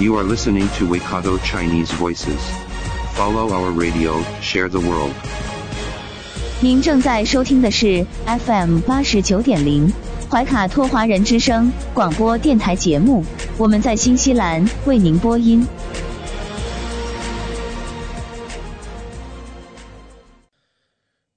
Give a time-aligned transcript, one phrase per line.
[0.00, 2.40] You are listening to Waikato Chinese Voices.
[3.14, 5.12] Follow our radio, share the world.
[6.60, 9.92] 您正在收听的是 FM 八十九点零
[10.28, 13.24] 怀卡托华人之声广播电台节目，
[13.56, 15.64] 我们在新西兰为您播音。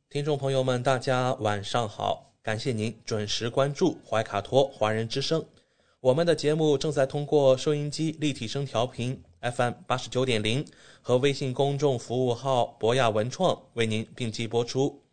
[0.10, 2.32] 听众朋友们，大家晚上好！
[2.42, 5.46] 感谢您准时关注怀卡托华人之声。
[6.08, 10.66] 我们的节目正在通过收音机立体声调频 FM 八十九点零
[11.02, 15.04] 和微信公众服务号博雅文创为您并机播出。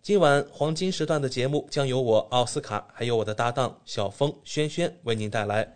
[0.00, 5.74] 今晚黄金时段的节目将由我奥斯卡还有我的搭档小峰、轩轩为您带来。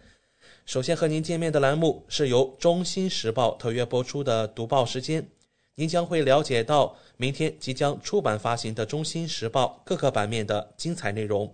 [0.65, 5.29] 首先和您见面的栏目是由中新时报特约播出的读报时间，
[5.75, 11.53] 您将会了解到明天即将出版发行的《中新时报》各个版面的精彩内容。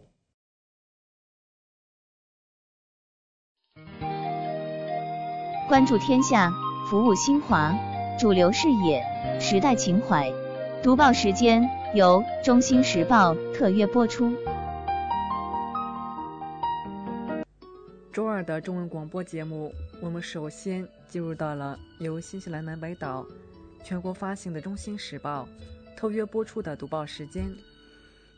[5.68, 6.50] 关注天下，
[6.88, 7.74] 服务新华，
[8.18, 9.04] 主流视野，
[9.38, 10.32] 时代情怀。
[10.82, 11.62] 读报时间
[11.94, 14.34] 由中新时报特约播出。
[18.10, 23.26] 周二的中文广播节目，我们首先进入到了由新西兰南北岛
[23.84, 25.46] 全国发行的《中新时报》
[25.98, 27.44] 特约播出的读报时间。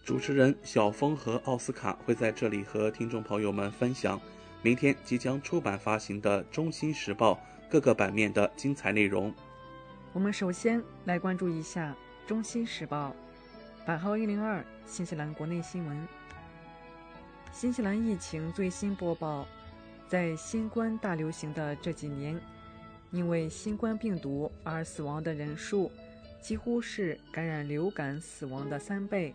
[0.04, 4.20] 主持人小峰和奥斯卡会在这里和听众朋友们分享
[4.62, 7.32] 明天即将出版发行的《中新时报》
[7.70, 9.32] 各个版面的精彩内容。
[10.12, 11.96] 我们首先来关注一下
[12.28, 13.14] 《中新时报》
[13.86, 16.06] 版号一零二新西兰国内新闻。
[17.52, 19.48] 新西兰疫情最新播报，
[20.06, 22.38] 在新冠大流行的这几年，
[23.10, 25.90] 因为新冠病毒而死亡的人数
[26.42, 29.32] 几乎是感染流感死亡的三倍。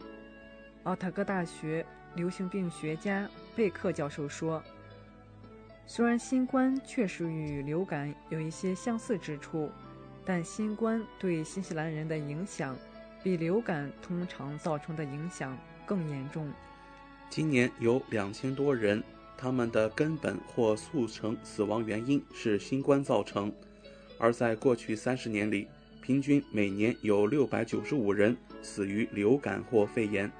[0.84, 1.84] 奥塔哥大学
[2.14, 4.64] 流行病学家贝克教授说
[5.88, 9.70] ：“虽然新冠确实与流感有一些相似之处，
[10.26, 12.76] 但新冠对新西兰人的影响
[13.24, 16.52] 比流感通常造成的影响更严重。
[17.30, 19.04] 今年有两千多人，
[19.38, 23.54] 他们的根本或速成死亡原因是新冠造成，
[24.18, 25.68] 而在过去三十年里，
[26.02, 30.32] 平均每年有六百九十五人死于流感或肺炎。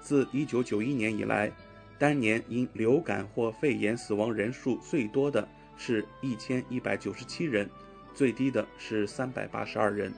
[0.00, 1.52] 自一九九一年以来，
[2.02, 7.70] 当年因流感或肺炎死亡人数最多的是一千一百九十七人，
[8.12, 10.12] 最低的是三百八十二人。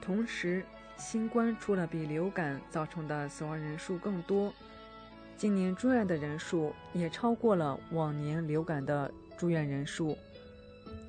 [0.00, 0.64] 同时，
[0.96, 4.50] 新冠除了比流感造成的死亡人数更多，
[5.36, 10.16] 今年住院的人数也超过了往年流感的住院人数。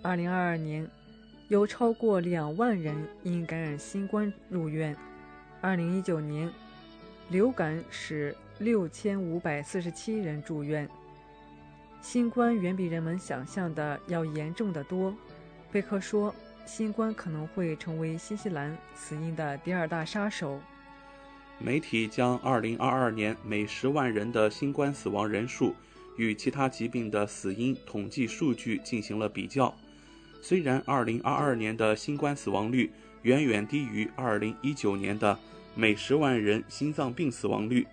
[0.02, 0.86] 二零二二年，
[1.48, 4.94] 有超过两万人因感染新冠入院。
[5.62, 6.52] 二零一九年，
[7.30, 10.88] 流感使六千五百四十七人住院。
[12.00, 15.16] 新冠远比人们想象的要严重的多。
[15.72, 16.34] 贝克说，
[16.64, 20.62] 新冠可能会成为新西兰死因的第二大杀手。
[21.58, 25.74] 媒体将2022年每十万人的新冠死亡人数
[26.16, 29.74] 与其他疾病的死因统计数据进行了比较。
[30.40, 32.92] 虽然2022年的新冠死亡率
[33.24, 35.38] 远远低于2019年的
[35.74, 37.88] 每十万人心脏病死亡率，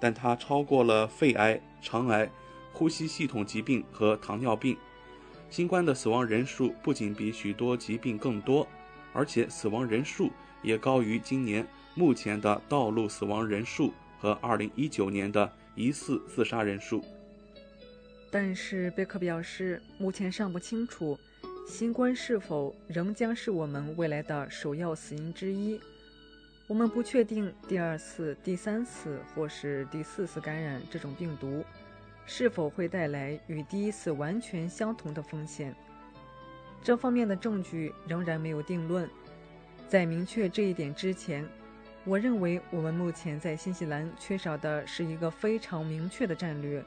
[0.00, 2.30] 但它超过了肺癌、肠癌、
[2.72, 4.76] 呼吸系统疾病和糖尿病。
[5.48, 8.66] 新冠的死亡人数不仅比许多疾病更多，
[9.12, 10.30] 而且死亡人数
[10.62, 17.04] 也高于今年目前的道路死亡人数和2019年的疑似自杀人数。
[18.30, 21.16] 但是贝克表示，目前尚不清楚
[21.66, 25.80] 新冠是否仍将是我们未来的首要死因之一。
[26.68, 31.64] 我们不确定第二次、第三次或是第四次感染这种病毒
[32.26, 35.72] 是否会带来与第一次完全相同的风险。
[36.82, 39.08] 这方面的证据仍然没有定论。
[39.88, 41.46] 在明确这一点之前，
[42.04, 46.84] 我认为我们目前在新西兰缺少的是一个非常明确的战略。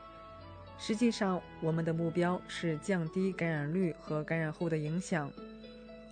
[0.77, 5.31] 实际上，我们的目标是降低感染率和感染后的影响。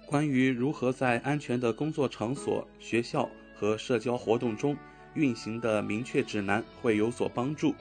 [0.05, 3.29] 关于如何在安全的工作场所、学校
[3.59, 4.77] 和社交活动中
[5.13, 7.73] 运行的明确指南会有所帮助。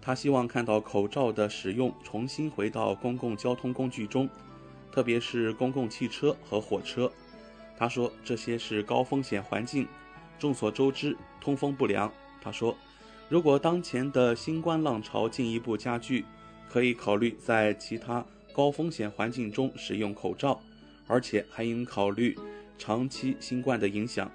[0.00, 4.28] 他希望看到口罩的使用重新回到公共交通工具中。
[4.90, 7.10] 特别是公共汽车和火车。
[7.76, 9.86] 他说这些是高风险环境。
[10.38, 12.12] 众所周知，通风不良。
[12.40, 12.76] 他说，
[13.28, 16.24] 如果当前的新冠浪潮进一步加剧，
[16.68, 20.60] 可以考虑在其他高风险环境中使用口罩，
[21.06, 22.36] 而且还应考虑
[22.78, 24.30] 长期新冠的影响。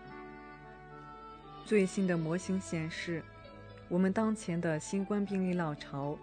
[1.66, 3.24] 最新的模型显示，
[3.90, 6.18] 我们当前的新冠病例浪潮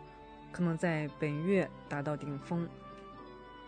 [0.53, 2.69] 可能在本月达到顶峰。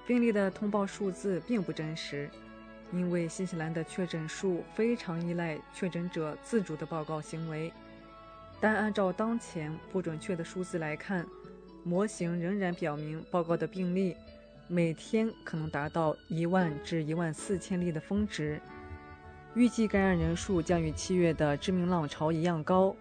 [0.06, 2.30] 病例的通报数字并不真实。
[2.94, 7.72] 因为新西兰的确诊数非常依赖确诊者自主的报告行为，
[8.60, 11.26] 但按照当前不准确的数字来看，
[11.84, 14.14] 模型仍然表明报告的病例
[14.68, 18.60] 每天可能达到一万至一万四千例的峰值。
[19.54, 22.96] 预计感染人数将与七月的致命浪潮一样高，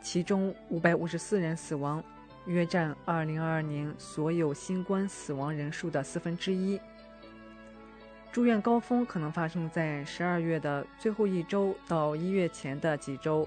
[0.00, 2.02] 其中五百五十四人死亡，
[2.46, 6.80] 约占二零二二年所有新冠死亡人数的四分之一。
[8.32, 13.46] 住院高峰可能发生在十二月的最后一周到一月前的几周，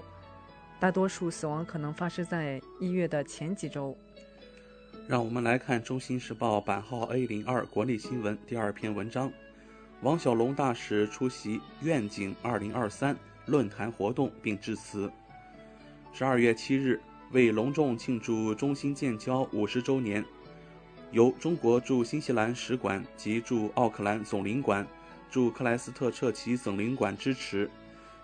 [0.78, 3.96] 大多数死亡可能发生在一月的前几周。
[5.08, 9.32] 让我们来看《中新时报》版号 A 零二国内新闻第二篇文章：
[10.06, 15.10] 王小龙大使出席“愿景二零二三”论坛活动并致辞。
[16.12, 17.00] 十二月七日，
[17.32, 20.24] 为隆重庆祝中新建交五十周年。
[21.10, 24.86] 由中国驻新西兰使馆及驻奥克兰总领馆、
[25.28, 27.68] 驻克莱斯特彻奇总领馆支持，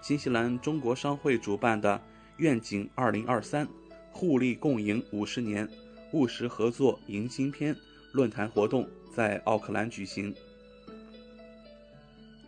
[0.01, 2.01] 新西兰中国商会主办的
[2.39, 3.67] “愿景二零二三，
[4.13, 5.69] 互利共赢五十年，
[6.13, 7.75] 务实合作迎新篇”
[8.15, 10.33] 论坛活动在奥克兰举行。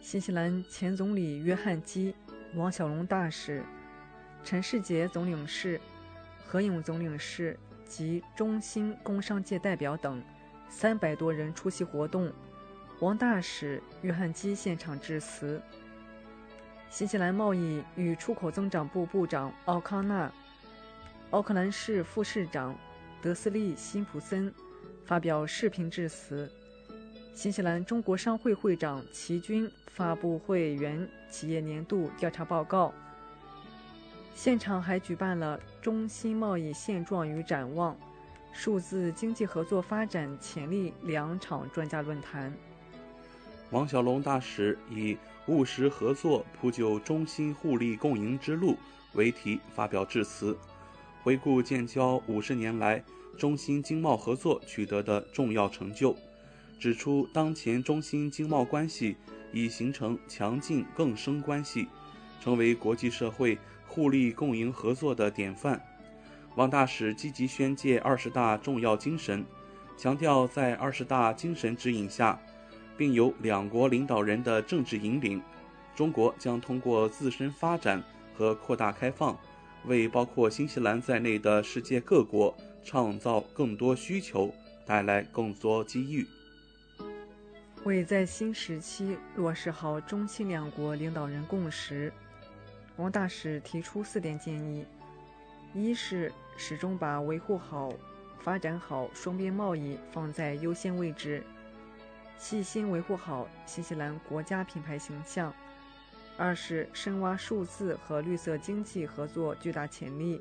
[0.05, 2.15] 新西兰前总理约翰基、
[2.57, 3.65] 王小龙大使、
[4.45, 5.81] 陈世杰总领事、
[6.47, 7.59] 何勇总领事。
[7.87, 10.23] 及中新工商界代表等
[10.69, 12.31] 三百多人出席活动，
[13.01, 15.61] 王大使约翰基现场致辞。
[16.91, 20.31] 新西兰贸易与出口增长部部长奥康纳、
[21.31, 22.77] 奥克兰市副市长
[23.23, 24.53] 德斯利辛普森
[25.07, 26.51] 发表视频致辞。
[27.35, 32.95] 新西兰中国商会会长齐军发布会员企业年度调查报告。
[34.37, 37.97] 现场还举办了中新贸易现状与展望、
[38.53, 42.53] 数字经济合作发展潜力两场专家论坛。
[43.71, 48.77] 王小龙大使以“务实合作，铺就中新互利共赢之路”
[49.15, 50.57] 为题发表致辞，
[51.23, 53.03] 回顾建交五十年来
[53.37, 56.17] 中新经贸合作取得的重要成就，
[56.79, 59.17] 指出当前中新经贸关系
[59.53, 61.87] 已形成强劲更生关系，
[62.41, 63.59] 成为国际社会。
[63.87, 65.81] 互利共赢合作的典范，
[66.57, 69.45] 王大使积极宣介二十大重要精神，
[69.97, 72.41] 强调在二十大精神指引下，
[72.97, 75.41] 并由两国领导人的政治引领，
[75.95, 78.03] 中国将通过自身发展
[78.37, 79.39] 和扩大开放，
[79.87, 84.53] 为包括新西兰在内的世界各国创造更多需求，
[84.85, 86.27] 带来更多机遇。
[87.85, 92.11] 为在新时期落实好中新两国领导人共识。
[92.97, 94.87] 王大使提出四点建议：
[95.75, 97.93] 一是始终把维护好、
[98.39, 101.43] 发展好双边贸易放在优先位置，
[102.39, 105.53] 细心维护好新西兰国家品牌形象；
[106.39, 110.41] 二是深挖数字和绿色经济合作巨大潜力，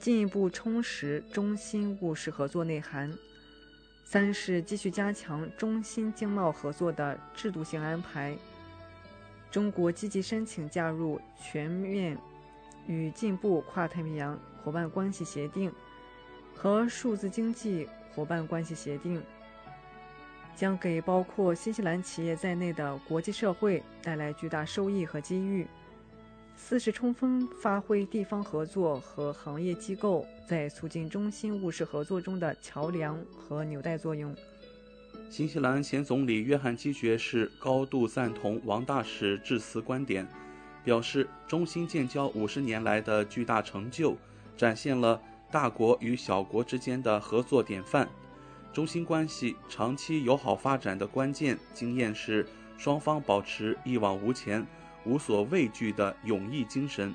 [0.00, 3.08] 进一步充实中新务实合作内涵；
[4.12, 8.36] 三是继续加强中新经贸合作的制度性安排。
[9.52, 12.18] 中国积极申请加入全面
[12.88, 15.72] 与进步跨太平洋伙伴关系协定
[16.52, 19.22] 和数字经济伙伴关系协定，
[20.56, 25.64] 将给包括新西兰企业在内的国际社会带来巨大收益和机遇。
[26.62, 34.32] 四是充分发挥地方合作和行业机构在促进中新务实合作中的桥梁和纽带作用。
[35.28, 40.28] 新西兰前总理约翰基爵士高度赞同王大使致辞观点，
[40.84, 44.16] 表示中新建交五十年来的巨大成就，
[44.56, 48.08] 展现了大国与小国之间的合作典范。
[48.72, 52.46] 中新关系长期友好发展的关键经验是
[52.78, 54.64] 双方保持一往无前、
[55.04, 57.14] 无所畏惧的勇毅精神。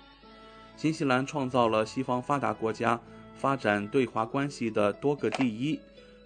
[0.76, 3.00] 新西兰创造了西方发达国家
[3.36, 5.80] 发展对华关系的多个第一。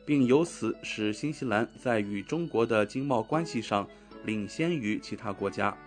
[0.06, 3.88] 并由此使新西兰在与中国的经贸关系上
[4.25, 5.78] 领先于其他国家。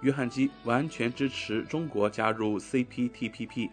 [0.00, 3.68] 约翰基完全支持中国加入 CPTPP，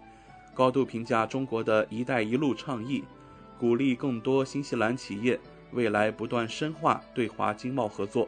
[0.54, 3.06] 高度评价中国的一带一路倡议，
[3.58, 5.40] 鼓励更多新西兰企业
[5.72, 8.28] 未来不断深化对华经贸合作。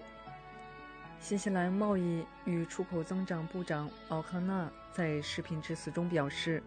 [1.21, 6.61] 新西兰贸易与出口增长部长奥康纳在视频致辞中表示：“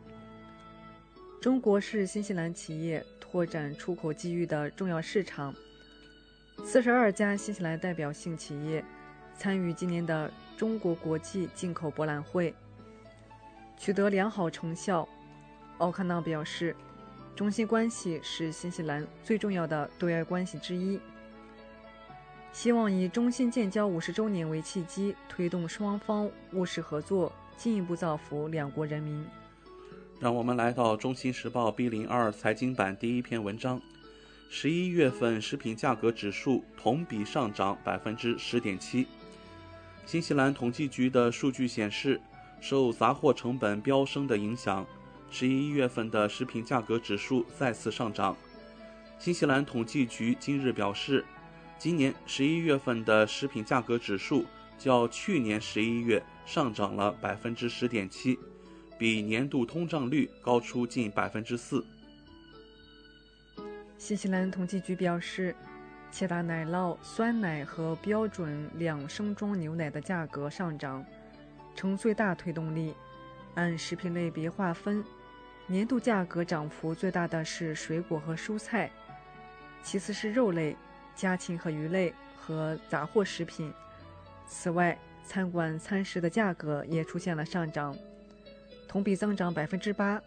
[1.42, 5.52] 中国是新西兰企业拓展出口机遇的重要市场。
[6.64, 8.82] 四十二家新西兰代表性企业
[9.36, 12.54] 参与今年的中国国际进口博览会，
[13.76, 15.06] 取得良好成效。”
[15.78, 16.76] 奥康纳表示
[17.34, 21.00] ：“中新关系是新西兰最重要的对外关系之一。”
[22.54, 29.26] 希望以中新建交五十周年为契机，推动双方务实合作，进一步造福两国人民。
[30.20, 33.82] 让我们来到《中新时报》B 零二财经版第一篇文章：
[34.48, 39.08] 十一月份食品价格指数同比上涨百分之十点七。
[40.06, 42.20] 新西兰统计局的数据显示，
[42.60, 44.86] 受杂货成本飙升的影响，
[45.28, 48.36] 十一月份的食品价格指数再次上涨。
[49.18, 51.24] 新西兰统计局今日表示。
[51.78, 54.46] 今年十一月份的食品价格指数
[54.78, 58.38] 较去年十一月上涨了百分之十点七，
[58.98, 61.84] 比年度通胀率高出近百分之四。
[63.98, 65.54] 新西兰统计局表示，
[66.10, 71.04] 切达奶酪、酸奶和标准两升装牛奶的价格上涨，
[71.74, 72.94] 呈最大推动力。
[73.54, 75.04] 按食品类别划分，
[75.66, 78.90] 年度价格涨幅最大的是水果和蔬菜，
[79.82, 80.76] 其次是肉类。
[81.14, 83.72] 家禽和鱼类和杂货食品。
[84.46, 87.96] 此外，餐馆餐食的价格也出现了上涨，
[88.86, 90.20] 同比增长百分之八。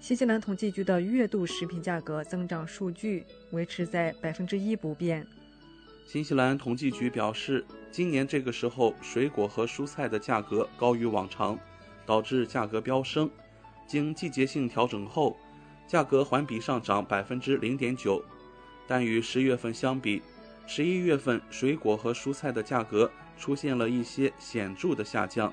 [0.00, 5.26] 新西兰统计局的月度食品价格增长数据维持在百分之一不变。
[6.06, 11.58] 新西兰统计局表示，今年这个时候水果和蔬菜的价格高于往常，
[12.06, 13.30] 导致价格飙升。
[13.86, 15.36] 经季节性调整后，
[15.86, 18.24] 价格环比上涨百分之零点九。
[18.90, 20.20] 但与十月份相比，
[20.66, 25.52] 十一月份水果和蔬菜的价格出现了一些显著的下降。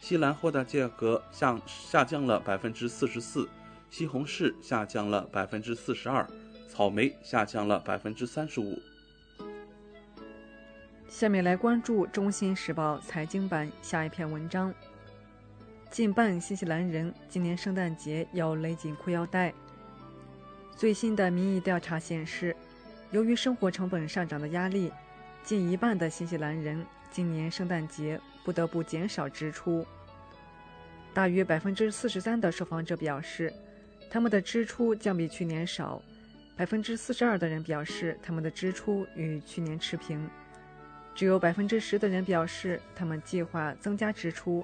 [0.00, 3.46] 西兰花的价格下下降了百分之四十四，
[3.90, 6.26] 西红柿下降了百分之四十二，
[6.66, 8.80] 草莓下降了百分之三十五。
[11.10, 14.72] 下面来关注《中新时报》财经版下一篇文章：
[15.90, 19.52] 近半新西兰人今年圣诞节要勒紧裤腰带。
[20.74, 22.56] 最新的民意调查显示。
[23.10, 24.92] 由于生活成本上涨的压力，
[25.42, 29.86] 近一半的新西兰人今年圣诞节不得不减少支出。
[31.14, 33.50] 大约百分之四十三的受访者表示，
[34.10, 36.02] 他们的支出将比去年少；
[36.54, 40.28] 百分之四十二的人表示，他们的支出与去年持平；
[41.14, 44.62] 只有百分之十的人表示他们计划增加支出；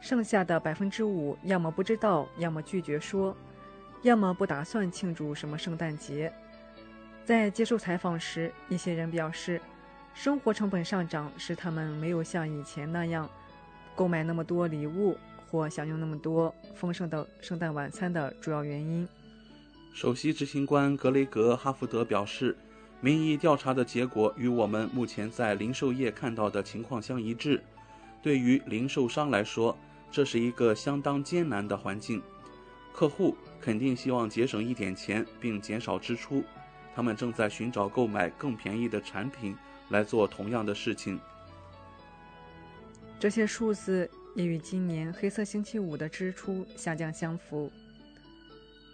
[0.00, 3.36] 剩下的百分之五要么不知道，要么拒绝说，
[4.02, 6.32] 要么不打算庆祝什么圣诞节。
[7.24, 9.58] 在接受采访时，一些人表示，
[10.12, 13.28] 生活成本上涨使他们没有像以前那样
[13.94, 15.16] 购买那么多礼物
[15.50, 19.08] 或享用那么多丰盛的圣诞晚餐的主要原因。
[19.94, 22.54] 首席执行官格雷格·哈福德表示，
[23.00, 27.62] 民意调查的结果与我们目前在零售业看到的情况相一致。
[28.22, 29.74] 对于零售商来说，
[30.10, 32.22] 这是一个相当艰难的环境。
[32.92, 36.44] 客户肯定希望节省一点钱并减少支出。
[36.94, 39.56] 他们正在寻找购买更便宜的产品
[39.88, 41.20] 来做同样的事情。
[43.18, 47.70] 这些数字也与今年黑色星期五的支出下降相符。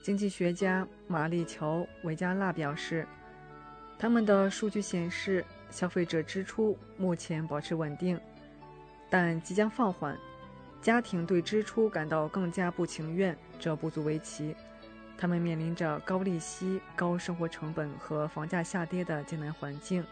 [0.02, 3.06] 经济学家玛丽乔·维加纳表示，
[3.98, 8.18] 他们的数据显示，消费者支出目前保持稳定，
[9.10, 10.16] 但即将放缓。
[10.80, 14.56] 家庭对支出感到更加不情愿，这不足为奇。
[15.20, 20.02] 他们面临着高利息、高生活成本和房价下跌的艰难环境，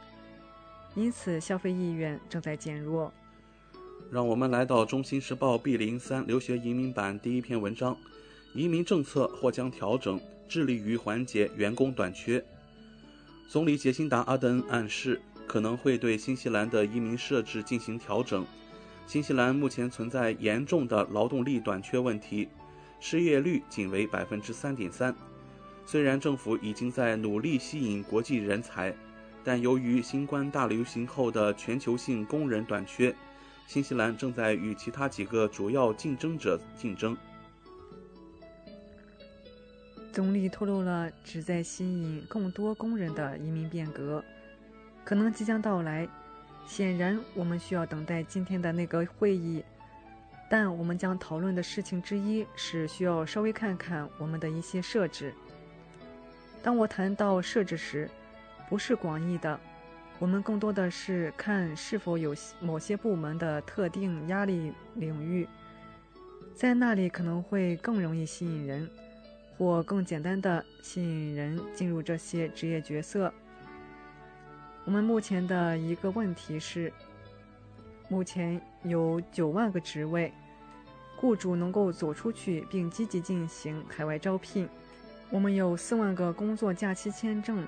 [0.94, 3.10] 因此消费意愿正在减弱。
[4.12, 7.96] 让我们来到《中新时报》B 零三留学移民版第一篇文章：
[8.52, 12.44] 移民政策或将调整，致力于缓解员工短缺。
[13.48, 18.44] 总理杰辛达·阿德恩暗示，可能会对新西兰的移民设置进行调整。
[19.06, 22.46] 新西兰目前存在严重的劳动力短缺问题。
[23.00, 25.14] 失业率仅为百分之三点三。
[25.86, 28.94] 虽然政府已经在努力吸引国际人才，
[29.42, 33.14] 但由于新冠大流行后的全球性工人短缺，
[33.66, 37.16] 新西兰正在与其他几个主要竞争者竞争。
[40.12, 44.22] 总理透露了旨在吸引更多工人的移民变革，
[45.04, 46.08] 可能即将到来。
[46.66, 49.64] 显然，我们需要等待今天的那个会议。
[50.48, 55.34] 但我们将讨论的事情之一是需要稍微看看我们的一些设置。
[56.62, 58.10] 当我谈到设置时，
[58.68, 59.60] 不是广义的，
[60.18, 65.46] 我们更多的是看是否有某些部门的特定压力领域，
[66.54, 68.90] 在那里可能会更容易吸引人，
[69.56, 73.32] 或更简单的吸引人进入这些职业角色。
[74.84, 76.92] 我们目前的一个问题是，
[78.08, 80.32] 目前有九万个职位，
[81.16, 84.68] 雇主能够走出去并积极进行海外招聘。
[85.30, 87.66] 我们有四万个工作假期签证，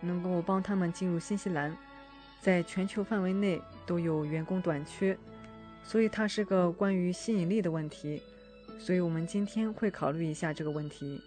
[0.00, 1.74] 能够帮他们进入新西兰，
[2.42, 5.16] 在全球范围内都有员工短缺，
[5.82, 8.22] 所以它是个关于吸引力的问题。
[8.78, 11.20] 所以我们今天会考虑一下这个问题。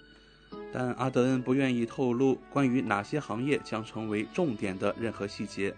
[0.71, 5.73] 但阿德恩不愿意透露关于哪些行业将成为重点的任何细节。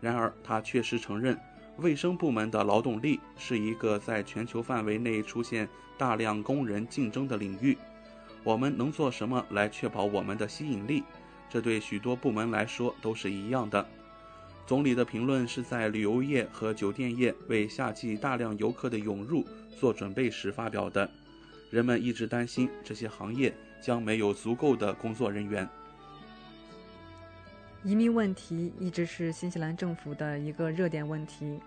[0.00, 1.38] 然而，他确实承认，
[1.78, 7.76] 卫生部门的劳动力是一个在全球范围内出现大量工人竞争的领域。
[8.44, 11.02] 我们能做什么来确保我们的吸引力？
[11.48, 13.86] 这对许多部门来说都是一样的。
[14.66, 19.46] 总理的评论是在旅游业和酒店业为夏季大量游客的涌入
[19.78, 21.10] 做准备时发表的。
[21.70, 23.54] 人们一直担心这些行业。
[23.80, 25.68] 将没有足够的工作人员。
[27.84, 31.60] 移民问题一直是新西兰政府的一个热点问题。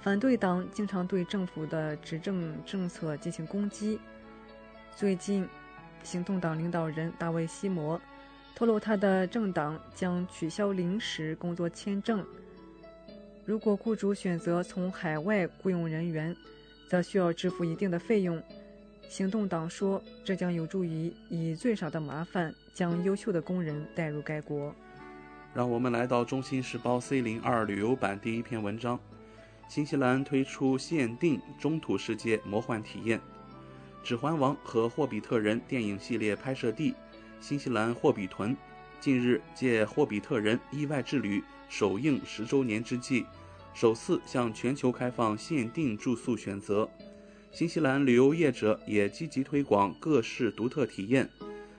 [0.00, 4.00] 反对党经常对政府的执政政策进行攻击。
[4.96, 5.46] 最近，
[6.02, 8.00] 行动党领导人大卫·西摩
[8.54, 12.24] 透露，他的政党将取消临时工作签证。
[13.44, 16.34] 如果雇主选择从海外雇佣人员，
[16.88, 18.42] 则需要支付一定的费用。
[19.10, 24.72] 行动党说，这将有助于以最少的麻烦将优秀的工人带入该国。
[25.52, 29.00] 让我们来到《中新时报》C 零二旅游版第一篇文章：
[29.68, 33.18] 新西兰推出限定中土世界魔幻体验，
[34.04, 36.94] 《指环王》和《霍比特人》电影系列拍摄地
[37.40, 38.56] 新西兰霍比屯，
[39.00, 43.26] 近日借《霍比特人：意外之旅》首映十周年之际，
[43.74, 46.88] 首次向全球开放限定住宿选择。
[47.52, 51.28] 新西兰旅游业者也积极推广各式独特体验，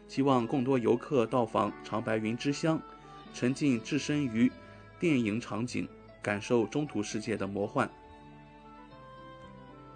[0.08, 2.80] 希望更多游客到访长白云之乡，
[3.34, 4.52] 沉浸置身于
[5.00, 5.88] 电影场景，
[6.22, 7.90] 感受中土世界的魔幻。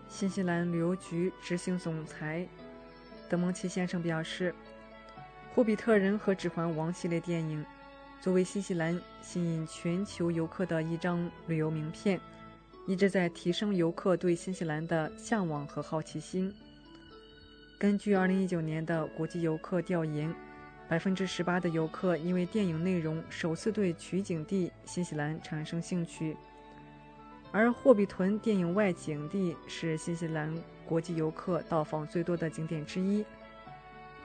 [0.07, 2.47] 新西兰旅游局执行总裁
[3.29, 4.55] 德蒙奇先生表示，
[5.53, 7.63] 《霍比特人》和《指环王》系列电影
[8.21, 12.19] 作为新西兰吸引全球游客的一张旅游名片。
[12.87, 16.53] 一直在提升游客对新西兰的向往和好奇心。
[17.79, 20.33] 根据2019年的国际游客调研，
[20.87, 26.37] 百分之十八的游客因为电影内容首次对取景地新西兰产生兴趣，
[27.51, 33.25] 而霍比屯电影外景地是新西兰国际游客到访最多的景点之一。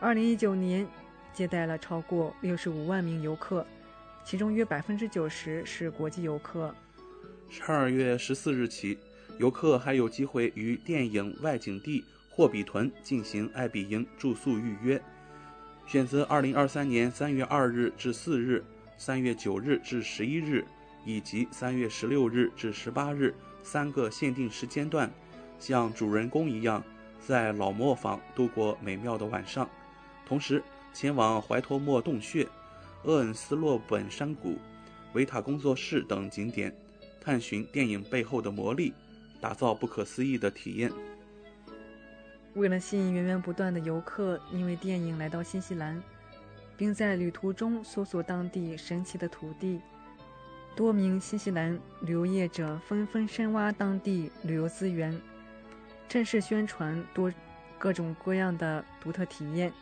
[0.03, 0.87] 2019年
[1.33, 3.67] 接待了超过65万名游客，
[4.23, 6.75] 其中约百分之九十是国际游客。
[7.53, 8.97] 十二月十四日起，
[9.39, 15.03] 游客还有机会与电影外景地霍比屯进行爱比营住宿预约，
[15.85, 18.65] 选择二零二三年三月二日至四日、
[18.97, 20.65] 三月九日至十一日
[21.05, 23.35] 以及三月十六日至十八日
[23.65, 25.11] 三个限定时间段，
[25.59, 26.81] 像主人公一样
[27.19, 29.69] 在老磨坊度过美妙的晚上，
[30.25, 30.63] 同时
[30.95, 32.47] 前往怀托莫洞穴、
[33.03, 34.57] 厄恩斯洛本山谷、
[35.15, 36.73] 维塔工作室等景点。
[37.21, 38.95] 探寻电影背后的魔力，
[39.41, 40.91] 打造不可思议的体验。
[42.55, 46.03] 为了吸引源源不断的游客，因为电影来到新西兰，
[46.77, 49.81] 并在旅途中搜索当地神奇的土地，
[50.75, 55.17] 多名新西兰旅游业者纷纷深挖当地旅游资源，
[56.09, 57.33] 正式宣传多
[57.79, 59.73] 各种各样的独特体验，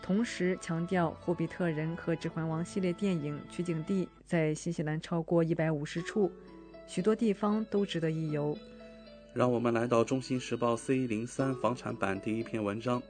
[0.00, 6.30] 同时强调《霍比特人》和《指环王》系列电影取景地在新西兰超过一百五十处。
[6.86, 8.56] 许多地方都值得一游。
[9.32, 13.02] 让我们来到《中新时报》C 零三房产版第一篇文章：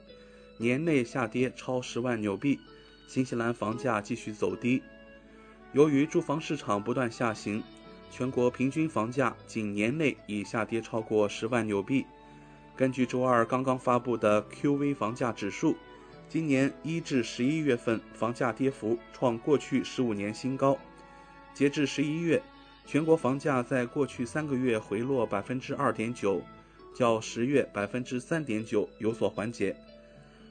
[0.56, 2.58] 年内下跌超十万纽币，
[3.06, 4.82] 新西兰房价继续走低。
[5.72, 7.62] 由于住房市场不断下行，
[8.10, 12.06] 全国平均房价仅年内已下跌超过十万纽币。
[12.74, 15.76] 根据周二刚刚发布的 QV 房价指数，
[16.28, 20.78] 今年一至十一月份房价跌幅创过去十五年新高。
[21.52, 22.42] 截至十一月。
[22.86, 26.42] 全国房价在过去三个月回落百分之二点九，
[26.94, 29.74] 较十月百分之三点九有所缓解。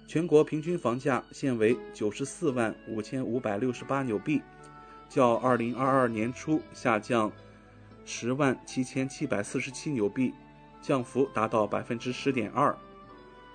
[0.08, 4.41] 全国平均房价现为九十四万五千五百六十八纽币，
[5.08, 7.32] 较二零二二年初下降
[8.04, 10.34] 十万七千七百四十七纽币，
[10.82, 12.76] 降幅达到百分之十点二。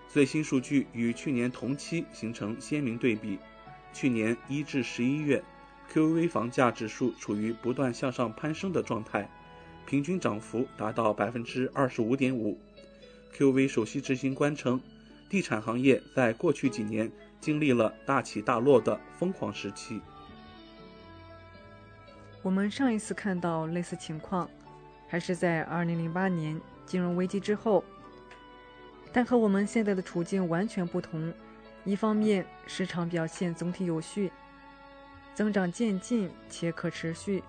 [0.09, 3.38] 最新数据与去年同期形成鲜明对比。
[3.93, 5.43] 去年一至十一月。
[5.92, 9.29] QV 房价指数处于不断向上攀升的状态，
[9.87, 12.59] 平均涨幅达到百分之二十五点五。
[13.35, 14.81] QV 首席执行官称，
[15.29, 20.01] 地产行业在过去几年经历了大起大落的疯狂时期。
[22.42, 24.48] 我们上一次看到类似情况，
[25.09, 27.83] 还是在二零零八年金融危机之后，
[29.12, 31.33] 但和我们现在的处境完全不同。
[31.85, 34.31] 一方面，市场表现总体有序，
[35.38, 37.40] 增长渐进且可持续；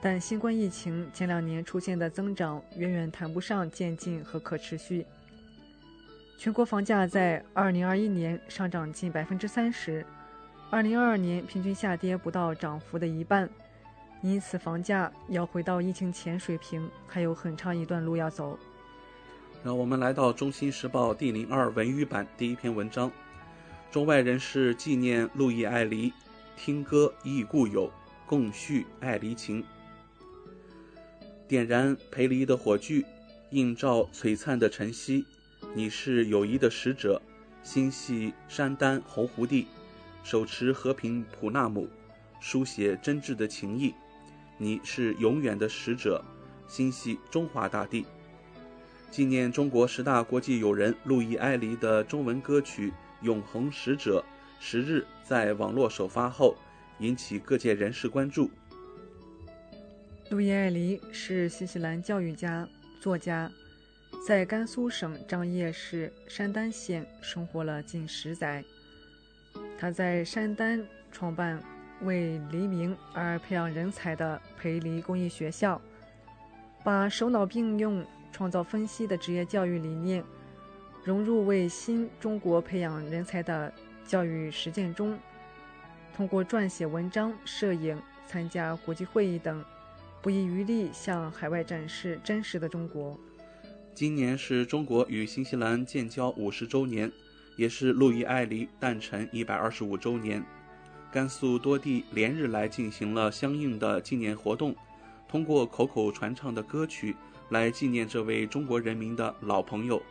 [0.00, 5.04] 但新冠疫情前两年出现的增长远远谈不上渐进和可持续。
[6.38, 10.02] 全国房价在二零二一年上涨近百分之三十，
[10.70, 13.46] 二零二二年平均下跌不到涨幅的一半，
[14.22, 18.58] 因此房价要回到疫情前水平还有很长一段路要走。
[19.62, 23.12] 让我们来到《中新时报》第零二文娱版第一篇文章。
[23.90, 26.14] 中外人士纪念路易·艾黎，
[26.56, 27.92] 听歌忆故友，
[28.26, 29.62] 共叙爱离情。
[31.46, 33.04] 点燃裴离的火炬，
[33.50, 35.26] 映照璀璨的晨曦。
[35.74, 37.20] 你是友谊的使者，
[37.62, 39.66] 心系山丹红湖地，
[40.24, 41.86] 手持和平普纳姆，
[42.40, 43.94] 书写真挚的情谊。
[44.56, 46.24] 你是永远的使者，
[46.66, 48.06] 心系中华大地。
[49.10, 52.92] 纪念中国十大国际友人路易·艾黎的中文歌曲。
[53.22, 54.22] 永恒使者
[54.58, 56.56] 十日在网络首发后，
[56.98, 58.50] 引起各界人士关注。
[60.30, 62.68] 路易·艾黎是新西兰教育家、
[63.00, 63.50] 作家，
[64.26, 68.64] 在甘肃省张掖市山丹县生活了近十载。
[69.78, 71.62] 他在山丹创办
[72.02, 75.80] 为黎明而培养人才的培黎公益学校，
[76.82, 80.24] 把手脑并用、创造分析的职业教育理念。
[81.04, 83.72] 融入为新中国培养人才的
[84.06, 85.18] 教育实践中，
[86.14, 89.64] 通过撰写文章、摄影、参加国际会议等，
[90.22, 93.18] 不遗余力向海外展示真实的中国。
[93.94, 97.10] 今年是中国与新西兰建交五十周年，
[97.56, 100.44] 也是路易·艾黎诞辰一百二十五周年。
[101.10, 104.74] 甘肃多地连日来进行了相应的纪念活动，
[105.26, 107.16] 通过口口传唱的歌曲
[107.48, 110.02] 来纪念这位中国人民的老朋友。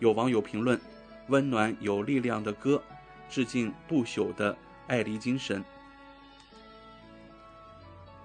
[0.00, 0.80] 有网友评论
[1.28, 2.82] ：“温暖有力量的歌，
[3.30, 4.54] 致敬不朽的
[4.88, 5.64] 爱离精神。”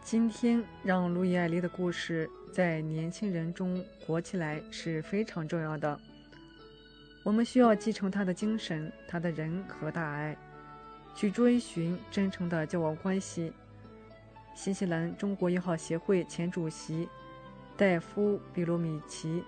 [0.03, 5.97] 今天让路易·艾黎的故事在年轻人中火起来是非常重要的。
[7.23, 10.37] 我们需要继承他的精神、他的人和大爱，
[11.15, 13.51] 去追寻真诚的交往关系。
[14.53, 17.09] 新西兰中国友好协会前主席
[17.75, 19.43] 戴夫·比罗米奇。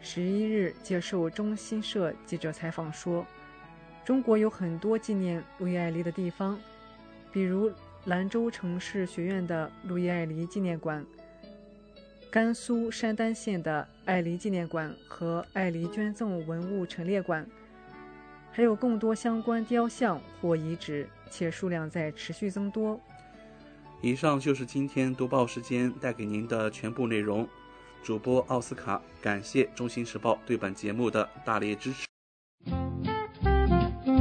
[0.00, 3.26] 十一日接受中新社记者采访说
[4.06, 6.56] ：“中国有很多纪念路易·艾黎的地方，
[7.32, 7.72] 比如
[8.04, 11.04] 兰州城市学院的路易·艾黎纪念馆、
[12.30, 17.44] 甘肃山丹县的艾黎纪念馆和艾黎捐赠文物陈列馆，
[18.52, 23.00] 还有更多相关雕像或遗址，且数量在持续增多。”
[24.00, 27.44] 以上就是今天读报时间带给您的全部内容。
[28.04, 32.06] 主播奥斯卡，感谢《中心时报》对本节目的大力支持。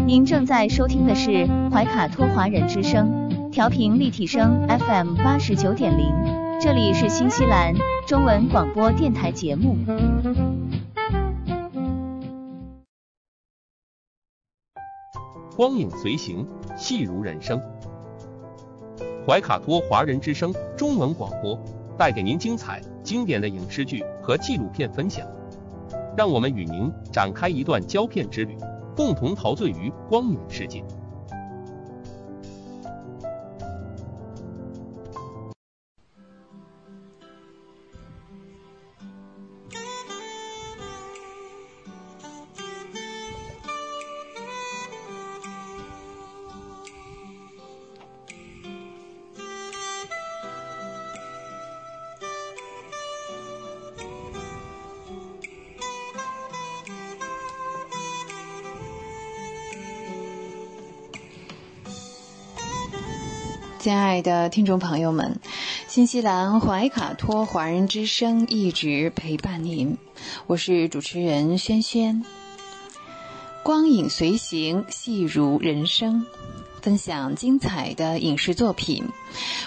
[0.05, 6.13] 您正在收听的是怀卡托华人之声，调频立体声 FM 八十九点零，
[6.61, 7.73] 这里是新西兰
[8.05, 9.75] 中文广播电台节目。
[15.55, 17.59] 光影随行，戏如人生。
[19.25, 21.59] 怀卡托华人之声中文广播。
[21.97, 25.25] 带给您精彩、经典的影视剧和纪录片分享，
[26.17, 28.57] 让我们与您展开一段胶片之旅，
[28.95, 30.84] 共同陶醉于光影世界。
[64.25, 65.39] 的听众朋友们，
[65.88, 69.99] 新西兰怀卡托华人之声一直陪伴您，
[70.47, 72.25] 我是主持人轩轩。
[73.61, 76.25] 光影随行，戏如人生，
[76.81, 79.03] 分享精彩的影视作品，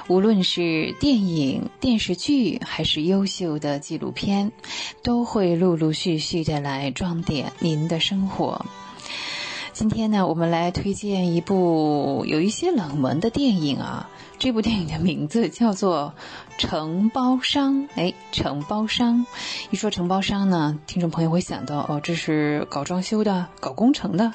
[0.09, 4.51] 无论是电影、电视剧，还是优秀的纪录片，
[5.05, 8.67] 都会陆陆续续的来装点您的生活。
[9.73, 16.15] 今天呢，我们来推荐一部有一些冷门的电影啊，这部电影的名字叫做
[16.61, 17.75] 《承包商》。
[17.97, 19.27] 哎，承包商，
[19.71, 24.33] 一说承包商呢，听众朋友会想到哦，这是搞装修的、搞工程的。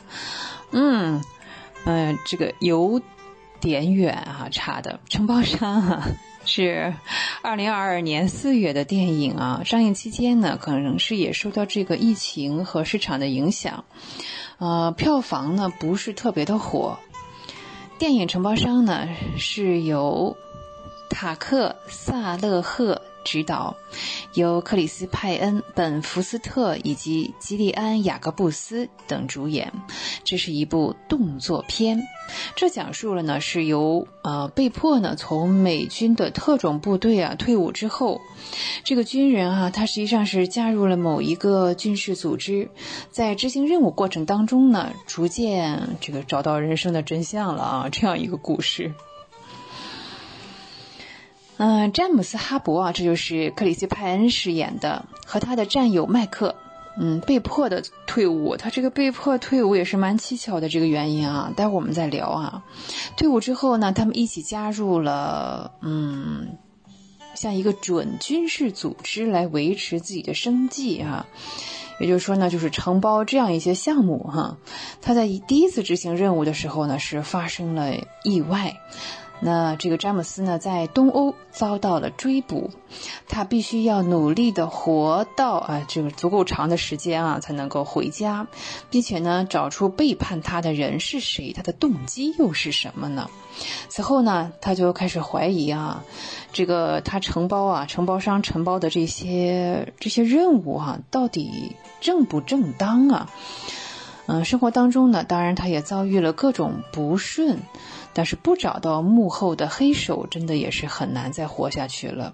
[0.71, 1.23] 嗯，
[1.85, 3.01] 嗯，这个有
[3.61, 4.99] 点远啊，差的。
[5.07, 6.07] 承包商啊，
[6.43, 6.93] 是
[7.41, 13.85] 二零二二年四月的电影啊，上映期间呢，可能是也受到这个疫情和市场的影响，
[14.57, 16.99] 呃，票房呢不是特别的火。
[18.03, 20.35] 电影承包商呢是由
[21.09, 23.75] 塔克萨勒赫执导，
[24.33, 29.71] 由克里斯派恩、本福斯特以及吉利安雅各布斯等主演。
[30.23, 32.01] 这是一部动作片，
[32.55, 38.21] 这讲述了呢是由呃被迫呢从美军的特种部队啊退伍之后，
[38.83, 42.69] 这个军人啊他实际上是加入了某一个军事组织，
[43.11, 48.93] 在执行任务过程当中呢，逐渐这个找到人生的真相了啊，这样一个故事。
[51.65, 56.53] 嗯，詹姆斯哈伯啊，这就是克里斯派恩饰演的，和他的战友麦克，
[56.99, 58.57] 嗯，被迫的退伍。
[58.57, 62.65] 他这个被迫退伍也是蛮蹊跷的这个原因啊，待会儿我们再聊啊。
[63.15, 66.57] 退伍之后呢，他们一起加入了，嗯，
[67.33, 71.25] 像一个准军事组织来维持自己的生计啊。
[71.97, 74.57] 也就是说呢，就是承包这样一些项目哈。
[75.01, 77.93] 他在第一次执行任务的时候呢，是发生了
[78.25, 78.75] 意外。
[79.45, 82.71] 那这个詹姆斯呢，在东欧遭到了追捕，
[83.27, 88.47] 他必须要努力的活到啊这个足够长的时间啊，才能够回家，
[88.89, 93.29] 并且呢，找出背叛他的人是谁，他的动机又是什么呢？
[93.89, 96.05] 此后呢，他就开始怀疑啊，
[96.53, 103.29] 这个他承包啊，承包商承包的这些这些任务啊，到底正不正当啊？
[104.25, 107.59] 嗯，生活当中呢，当然他也遭遇了各种不顺。
[108.13, 112.33] 但是不找到幕后的黑手，真的也是很难再活下去了。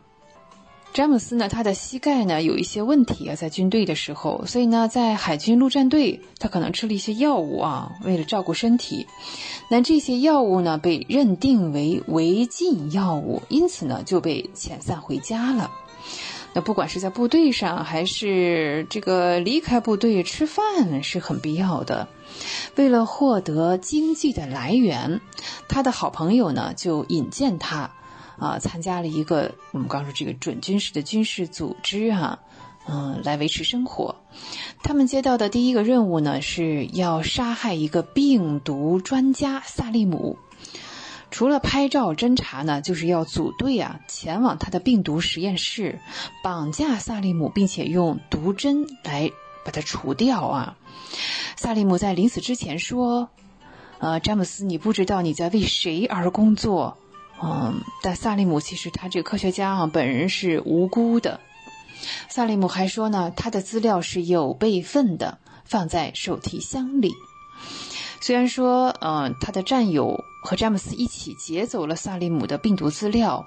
[0.92, 9.06] 詹姆斯呢，他的膝盖呢有一些问题啊，在军队的时候，所以呢，在海军陆战队，他可能吃了一些药物啊，为了照顾身体。
[9.70, 15.70] 那这些药物呢，被认定为违禁药物，因此呢，就被遣散回家了。
[16.54, 22.08] 那不管是在部队上，还是这个离开部队吃饭，是很必要的。
[22.76, 25.22] 为了获得经济的来源，
[25.68, 27.92] 他的好朋友呢就引荐他，
[28.38, 32.40] 啊，参加了一个我们刚说这个准军事的军事组织哈，
[32.88, 34.16] 嗯，来维持生活。
[34.84, 40.38] 他们接到的第一个任务呢是要杀害一个病毒专家萨利姆。
[41.32, 46.00] 除了拍照侦查呢，就是要组队啊，前往他的病毒实验室，
[46.44, 49.30] 绑架萨利姆，并且用毒针来
[49.64, 50.76] 把他除掉啊。
[51.56, 53.30] 萨利姆在临死之前说
[54.00, 56.98] ：“呃，詹姆斯，你不知道你在为谁而工作。”
[57.42, 61.40] 嗯，但萨利姆其实他这个科学家啊，本人是无辜的。
[62.28, 67.14] 萨利姆还说呢，他的资料是有备份的，放在手提箱里。
[68.22, 73.46] 虽然说，嗯，他的战友和詹姆斯一起劫走了萨利姆的病毒资料，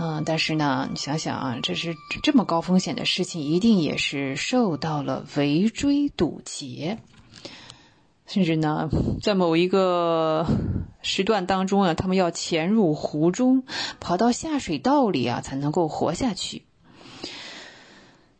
[0.00, 6.98] 嗯，但是呢，你想想啊，这是这么高风险的事情，一定也是受到了围追堵截，
[8.24, 8.88] 甚至呢，
[9.20, 10.46] 在某一个
[11.02, 13.64] 时段当中啊，他们要潜入湖中，
[13.98, 16.62] 跑到下水道里啊，才能够活下去。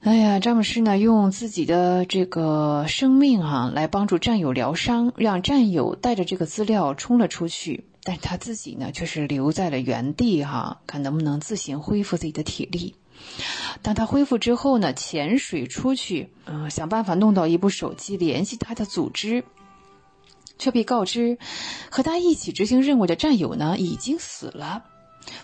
[0.00, 12.94] 哎呀，詹姆斯呢，用自己的这个生命啊，来帮助战友疗伤，让战友带着这个资料冲了出去，但他自己呢，却是留在了原地哈，看能不能自行恢复自己的体力。
[13.82, 19.44] 当他恢复之后呢，潜水出去，嗯，想办法弄到一部手机联系他的组织，
[20.58, 21.36] 却被告知，
[21.90, 24.84] 和他一起执行任务的战友呢，已经死了。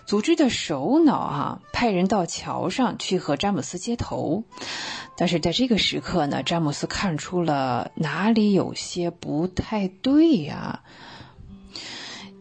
[0.07, 4.43] 组织的首脑啊，派人到桥上去和詹姆斯接头，
[5.15, 10.81] 但是在这个时刻呢，詹姆斯看出了哪里有些不太对呀。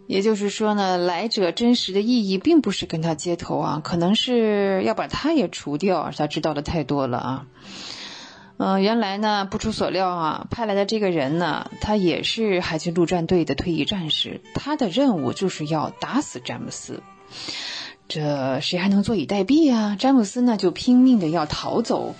[0.06, 6.10] 也就是说呢，来者真实的意义并不是跟他接头啊，可能是要把他也除掉。
[6.16, 7.46] 他知道的太多了啊。
[8.56, 17.02] 嗯，原来呢，不出所料啊，派来的这个人呢，他也是海军陆战队的退役战士，他的任务就是要打死詹姆斯。
[18.06, 19.96] 这谁还能坐以待毙啊？
[19.98, 22.14] 詹姆斯呢就拼命的要逃走，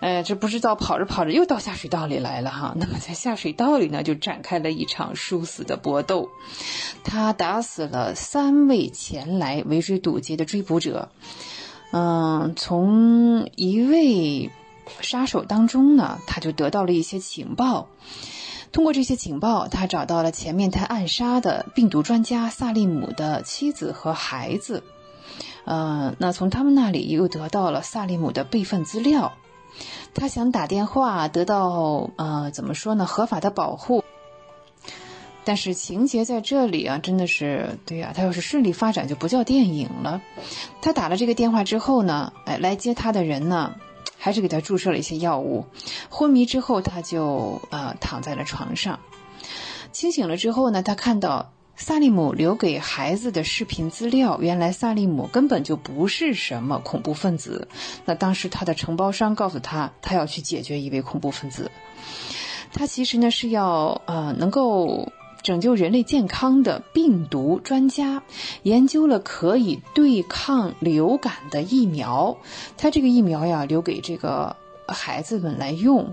[0.00, 2.72] 哎，这不知道跑着跑着又到下水道里来了哈。
[2.74, 6.30] 那么在下水道里呢，就展开了一场殊死的搏斗。
[7.04, 11.10] 他打死了三位前来围追堵截的追捕者。
[11.92, 14.50] 嗯，从一位
[15.02, 17.88] 杀手当中呢，他就得到了一些情报。
[18.72, 24.82] 通过这些情报，他找到了前面他暗杀的病毒专家萨利姆的妻子和孩子。
[25.66, 29.34] 呃，那从他们那里又得到了萨利姆的备份资料。
[30.14, 33.06] 他想打电话得到呃，怎么说呢？
[33.06, 34.04] 合法的保护。
[35.42, 38.12] 但是情节在这里啊，真的是对呀。
[38.14, 40.20] 他要是顺利发展，就不叫电影了。
[40.82, 43.74] 他打了这个电话之后呢，哎，来接他的人呢，
[44.18, 45.64] 还是给他注射了一些药物。
[46.10, 49.00] 昏迷之后，他就呃躺在了床上。
[49.92, 54.38] 清醒了之后呢，他看到萨利姆留给孩子的视频资料。
[54.42, 57.68] 原来萨利姆根本就不是什么恐怖分子。
[58.04, 61.70] 那当时他的承包商告诉他，他要去解决一位恐怖分子。
[62.74, 65.10] 他其实呢是要呃能够。
[65.42, 68.22] 拯救人类健康的病毒专家
[68.62, 72.36] 研究了可以对抗流感的疫苗，
[72.76, 76.12] 他这个疫苗呀留给这个孩子们来用，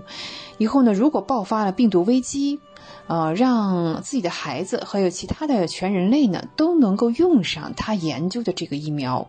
[0.56, 2.58] 以后呢如果爆发了病毒危机，
[3.08, 9.26] 呃让自己的孩子还有其他的全人类呢都能够用上他研究的这个疫苗。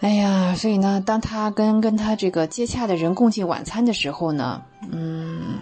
[0.00, 4.62] 哎呀，所以呢，当他跟跟他这个接洽的人共进晚餐的时候呢，
[4.92, 5.58] 嗯，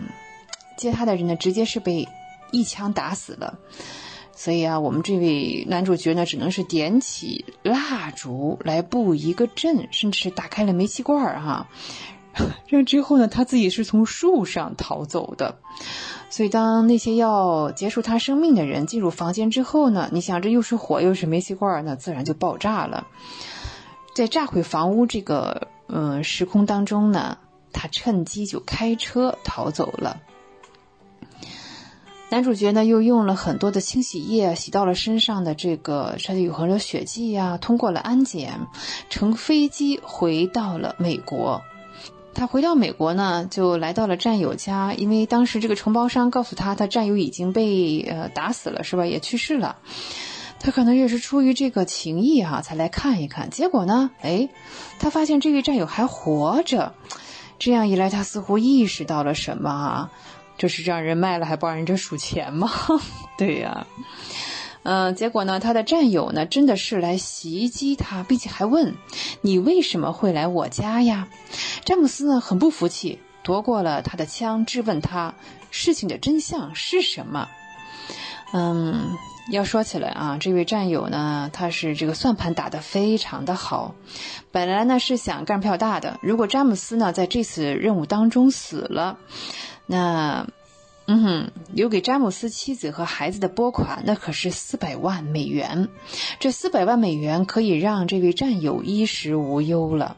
[0.77, 2.07] 接他的人呢直接是被。
[2.55, 3.59] 一枪打死了，
[4.37, 11.67] 所以啊，我们这位男主角呢，只能是点起蜡烛来布一个阵，甚至是打开了煤气罐儿哈。
[12.67, 15.57] 这之后呢，他自己是从树上逃走的。
[16.31, 23.07] 所以，当那些要结束他生命的人进入房间之后呢，你想这又是火又是煤气罐，那自然就爆炸了。
[24.15, 27.37] 在炸毁房屋这个嗯时空当中呢，
[27.73, 30.21] 他趁机就开车逃走了。
[32.31, 38.59] 男主角呢，又用了很多的清洗液洗到了身上的这个，它有很多血迹呀，通过了安检，
[39.11, 41.61] 乘飞机回到了美国。
[42.35, 49.07] 他回到美国呢，就来到了战友家，因为当时这个承包商告诉他，他战友已经被呃打死了，是吧？
[49.07, 49.77] 也去世了。
[50.59, 53.51] 他可能也是出于这个情谊哈，才来看一看。
[53.51, 54.49] 结果呢，哎，
[54.99, 56.95] 他发现这位战友还活着。
[57.59, 60.11] 这样一来，他似乎意识到了什么啊？
[60.59, 62.71] 这是让人卖了还帮人家数钱吗？
[63.39, 63.87] 对呀，
[64.85, 68.95] 嗯，结果呢，他的战友呢真的是来袭击他，并且还问
[69.41, 71.29] 你为什么会来我家呀？
[71.85, 75.35] 詹姆斯呢很不服气，夺过了他的枪，质问他
[75.71, 77.49] 事情的真相是什么。
[78.53, 79.17] 嗯，
[79.51, 83.95] 要说起来啊，这位战友呢，他是这个算盘打得非常的好，
[84.51, 89.19] 本来呢是想干票大的，如果詹姆斯呢在这次任务当中死了。
[89.87, 90.47] 那，
[91.07, 95.89] 嗯哼，留给詹姆斯妻子和孩子的拨款，那可是四百万美元。
[96.39, 100.17] 这四百万美元可以让这位战友衣食无忧了。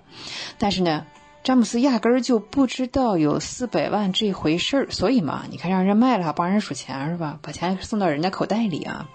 [0.59, 1.07] 但是呢，
[1.43, 7.39] 詹姆斯压根儿就不知道有四百万这回事儿，所以嘛，你看让人卖了，帮人数钱是吧？
[7.41, 9.09] 把钱送到人家口袋里啊。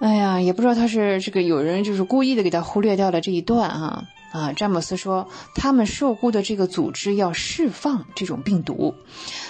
[0.00, 4.04] 哎呀，也不知道他是这个有人就是故意的给他忽略掉了这一段啊。
[4.34, 8.96] 啊，詹姆斯说，他们受雇的这个组织要释放这种病毒。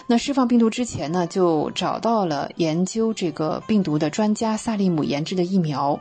[0.07, 6.01] 那释放病毒之前呢，就找到了研究这个病毒的专家萨利姆研制的疫苗。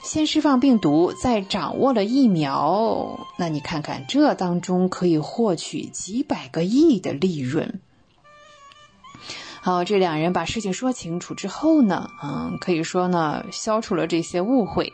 [0.00, 3.26] 先释放病毒，再掌握了疫苗。
[3.36, 7.80] 那你看看，这当中可以获取几百个亿的利润。
[9.60, 14.92] 好，这两人把事情说清楚之后呢，嗯，可以说呢，消除了这些误会。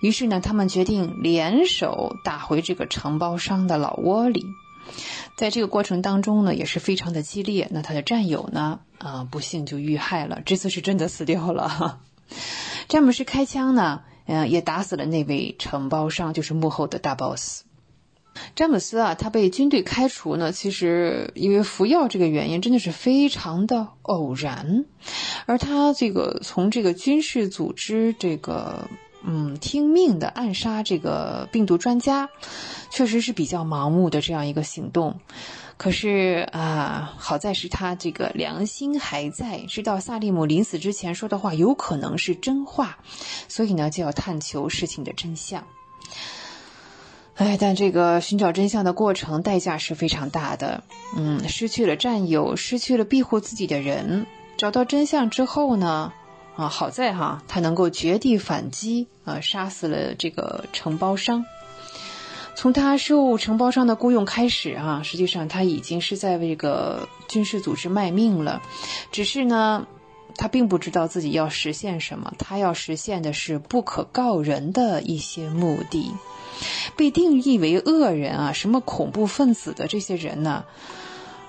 [0.00, 4.46] 于是呢，他们决定联手打回这个承包商的老窝里。
[5.36, 7.68] 在这个过程当中呢，也是非常的激烈。
[7.70, 10.40] 那他的战友呢，啊，不幸就遇害了。
[10.44, 12.00] 这次是真的死掉了。
[12.88, 17.64] 詹姆斯开枪呢，嗯，也打死了那位承包商，就是幕后的大 boss。
[18.54, 24.84] 詹姆斯啊，他被军队开除呢，其实因为服药这个原因，真的是非常的偶然。
[25.46, 28.88] 而他这个从这个军事组织这个
[29.24, 32.28] 嗯听命的暗杀这个病毒专家，
[32.90, 35.20] 确实是比较盲目的这样一个行动。
[35.76, 42.98] 可是啊，好在是他这个良心还在，知道萨利姆临死之前说的话有可能是真话，
[43.48, 45.66] 所以呢就要探求事情的真相。
[47.40, 50.84] 哎，但这个寻找真相的过程代价是非常大的。
[51.16, 54.26] 嗯，失去了战友，失去了庇护自己的人。
[54.58, 56.12] 找到真相之后呢，
[56.54, 61.46] 啊，好在哈，他能够绝地反击，啊，杀死了这个承包商。
[62.56, 68.60] 从他受承包商的雇佣开始，啊，实际上他已经是在为这个军事组织卖命了。
[69.12, 69.86] 只是呢，
[70.36, 76.12] 他并不知道自己要实现什么，他要实现的是不可告人的一些目的。
[76.96, 80.64] 被定义为恶人啊，什么恐怖分子的这些人呢？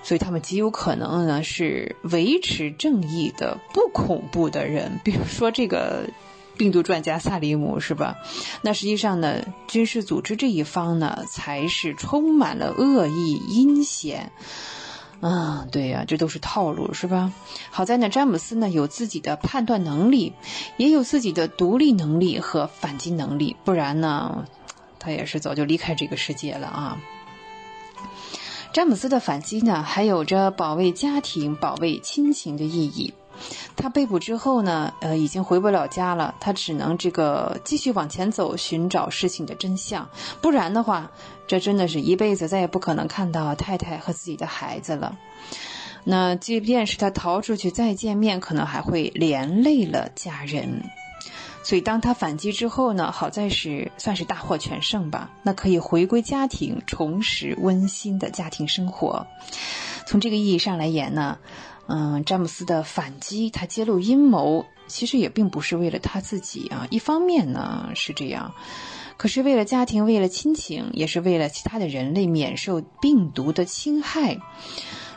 [0.04, 5.00] 所以他们极有可能呢是维持正义的不恐怖的人。
[5.06, 6.10] 比如说这个
[6.58, 8.18] 病毒专家萨利姆是吧？
[8.64, 14.32] 那实际上呢，军事组织这一方呢才是充满了恶意阴险。
[15.24, 17.32] 嗯，对呀，这都是套路，是吧？
[17.70, 20.34] 好在呢，詹姆斯呢有自己的判断能力，
[20.78, 24.48] 也有自己的独立能力和反击能力，不然呢，
[25.02, 26.98] 他也是早就离开这个世界了啊。
[28.72, 33.14] 詹姆斯的反击呢，还有着保卫家庭、保卫亲情的意义。
[33.76, 40.08] 他被捕之后呢，呃，已经回不了家了，他只能这个继续往前走，寻找事情的真相。
[40.42, 41.12] 不然的话，
[41.48, 45.18] 这真的是一辈子再也不可能看到太太和自己的孩子了。
[46.04, 50.84] 那即便是他逃出去再见面，可能还会连累了家人。
[51.72, 55.32] 所以当他反击之后呢，好在是算是大获全胜吧。
[55.42, 59.26] 那可以回归家庭，重拾温馨的家庭生活。
[60.06, 61.38] 从这个意义上来言呢。
[61.88, 66.88] 嗯，詹姆斯的反击，他揭露阴谋，其实也并不是为了他自己啊。
[66.90, 68.54] 一方面呢是这样，
[69.16, 74.40] 可是为了家庭，为了亲情，也是为了其他的人类免受病毒的侵害。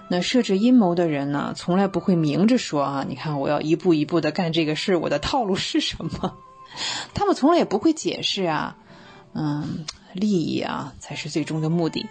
[0.08, 6.36] 那设置阴谋的人呢，从来不会明着说啊，你看我要一步一步的干这个事，我的套路是什么？
[7.14, 8.76] 他们从来也不会解释啊，
[9.32, 12.06] 嗯，利益啊才是最终的目的。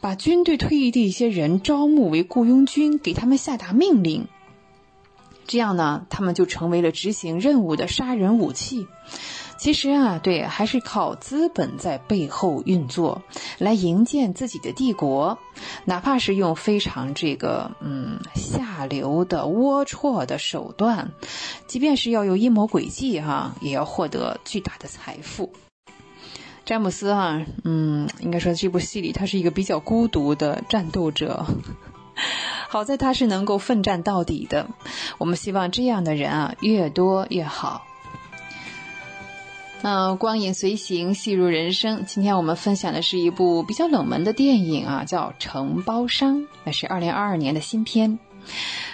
[0.00, 4.28] 把军队退役的一些人招募为雇佣军，给他们下达命令。
[5.46, 8.86] 这样呢，他们就成为了执行任务的杀人武器。
[9.58, 13.22] 其实啊，对，还是靠资本在背后运作，
[13.58, 15.38] 来营建自己的帝国。
[15.86, 21.12] 哪怕是用非常这个嗯下流的龌龊的手段，
[21.66, 25.52] 即便是要用阴谋诡计哈，也要获得巨大的财富。
[26.66, 31.46] 詹姆斯啊，嗯，应该说这部戏里他是一个比较孤独的战斗者，
[32.68, 34.68] 好在他是能够奋战到底的。
[35.18, 37.86] 我们希望这样的人啊越多越好。
[39.88, 42.04] 嗯光影随行，戏入人生。
[42.06, 48.18] 今天我们分享的是一部比较冷门的电影啊，叫《承包商》，那是二零二二年的新片。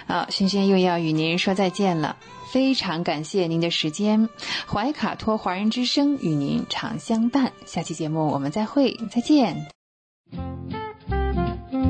[0.06, 2.16] 好，轩轩又要与您说再见了。
[2.52, 4.28] 非常感谢您的时间，
[4.70, 7.50] 怀卡托华人之声与您常相伴。
[7.64, 9.66] 下期节目我们再会，再见。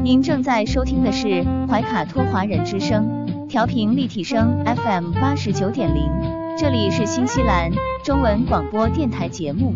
[0.05, 6.09] 您正在收听的是怀卡托华人之声，调频立体声 FM 八十九点零，
[6.59, 7.71] 这里是新西兰
[8.05, 9.73] 中文广播电台节目。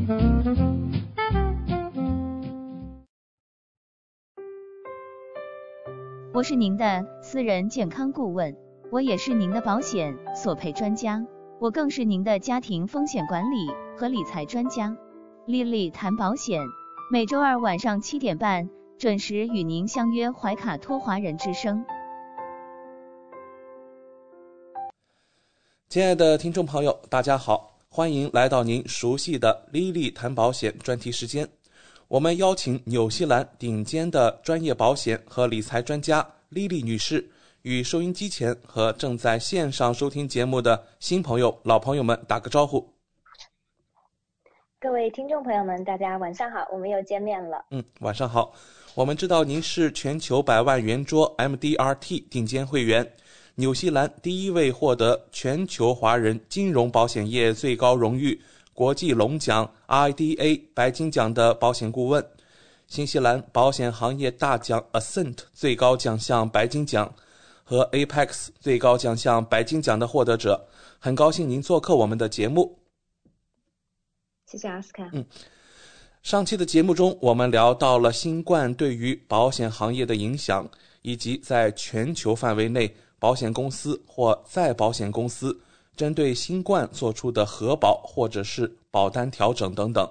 [6.32, 8.56] 我是您的私人健康顾问。
[8.92, 11.24] 我也是您的保险索赔专家，
[11.58, 14.96] 我更是您的家庭风险管理和理财专家。
[15.46, 16.60] 丽丽谈保险，
[17.10, 18.68] 每周二晚上七点半
[18.98, 21.84] 准时与您相约怀卡托华人之声。
[25.88, 31.48] 亲爱的听众朋友，大家好，欢迎来到您熟悉的莉莉谈保险专题时间。
[32.08, 37.30] 我们邀请纽西兰顶尖的专业保险和理财专家莉莉女士。
[37.62, 42.92] 与收音机前和正在线上收听节目的新朋友、老朋友们打个招呼。
[44.80, 47.64] 各位听众朋友们，大家晚上好，我们又见面了。
[47.70, 48.52] 嗯，晚上好。
[48.94, 53.12] 我们知道您是全球百万圆桌 MDRT 顶尖会员，
[53.58, 58.38] 纽西兰第一位获得全球华人金融保险业最高荣誉
[58.74, 62.22] 国际龙奖 IDA 白金奖的保险顾问，
[62.86, 67.14] 新西兰保险行业大奖 Ascent 最高奖项白金奖。
[67.68, 70.68] 和 Apex 最高奖项白金奖的获得者，
[71.00, 72.78] 很高兴您做客我们的节目。
[74.46, 75.10] 谢谢阿斯卡。
[75.12, 75.24] 嗯，
[76.22, 80.70] 上期的节目中，我们聊到了新冠对于保险行业的影响，
[81.02, 82.94] 以及在全球范围内
[83.26, 85.60] 保险公司或再保险公司
[85.96, 90.08] 针对新冠做出的核保或者是保单调整等等。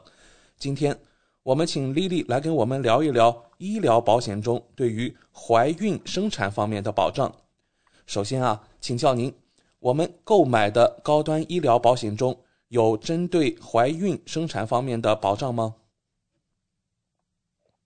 [0.57, 0.99] 今天，
[1.41, 7.33] 我们请丽丽来跟我们聊一聊医疗保险中对于怀孕生产方面的保障。
[8.05, 9.33] 首先啊，请教您，
[9.79, 12.37] 我们购买的高端医疗保险中
[12.67, 15.73] 有针对怀孕生产方面的保障吗？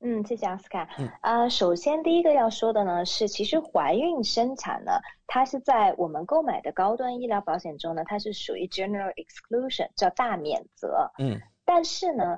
[0.02, 0.88] 嗯，谢谢奥斯卡。
[0.98, 4.94] 嗯，呃，首先第一个要说的呢是，其实怀孕生产呢，
[5.28, 11.12] 它是在我们购买的高端医疗保险中呢，它是属于 general exclusion，叫大免责。
[11.20, 12.38] 嗯，但是呢。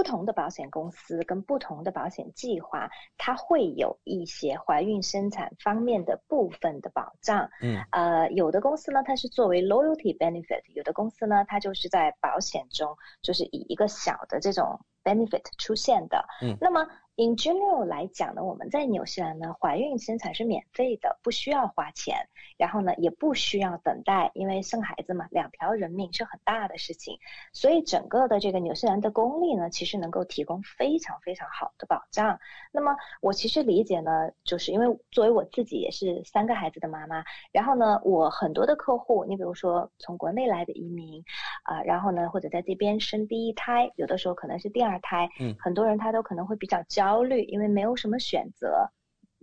[0.00, 2.88] 不同的保险公司跟不同的保险计划，
[3.18, 7.50] 它会有一些怀孕生产方面的部分的保障。
[7.60, 16.24] 嗯，呃，有的公司呢，它是作为 loyalty benefit；有的公司呢，它就是在保险中就是以一个小的这种 benefit 出现的。
[16.40, 16.86] 嗯，那么
[17.20, 22.16] in general 来讲呢，我们在纽西兰呢，怀孕生产是免费的，不需要花钱，
[22.56, 27.18] 然后呢，也不需要等待，因为生孩子嘛，两条人命是很大的事情，
[27.52, 32.40] 所以整个的这个纽西兰的公立呢，其实能够提供非常非常好的保障。
[32.72, 41.22] 那么我其实理解呢，就是因为作为我自己也是三个孩子的妈妈，然后呢，我很多的客户，你比如说从国内来的移民，
[41.64, 47.09] 啊，然后呢，或者在这边生第一胎，有的时候可能是第二胎，嗯，很多人他都可能会比较焦。
[47.10, 48.88] 焦虑，因为没有什么选择。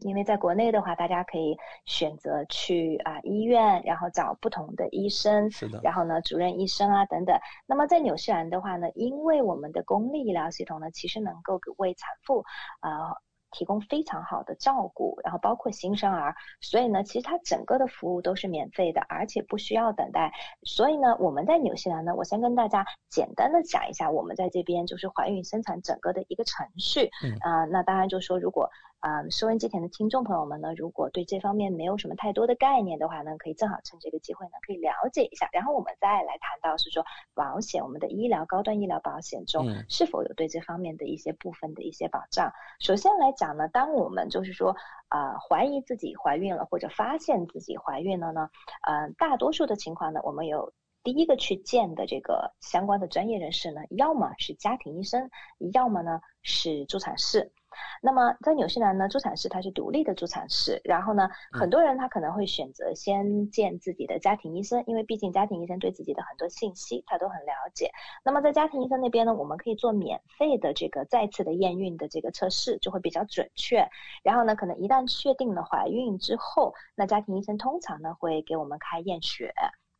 [0.01, 5.81] 因为在国内的话，大家可以选择去啊医院，然后找不同的医生，是的。
[5.83, 7.35] 然后呢，主任医生啊等等。
[7.65, 12.43] 那么在纽西兰的话呢，因为我们的公立医疗系统呢，其实能够为产妇
[12.79, 13.11] 啊。
[13.57, 20.31] 提供非常好的照顾，然后包括新生儿，所以呢，其实它整个的服务都是免费的，而且不需要等待。
[20.61, 27.09] 所以呢，我们在纽西兰呢，我先跟大家简单的讲一下我们在这边就是怀孕生产整个的一个程序。
[27.23, 28.69] 嗯啊，那当然就说如果。
[28.99, 35.47] 啊，收音机前的听众朋友们呢，如果对这方面没有什么太多的概念的话呢，可以正好趁这个机会呢，可以了解一下。
[35.51, 42.51] 然后我们再来谈到是说保险，我们的医疗高端医疗保险中是否有对这方面的一些部分的一些保障。
[42.79, 44.75] 首先来讲呢，当我们就是说
[45.09, 48.49] 啊怀疑自己怀孕了或者发现自己怀孕了呢，
[48.81, 50.73] 呃，大多数的情况呢，我们有
[51.03, 55.29] 第一个去见的这个相关的专业人士呢，要么是家庭医生，
[55.71, 57.51] 要么呢是助产士。
[58.01, 67.91] 那么在纽西兰呢，助产士他是独立的助产士，然后呢，很多人他可能会选择先见自己的家庭医生，因为毕竟家庭医生对自己的很多信息他都很了解。
[68.23, 73.87] 那么在家庭医生那边呢，我们可以做免费的这个再次的验孕的这个测试，就会比较准确。
[74.23, 79.53] 然后呢，可能一旦确定了怀孕之后，那家庭医生通常呢会给我们开验血。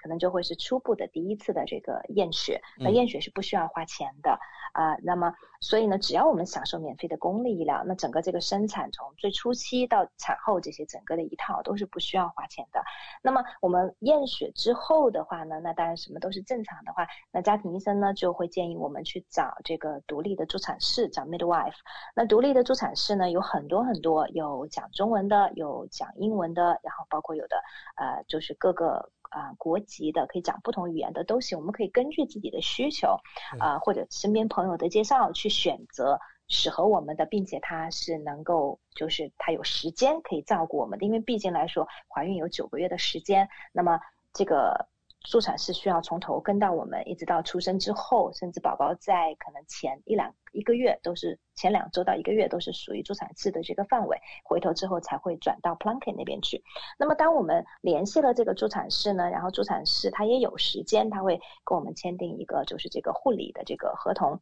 [0.08, 4.40] 可能就会是初步的第一次的这个验血，那验血是不需要花钱的
[4.72, 4.96] 啊。
[5.04, 12.82] 那么，所以呢，只要我们享受免费的公立医疗，那整个这个生产从最初期到产后这些整个的一套都是不需要花钱的。
[13.22, 21.76] 那么我们验血之后的话呢，那当然什么都是正常的话，那家庭医生呢就会建议我们去找这个独立的助产士，找 midwife。
[22.16, 27.58] 那独立的助产士呢有很多很多，有讲中文的，有讲英文的，然后包括有的
[27.98, 29.12] 呃就是各个。
[29.30, 33.20] 啊，国籍的可以讲不同语言的都行，我们可以根据自己的需求，
[33.60, 44.00] 啊或者身边朋友的介绍去选择适合我们的，并且他是能够就是他有时间可以照顾我们的，因为毕竟来说怀孕有九个月的时间，那么
[44.34, 44.88] 这个。
[45.30, 56.64] 助产士需要从头跟到我们，一直到出生之后，甚至宝宝在可能前一两一个月都是前两周到一个月都是属于助产士的这个范围，回头之后才会转到 Plunket 那边去。
[56.98, 64.40] 那么当我们联系了这个助产士呢，然后助产士他也有时间，他会跟我们签订一个就是这个护理的这个合同。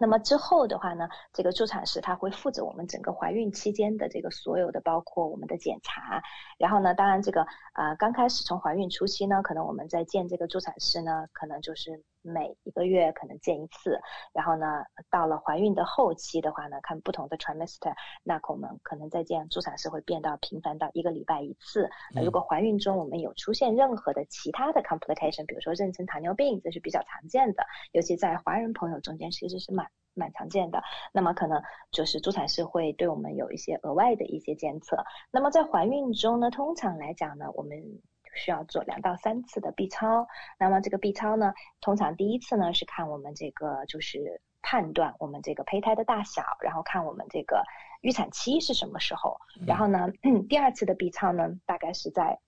[0.00, 6.22] 那么之后的话呢，这个助产士他会负责我们整个怀孕期间的这个所有的，包括我们的检查。
[6.58, 12.02] 然后呢，当然这个呃，刚开始从怀孕初期呢，可能我们在见这个助产师呢，可能就是。
[12.22, 13.98] 每一个月可能见一次，
[14.32, 21.88] 然后呢，到了怀孕的后期的话呢，看不同的 trimester，那我们可能再见助产士会变到频繁到一个礼拜一次。
[22.14, 30.82] 那如果怀孕中我们有出现任何的其他的 complication，比如说妊娠糖尿病，这是比较常见的，尤其在华人朋友中间其实是蛮蛮常见的。
[31.12, 35.02] 那么可能就是助产士会对我们有一些额外的一些监测。
[35.30, 37.78] 那么在怀孕中呢，通常来讲呢，我们
[38.34, 40.26] 需要做两到三次的 B 超，
[40.58, 47.62] 那么这个 B 超呢，通常第一次呢是看我们这个就是判断我们这个胚胎的大小，然后看我们这个
[48.00, 50.08] 预产期是什么时候，然后呢，
[50.48, 52.38] 第二次的 B 超呢大概是在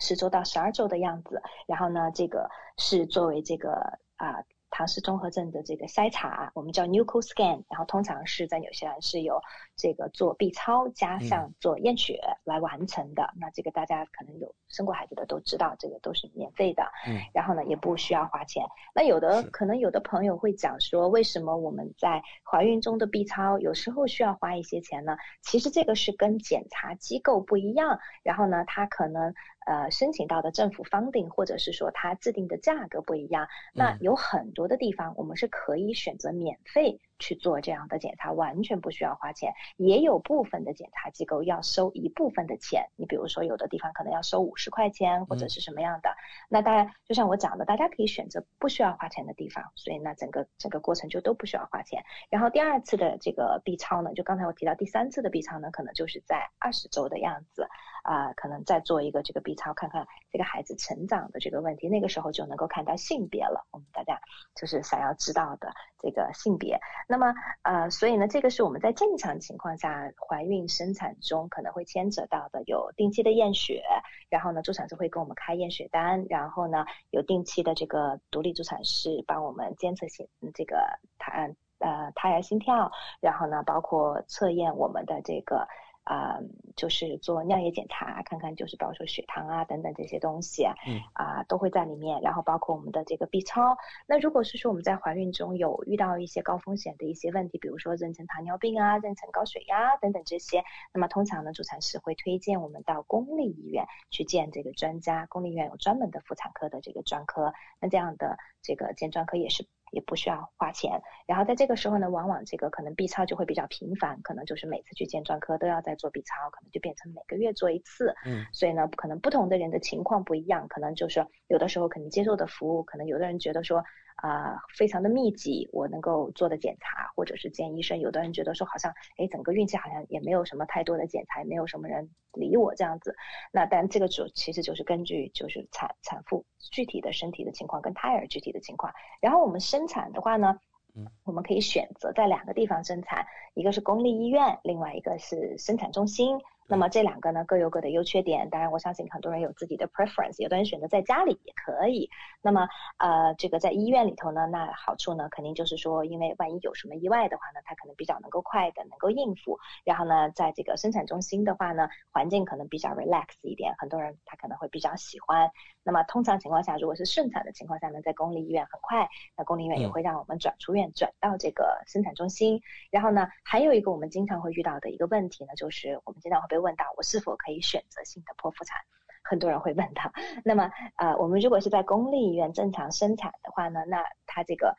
[0.00, 4.42] 十周到十二周的样子，然后呢，这个是作为这个啊。
[4.76, 9.40] 唐氏综合症的这个筛查，我们叫 Nuco Scan，然后通常是在纽西兰是由
[9.74, 13.32] 这个做 B 超加上做验血来完成的。
[13.40, 16.82] 那这个大家可能有生过孩子的都知道，这个都是免费的。
[17.08, 18.62] 嗯，然后呢也不需要花钱。
[18.94, 25.16] 那有的可能有的朋友会讲说，为什么我们在怀孕中的 B 超有时候需要花一些钱呢？
[25.40, 29.32] 其实这个是跟检查机构不一样，然后呢它可能。
[29.66, 37.00] 呃，申请到的政府 funding，或者是说它制定的价格不一样，那有很多的地方我们是可以选择免费。
[37.18, 42.88] 去做这样的检查完全不需要花钱，也有部分的检查机构要收一部分的钱。
[42.96, 46.14] 你比如说有的地方可能要收五十块钱或者是什么样的。
[46.48, 52.02] 那当然，就像我讲的，大家可以选择不需要花钱的地方，所以那整个整个过程就都不需要花钱。
[52.30, 57.68] 然后第二次的这个 B 超呢，就刚才我提到第三次的 B 超呢，可能就是在二十周的样子
[58.02, 63.66] 啊，可能再做一个这个 B 超，看看这个孩子成长的这个问题，那个时候就能够看到性别了。
[63.70, 64.20] 我们大家
[64.54, 66.78] 就是想要知道的这个性别。
[67.08, 67.32] 那么
[67.62, 73.82] 呃，所以呢，这个是我们在正常情况下怀孕生产中可能会牵扯到的，有定期的验血，
[74.28, 80.76] 然后呢，助产师会给我们开验血单，然后呢，有定期的这个独立助产师帮我们监测心这个
[81.18, 82.90] 胎呃胎儿心跳，
[83.20, 85.68] 然后呢，包括测验我们的这个。
[86.06, 86.38] 啊，
[86.76, 92.20] 就是做尿液检查，看看就是比如说血糖啊等等这些东西，嗯，啊都会在里面。
[92.22, 93.76] 然后包括我们的这个 B 超。
[94.06, 100.62] 那如果是说我们在怀孕中有遇到一些高风险的一些问题，比如说妊娠糖尿病啊、妊娠高血压等等这些，
[100.94, 105.26] 那么通常呢，助产师会推荐我们到公立医院去见这个专家。
[105.26, 109.66] 公立医院有专门的妇产科的这个专科，那这样的这个见专科也是。
[109.96, 118.14] 也不需要花钱，然后在这个时候呢，往往这个可能 B 超就会比较频繁，可能就是每次去见专科都要在做 B 超，可能就变成每个月做一次。
[118.26, 123.82] 嗯，所以呢，可能不同的人的情况不一样，可能就是有的时候可能接受的服务，可能有的人觉得说。
[124.16, 128.00] 啊，非常的密集，我能够做的检查，或者是见医生。
[128.00, 133.14] 有的人觉得说，好像，哎，整个孕期好像也没有什么太多的检查，也没有什么人理我这样子。
[133.52, 138.92] 那但这个主其实就是根据就是产产妇具体的身体的情况跟胎儿具体的情况。
[139.20, 140.58] 然后我们生产的话呢，
[140.94, 146.38] 嗯，我们可以选择在两个地方生产，一个是公立医院，另外一个是生产中心。
[146.68, 152.10] 那么这两个呢各有各的优缺点，当然我相信很多人有自己的 preference，有的人选择在家里也可以。
[152.42, 159.58] 那么呃这个在医院里头呢，那好处呢肯定就是说，因为万一有什么意外的话呢，它可能比较能够快的能够应付。
[159.84, 165.50] 然后呢，在这个生产中心的话呢，环境可能比较 relax 一点，很多人他可能会比较喜欢。
[165.82, 172.60] 那么通常情况下，如果是顺产的情况下呢，在公立医院很快，那公立医院也会让我们转出院转到这个生产中心。
[172.90, 178.80] 然后呢，还有一个我们经常会遇到的一个问题呢，就是我们经常会被会问到我是否可以选择性的剖腹产，
[179.22, 180.10] 很多人会问到。
[180.42, 184.74] 那么，呃，我们如果是在公立医院正常生产的话呢，那他这个，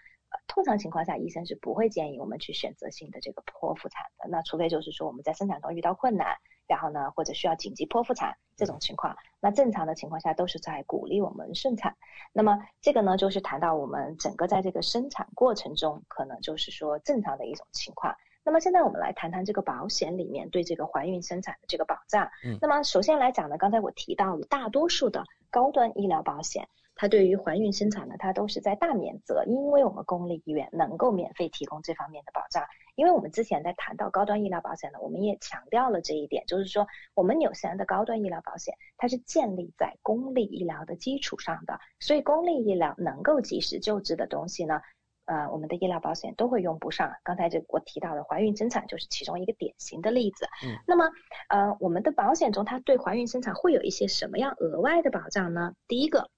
[0.47, 4.27] 通常情况下医生是不会建议我们去选择性的这个剖腹产的。
[4.29, 11.95] 那除非就是说我们在生产中遇到困难，然后呢，或者需要紧急剖腹产这种情况，那正常的情况下都是在鼓励我们顺产。
[12.33, 18.15] 那么这个呢，就是谈到我们整个在这个生产过程中，可能就是说正常的一种情况。
[18.47, 22.31] 那么现在我们来谈谈这个保险里面对这个怀孕生产的这个保障。
[22.45, 25.21] 嗯，那么首先来讲呢，刚才我提到了大多数的
[25.51, 32.63] 高端医疗保险，它对于怀孕生产呢，它都是在大免责，因为我们公立医院能够免费提供这方面的保障。
[32.95, 44.79] 因为我们之前在谈到高端医疗保险呢，我们也强调了这一点，就是说我们纽西兰的高端医疗保险，它是建立在公立医疗的基础上的，所以公立医疗能够及时救治的东西呢。
[45.27, 47.11] 呃，我们的医疗保险都会用不上。
[47.23, 50.45] 刚才这我提到的怀孕生产就是其中一个典型的例子。
[50.65, 51.05] 嗯，那么
[51.49, 55.73] 呃，我们的保险中它对怀孕生产会有一些什么样额外的保障呢？
[55.87, 56.29] 第一个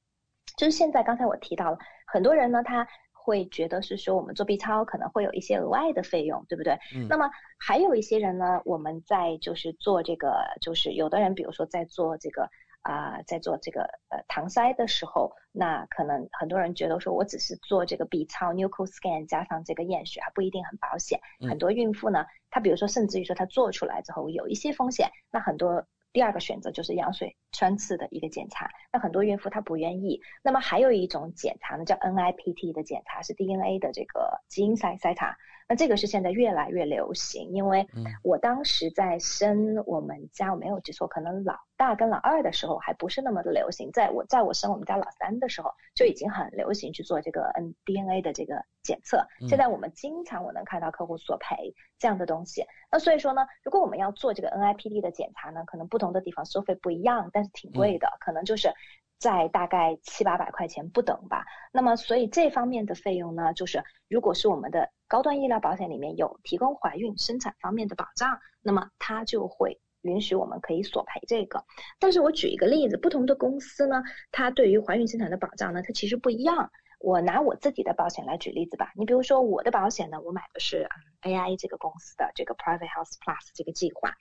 [0.57, 6.73] 就是现在刚才我提到了，很多人呢他会觉得是说我们做 B 超可能会有一些额外的费用，对不对？
[6.95, 7.29] 嗯，那么
[7.59, 12.49] 还有一些人呢，我们在就是做这个，就是有的人比如说在做这个。
[12.81, 21.19] 啊，在做这个呃搪塞的时候，那可能很多人觉得说我只是做这个 B 超 nuchal scan 加上这个验血还不一定很保险。
[21.47, 28.69] 很多孕妇呢，她比如说甚至于说她做出来之后有一些风险，那很多第二个选择就是羊水穿刺的一个检查。
[28.91, 30.21] 那很多孕妇她不愿意。
[30.43, 35.37] 那么还有一种检查呢，叫 NIPT 的检查，是 DNA 的这个基因筛筛查。
[35.71, 37.87] 那这个是现在越来越流行，因为
[38.23, 49.23] 我当时在生我们家，我没有记错，可能老大跟老二的时候还不是那么的流行，在我在我生我们家老三的时候就已经很流行去做这个 N DNA 的这个检测。
[49.47, 52.65] 现在我们经常我能看到客户索赔这样的东西。
[52.91, 58.73] 那所以说呢，如果我们要做这个 NIPT 的检查呢，可能不同的地方收费不一样，但是挺贵的，可能就是
[59.17, 61.45] 在大概七八百块钱不等吧。
[61.71, 64.89] 那么所以这方面的费用呢，就是如果是我们的。
[65.09, 71.65] 高端医疗保险里面有提供怀孕生产方面的保障，那么它就会允许我们可以索赔这个。
[71.97, 76.71] 但是我举一个例子，不同的公司呢，它对于怀孕生产的保障呢，它其实不一样。
[76.99, 78.91] 我拿我自己的保险来举例子吧。
[78.95, 80.87] 你比如说我的保险呢，我买的是
[81.21, 84.13] AI 这个公司的这个 Private Health Plus 这个计划。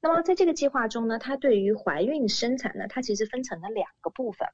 [0.00, 4.46] 那么在这个计划中呢，它对于怀孕生产呢，它其实分成了两个部分。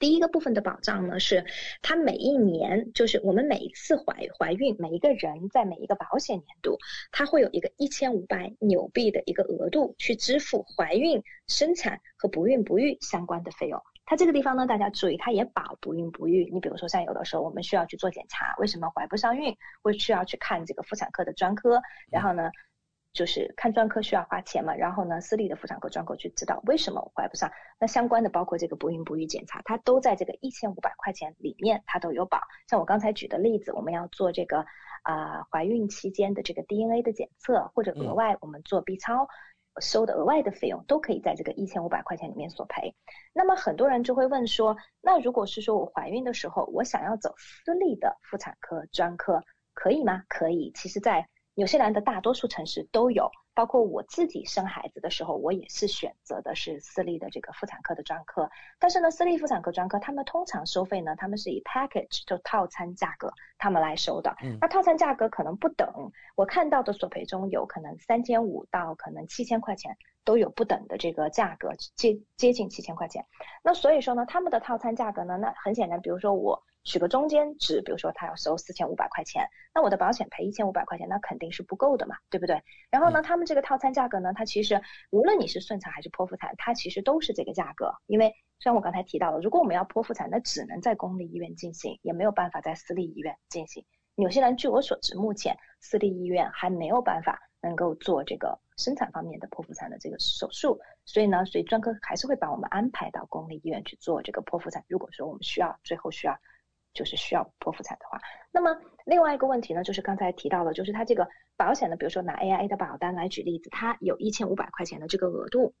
[0.00, 1.46] 第一个部分的保障呢，是
[1.80, 6.78] 它每一年，就是我们每一次怀怀孕，每一个人在每一个保险年度，
[7.12, 13.80] 它会有一个一千五百纽币的一个额度去支付怀孕、生产和不孕不育相关的费用。
[14.06, 16.50] 它这个地方呢，大家注意，它也保不孕不育。
[16.52, 21.80] 你比如说，像有的时候我们需要去做检查，为什么怀不上孕，会需要去看这个妇产科的专科，
[22.10, 22.50] 然后呢？
[23.12, 27.48] 就是看专科需要花钱嘛，然后呢，私立的妇产科专科去知道为什么我怀不上，
[27.78, 32.40] 那相关的包括这个不孕不育检查，它都在这个一千五百块钱里面，它都有保。
[32.68, 34.66] 像我刚才举的例子，我们要做这个
[35.04, 39.28] 啊怀孕期间的这个 DNA 的检测，或者额外我们做 B 超
[39.80, 42.94] 收的额外的费用，都可以在这个一千五百块钱里面索赔。
[43.32, 50.22] 那么很多人就会问说，那如果是说我怀孕的时候，我想要走私立的妇产科专科，可以吗？
[50.28, 50.70] 可以。
[50.74, 58.50] 其实，在纽西兰的大多数城市都有，包括我自己生孩子的时候，我也是选择的是私立的这个妇产科的专科。
[58.80, 64.34] 但是呢，私立妇产科专科他们通常收费呢，他们是以 package 就套餐价格他们来收的。
[64.60, 65.86] 那套餐价格可能不等，
[66.34, 73.24] 我看到的索赔中有可能三千五到可能七千块钱都有不等的这个价格，接接近七千块钱。
[73.62, 76.64] 那所以说呢，他们的套餐价格呢，那很显然，比如说我。
[76.84, 82.62] 取个中间值，比如说他要收四千五百块钱，那我的保险赔一千五百块钱，那肯定是不够的嘛，对不对？
[82.90, 84.80] 然后呢，他们这个套餐价格呢，它其实
[85.10, 87.90] 无论你是顺产还是剖腹产，它其实都是这个价格。
[88.06, 93.84] 因为像我刚才提到了，如果我们要剖腹产，那只能在公立医院进行，也没有办法在私立医院进行。
[94.16, 104.84] 纽西兰据我所知，目前私立医院还没有办法能够做这个生产方面的剖腹产的这个手术，所以呢，所以专科还是会把我们安排到公立医院去做这个剖腹产。
[104.86, 106.38] 如果说我们需要，最后需要。
[106.94, 108.20] 就是需要剖腹产的话，
[108.52, 115.74] 那么另外一个问题呢，就是刚才提到了，就是它这个保险呢，比如说拿 AIA 的保单来举例子，它有一千五百块钱的这个额度。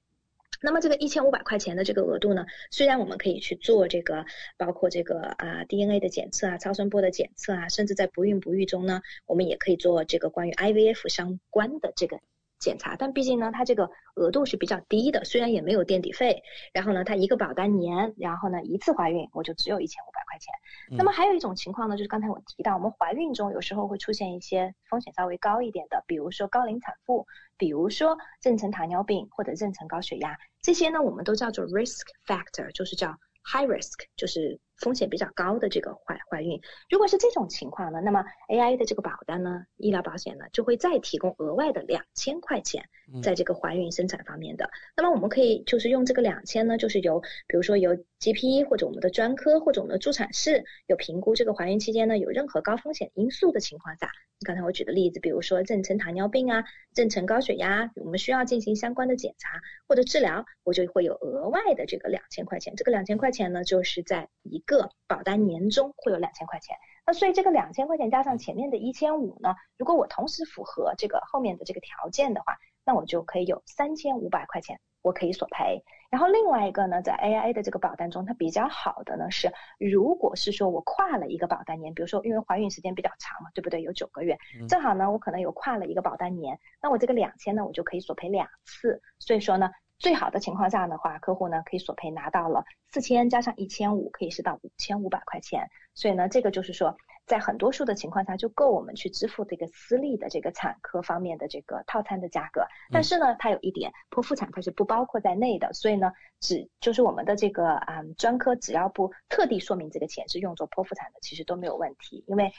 [0.60, 4.24] 那么这个一千五百块钱的这个额度呢，虽然我们可以去做这个，
[4.56, 12.18] 包括这个啊 DNA 的检测啊、超声波的检测啊，甚至在不孕不育中呢，我们也可以做这个关于 IVF 相关的这个。
[12.64, 16.42] 检查，但毕竟呢，它这个额度是比较低的，虽然也没有垫底费，
[16.72, 20.96] 然后呢，它一个保单年，然后呢，一次怀孕我就只有一千五百块钱。
[20.96, 27.26] 那么还有一种情况呢，就是刚才我提到，我们怀孕中有时候会出现一些风险稍微高一点的，比如说高龄产妇，
[27.58, 33.08] 比如说妊娠糖尿病或者妊娠高血压，这些呢我们都叫做 risk factor，就是叫
[33.44, 34.58] high risk，就是。
[34.78, 36.60] 风险比较高的这个怀怀孕，
[36.90, 42.84] 如果是这种情况呢，那么 A I 的这个保单呢，医疗保险呢，就会再提供额外的两千块钱，
[43.22, 44.68] 在这个怀孕生产方面的。
[44.96, 54.10] 那么我们可以就是用这个两千呢，就是由比如说由 G P 或者我们的专科或者我们的助产士有评估这个怀孕期间呢有任何高风险因素的情况下，
[54.44, 56.64] 刚才我举的例子，比如说妊娠糖尿病啊、
[56.94, 62.74] 妊娠高血压，我们需要进行相关的检查或者治疗，我就会有额外的这个两千块钱。
[62.76, 75.82] 这个两千块钱呢，就是在一个保单年终会有两千块钱，那所以这个两千块钱加上前面的一千五呢，如果我同时符合这个后面的这个条件的话，那我就可以有三千五百块钱我可以索赔。
[76.10, 83.82] 然后另外一个呢，在 AIA 的这个保单中，它比较好的呢是，如果是说我跨了一个保单年，比如说因为怀孕时间比较长嘛，对不对？
[83.82, 84.38] 有九个月，
[84.68, 89.02] 正好呢我可能有跨了一个保单年，那我这个两千呢我就可以索赔两次。
[89.18, 89.70] 所以说呢。
[90.04, 95.66] 最好的情况下的话，客户呢可以索赔拿到了四千加上一千五，可以是到五千五百块钱。
[95.94, 96.94] 所以呢，这个就是说，
[97.24, 102.66] 在很多数的情况下就够我们去支付这个私立的这个产科方面的这个套餐的价格。
[102.92, 105.72] 但是呢，它有一点，剖腹产它是不包括在内的。
[105.72, 112.52] 所以呢，只就是我们的这个啊专科，只要不特地说明这个钱是用作剖腹产的，其实都没有问题，因为。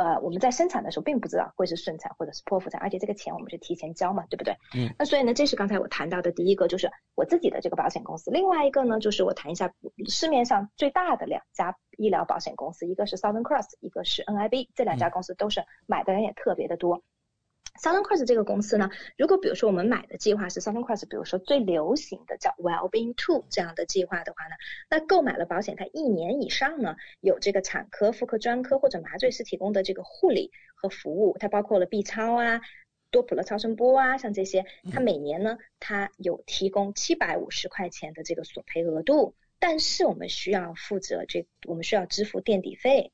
[0.00, 4.54] 呃，我们在生产的时候并不知道会是顺产或者是剖腹产，而且这个钱我们是提前交嘛，对不对？
[4.74, 4.88] 嗯。
[4.98, 8.30] 那所以呢，这是刚才我谈到的第一个，就是我自己的这个保险公司。
[8.30, 9.70] 另外一个呢，就是我谈一下
[10.08, 17.02] 市面上最大的两家医疗保险公司，一个是 Southern Cross，一个是 NIB，这两家公司都是买的人也特别的多。
[17.80, 24.56] Southern Cross 这个公司呢，如果比如说我们买的计划是 Southern Cross，比如说最流行的叫 Wellbeing Two 这样的计划的话呢，
[24.90, 32.60] 那购买了保险，它一年以上呢有这个产科、妇科专科或者麻醉师提供的这个护理和服务，它包括了 B 超啊、
[33.10, 43.10] 多普勒超声波啊，像这些，它每年呢它有提供七百五十块钱的这个索赔额度，但是我们需要负责这，我们需要支付垫底费。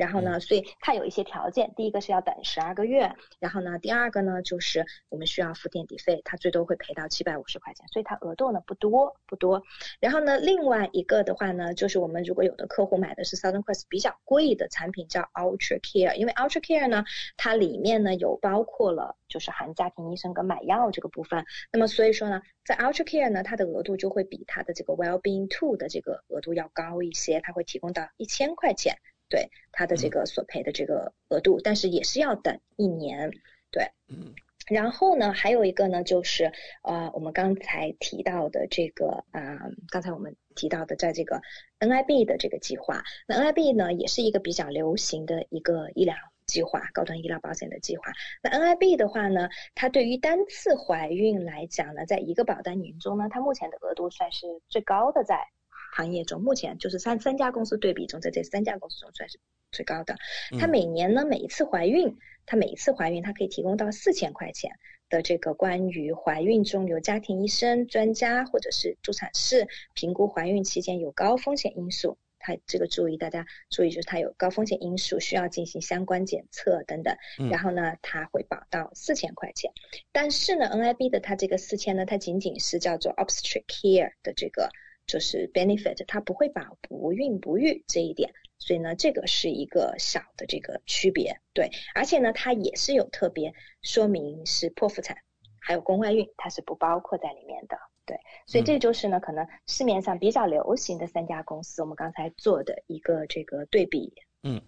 [0.00, 9.62] 然后呢，所以它有一些条件，第一个是要等十二个月，然后呢，第二个呢就是我们需要付垫底费，它最多会赔到七百五十块钱，所以它额度呢不多不多。
[10.00, 17.04] 然后呢，另外一个的话呢，就是我们如果有的客户买的是 Southern Cross 比较贵的产品叫 Ultra Care，因为 Ultra Care 呢，
[17.36, 28.96] 它里面呢有包括了就是含家庭医生跟买药这个部分，那么所以说呢，在 Ultra Care 呢，它的额度就会比它的这个 Wellbeing Two 的这个额度要高一些，它会提供到一千块钱。
[29.30, 33.30] 对他的这个索赔的这个额度，但是也是要等一年。
[33.70, 34.34] 对，嗯，
[34.66, 36.52] 然后呢，还有一个呢，就是
[36.82, 41.40] 呃，我们刚才提到的这个啊，刚才我们提到的，在这个
[41.78, 46.16] NIB 的这个计划，那 NIB 呢，也是一个比较流行的一个医疗
[46.46, 48.10] 计划，高端医疗保险的计划。
[48.42, 55.46] 那 NIB 的话呢，它对于单次怀孕来讲呢，在一个保单年中呢，它目前的额度算是最高的，在
[55.92, 59.38] 行业中，目前就是三三家公司对比中，在这三家公司中算是
[59.72, 60.16] 最高的。
[60.58, 62.16] 它每年呢，每一次怀孕，
[62.46, 64.72] 它每一次怀孕，它可以提供到四千块钱
[65.08, 72.18] 的这个关于怀孕中由家庭医生、专家或者是助产士评估怀孕期间有高风险因素。
[72.42, 77.14] 它这个注意，大家注意，就是它有高风险因素，需要进行相关检测等等。
[77.50, 79.70] 然后呢，它会保到四千块钱。
[80.10, 84.70] 但是呢，NIB 的它这个四千呢，它仅仅是叫做 obstetric care 的这个
[85.10, 88.32] 就是 benefit，它不会把不孕不育这一点。
[88.58, 91.34] 所以呢，这个是一个小的这个区别。
[91.52, 93.52] 对，而且呢，它也是有特别
[93.82, 95.16] 说明是剖腹产，
[95.58, 97.76] 还有宫外孕，它是不包括在里面的。
[98.06, 104.12] 对，所以这就是呢，可能市面上比较流行的三家公司，我们刚才做的一个这个对比。
[104.42, 104.60] 嗯，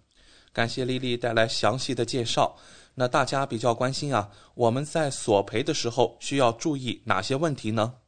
[0.52, 2.56] 感谢丽丽带来详细的介绍。
[2.94, 8.01] 那大家比较关心啊，我们在索赔的时候需要注意哪些问题呢？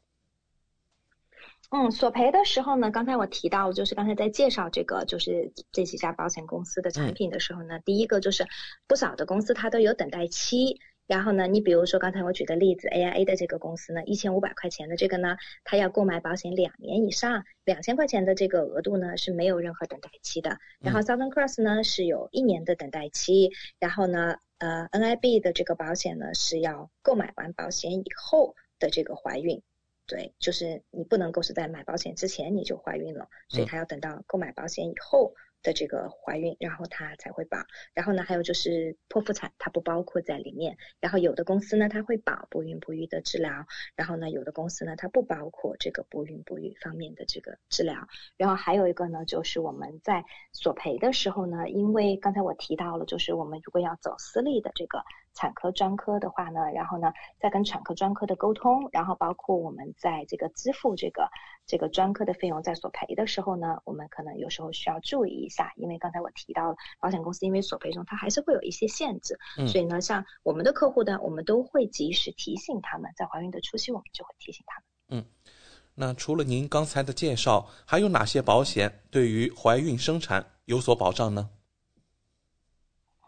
[1.71, 8.47] 嗯，索赔的时候呢，刚才我提到，就是刚才在介绍这个就是这几家保险公司的产品的时候呢，第一个就是
[8.87, 10.81] 不少的公司它都有等待期。
[11.07, 20.57] 然后呢，你比如说刚才我举的例子，AIA 的这个公司呢，一千五百块钱的这个呢，它要购买保险两年以上，两千块钱的这个额度呢是没有任何等待期的。
[20.81, 29.61] 然后 Southern Cross 呢是有一年的等待期，然后呢，呃，NIB 的这个保险呢是要购买完保险以后的这个怀孕，
[30.07, 35.35] 对，就是你不能够是在买保险之前你就怀孕了，所以他要等到购买保险以后。
[35.65, 37.57] 的这个怀孕，然后他才会保。
[37.95, 40.77] 然后呢，还有就是剖腹产，它不包括在里面。
[41.01, 43.65] 然后有的公司呢，它会保不孕不育的治疗。
[43.97, 48.07] 然后呢，有的公司呢，它不包括这个不孕不育方面的这个治疗。
[48.37, 55.03] 然后还有一个呢，就是我们在索赔的时候呢，因为刚才我提到了，就是我们如果要走私立的这个。
[55.35, 61.29] 产科专科的话呢，然后呢，再跟产科专科的沟通，然后包括我们在这个支付这个
[61.67, 75.21] 这个专科的费用，在索赔的时候呢，我们可能有时候需要注意一下，因为刚才我提到了保险公司因为索赔中它还是会有一些限制，所以呢，像我们的客户呢，我们都会及时提醒他们，在怀孕的初期我们就会提醒他们。
[75.21, 75.27] 嗯，
[75.95, 81.51] 那除了您刚才的介绍，还有哪些保险对于怀孕生产有所保障呢？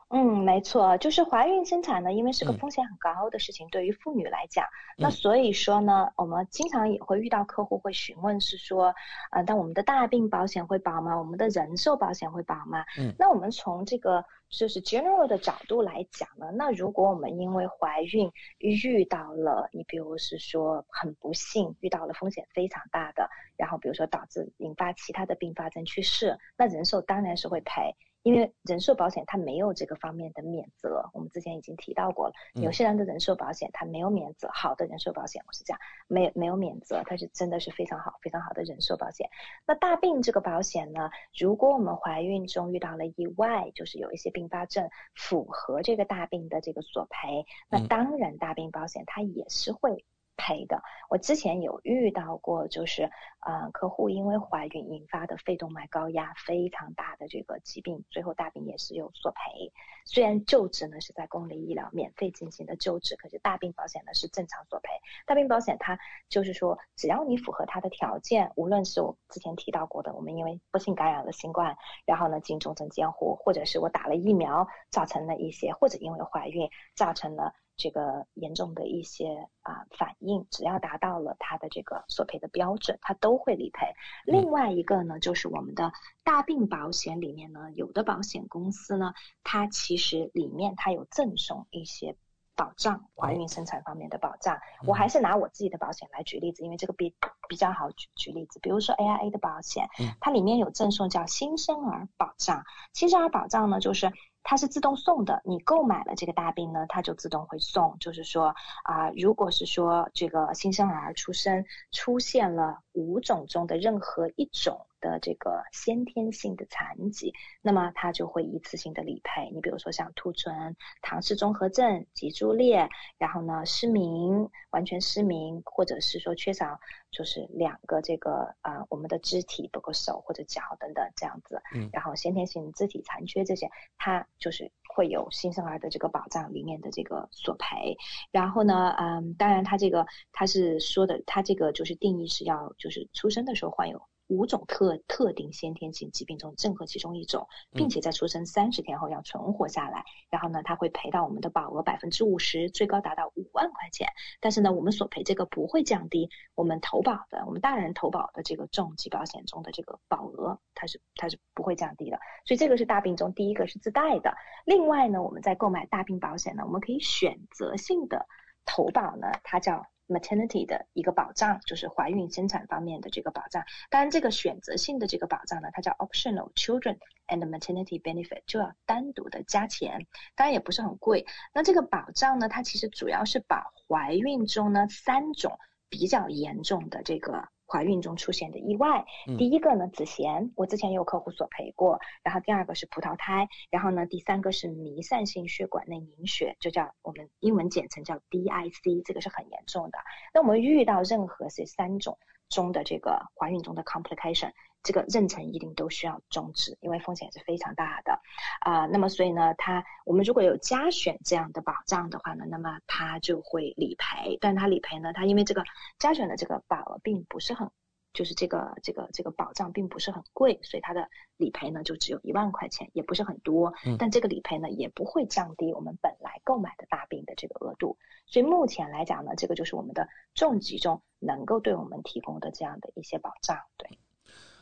[0.08, 4.64] 嗯，没错，就是怀孕生产呢，因为是个风险很高的事情，对于妇女来讲，
[4.96, 8.94] 那所以说呢，我们经常也会遇到客户会询问，是说，
[9.32, 11.18] 呃，那我们的大病保险会保吗？
[11.18, 12.84] 我们的人寿保险会保吗？
[12.96, 27.96] 嗯，那我们从这个就是 general 的角度来讲呢，那如果我们因为怀孕遇到了，你比如是说很不幸遇到了风险非常大的，然后比如说导致引发其他的并发症去世，那人寿当然是会赔。
[28.26, 32.34] 因为人寿保险它没有这个方面的免责，我们之前已经提到过了。
[32.54, 39.30] 有些人的人寿保险它没有免责，好的人寿保险我是这样，没没有免责，它是真的是非常好非常好的人寿保险。
[39.64, 41.08] 那大病这个保险呢，
[41.38, 50.04] 如果我们怀孕中遇到了意外，就是有一些并发症符合这个大病的这个索赔，那当然大病保险它也是会。
[50.36, 53.10] 赔的，我之前有遇到过，就是
[53.40, 59.72] 呃，客户因为怀孕引发的肺动脉高压非常大的这个疾病，最后大病也是有索赔。
[60.04, 64.88] 虽然救治呢是在公立医疗免费进行的救治，可是大病保险呢是正常索赔。
[65.26, 77.54] 大病保险它就是说，只要你符合它的条件，无论是我之前提到过的，我们因为不幸感染了新冠，然后呢进重症监护，或者是我打了疫苗造成的一些，或者因为怀孕造成了。
[77.76, 83.86] 这个严重的一些啊反应，只要达到了它的这个索赔的标准，它都会理赔。
[84.24, 85.92] 另外一个呢，就是我们的
[86.24, 89.12] 大病保险里面呢，有的保险公司呢，
[89.44, 92.16] 它其实里面它有赠送一些
[92.54, 94.58] 保障，怀孕生产方面的保障。
[94.86, 97.14] 我还是拿我自己的保险来举例子，因为这个比
[97.46, 98.58] 比较好举举例子。
[98.60, 99.86] 比如说 AIA 的保险，
[100.20, 102.64] 它里面有赠送叫新生儿保障。
[102.94, 104.10] 新生儿保障呢，就是。
[104.48, 107.96] 它是自动送的，你购买了这个大病呢，它就自动会送。
[107.98, 117.32] 就是说啊，如果是说这个新生儿出生出现了五种中的任何一种的这个先天性的残疾，
[117.62, 119.50] 那么它就会一次性的理赔。
[119.52, 122.88] 你比如说像兔唇、唐氏综合症、脊柱裂，
[123.18, 126.80] 然后呢失明、完全失明，或者是说缺少
[127.12, 134.26] 就是两个这个啊我们的肢体，包括手或者脚等等这样子，嗯，然后先天性肢体残缺这些，它。
[134.38, 137.96] 就是会有新生儿的这个保障里面的这个索赔，
[138.30, 154.08] 然后呢，嗯，当然他这个他是说的，他这个就是定义是要就是出生的时候患有五种特特定先天性疾病中任何其中一种，并且在出生三十天后要存活下来，然后呢，他会赔到我们的保额百分之五十，最高达到五万块钱。
[154.40, 162.18] 但是呢，我们索赔这个不会降低我们投保的，我们大人投保的这个重疾保险中的这个保额，它是它是不会降低的。
[162.44, 164.34] 所以这个是大病中第一个是自带的。
[164.64, 168.26] 另外呢，我们在购买大病保险呢，我们可以选择性的
[168.64, 169.86] 投保呢，它叫。
[170.06, 173.64] Maternity 的一个保障，就是怀孕生产方面的这个保障。
[173.90, 180.06] 当然，这个选择性的这个保障呢，它叫 optional children and maternity benefit，就要单独的加钱。
[180.34, 181.26] 当然也不是很贵。
[181.52, 187.48] 那这个保障呢，它其实主要是把怀孕中呢三种比较严重的这个。
[187.66, 189.04] 怀孕中出现的意外，
[189.38, 191.98] 第一个呢子痫，我之前也有客户索赔过。
[192.22, 199.98] 然后第二个是葡萄胎，然后呢第三个是弥散性血管内凝血，就叫我们英文简称叫 DIC，这个是很严重的。
[200.32, 204.52] 那我们遇到任何这三种中的这个怀孕中的 complication。
[204.82, 208.20] 这个妊娠一定都需要终止，因为风险是非常大的，
[208.60, 215.64] 啊，那么所以呢，它我们如果有加选这样的保障的话呢，那么它就会理赔，但它理赔呢，它因为这个
[215.98, 217.68] 加选的这个保额并不是很，
[218.12, 233.98] 就是这个这个这个保障并不是很贵，所以它的理赔呢就只有一万块钱，也不是很多，但这个理赔呢也不会降低我们本来购买的大病的这个额度，所以目前来讲呢，这个就是我们的重疾中能够对我们提供的这样的一些保障，对。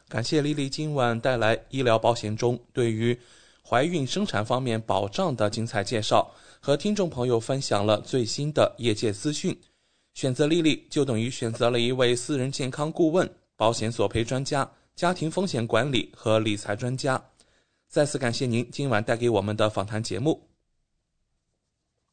[0.09, 3.19] 感谢丽丽今晚带来医疗保险中对于
[3.67, 6.31] 怀孕生产方面保障的精彩介绍，
[6.61, 9.59] 和听众朋友分享了最新的业界资讯。
[10.13, 17.21] 选择丽丽就等于选择了一位私人健康顾问、保险索赔专家、家庭风险管理和理财专家。
[17.89, 20.54] 再次感谢您今晚带给我们的访谈节目。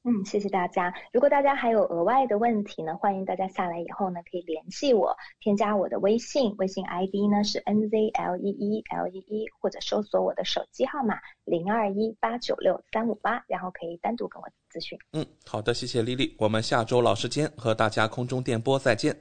[0.03, 0.91] 嗯，谢谢大家。
[1.13, 14.97] 如果大家还有额外的问题呢，欢迎大家下来以后呢，可以联系我，添加我的微信，微信 ID 呢是 N Z L E E L E E，或者搜索我的手机号码零二一八九六三五八，然后可以单独跟我咨询。
[15.13, 19.15] 嗯，好的，谢谢丽丽，我们下周老时间和大家空中电波再见。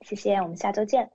[0.00, 1.08] 谢谢，我们下周见。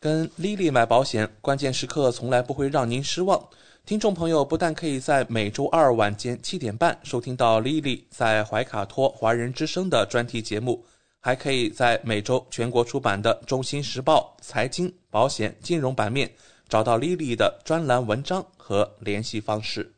[0.00, 3.48] 跟丽丽买保险，关键时刻从来不会让您失望。
[3.88, 10.84] 听众朋友不但可以在每周二晚间七点半收听到 Lily 在怀卡托华人之声的专题节目，
[11.20, 16.30] 还可以在每周全国出版的《中新时报》财经、保险、金融版面
[16.68, 19.90] 找到 Lily 的专栏文章和联系方式。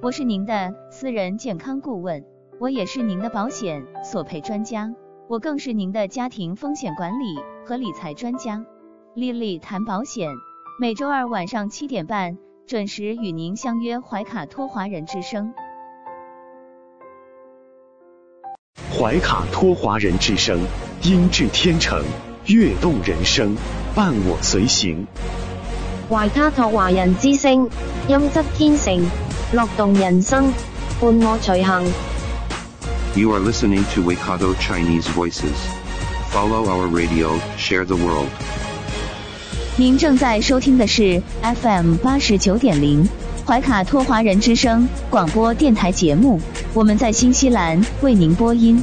[0.00, 2.24] 我是您的私人健康顾问，
[2.60, 4.88] 我也是您的保险索赔专家，
[5.28, 7.34] 我更是您的家庭风险管理
[7.66, 8.64] 和理财专家。
[9.16, 10.28] 丽丽谈保险，
[10.78, 12.36] 每周二晚上七点半
[12.66, 15.54] 准时与您相约怀卡托华人之声。
[18.92, 20.60] 怀卡托华人之声，
[21.02, 22.04] 音质天成，
[22.44, 23.56] 悦动人生，
[23.94, 25.06] 伴我随行。
[26.10, 27.70] 怀卡托华人之声，
[28.08, 29.02] 音质天成，
[29.54, 30.52] 乐动人生，
[31.00, 31.82] 伴我随行。
[33.14, 35.56] You are listening to Waikato Chinese Voices.
[36.30, 38.28] Follow our radio, share the world.
[39.78, 43.06] 您正在收听的是 FM 八十九点零
[43.44, 46.40] 怀卡托华人之声广播电台节目，
[46.72, 48.82] 我们在新西兰为您播音。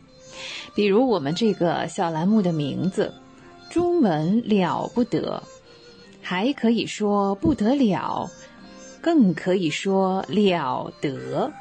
[0.75, 3.13] 比如我们这个小栏目的名字
[3.69, 5.43] “中文了不得”，
[6.21, 8.29] 还可以说不得了，
[9.01, 11.51] 更可以说了得。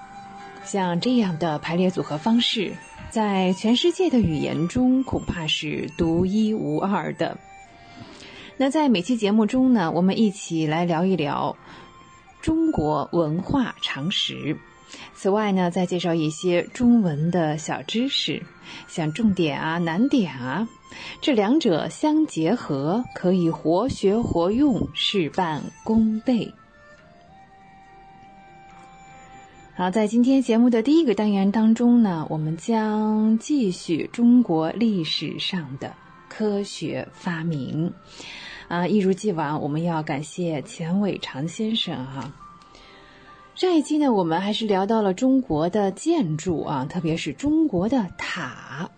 [0.64, 2.72] 像这样的排列组合方式，
[3.10, 7.38] 在全世界的语言中恐怕是独一无二的。
[8.56, 11.56] 那在每期节目中呢，我们一起来聊一聊
[12.42, 14.58] 中国文化常识。
[15.22, 18.42] 此外呢，再介绍一些中文的小知识，
[18.88, 20.66] 像重点啊、难点啊，
[21.20, 26.54] 这两者相结合，可以活学活用，事半功倍。
[29.74, 35.94] 好，在今天节目的第一个单元当中呢，我们将继续中国历史上的
[36.30, 37.92] 科学发明。
[38.68, 42.32] 啊，一如既往，我们要感谢钱伟长先生哈。
[43.60, 48.88] 上一期呢，我们还是聊到了中国的建筑啊，特别是中国的塔。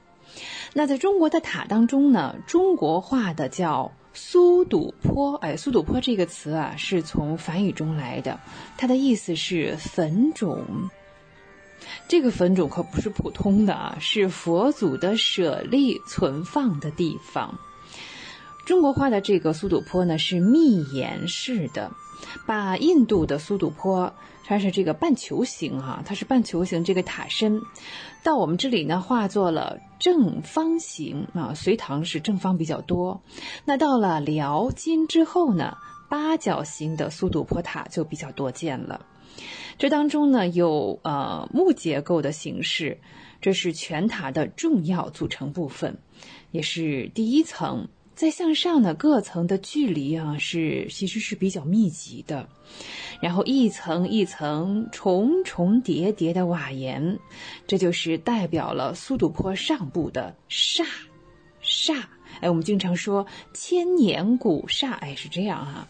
[0.73, 5.35] 那在中国的塔当中呢，中国画的叫苏堵坡。
[5.35, 8.39] 哎，苏堵坡这个词啊，是从梵语中来的，
[8.79, 10.65] 它的意思是坟冢。
[12.07, 17.59] 这个坟冢可不是普通的啊，是佛祖的舍利存放的地方。
[18.65, 21.91] 中国画的这个苏堵坡呢，是密檐式的，
[22.47, 24.15] 把印度的苏堵坡。
[24.45, 27.61] 它是这个半球形哈，它是半球形这个塔身，
[28.23, 31.55] 到我们这里呢化作了正方形啊。
[31.55, 33.23] 隋唐是正方比较多，
[33.65, 35.79] 那到了辽金之后呢，
[36.09, 39.07] 八角形的苏堵坡塔就比较多见了。
[39.79, 43.01] 这当中呢有呃木结构的形式，
[43.41, 45.99] 这是全塔的重要组成部分，
[46.51, 47.89] 也是第一层。
[48.15, 52.49] 在向上呢，各层的距离啊是其实是比较密集的，
[53.21, 57.19] 然后一层一层重重叠叠的瓦檐，
[57.67, 60.85] 这就是代表了苏堵坡上部的煞
[61.63, 62.05] 煞。
[62.41, 65.89] 哎，我们经常说千年古刹，哎是这样哈。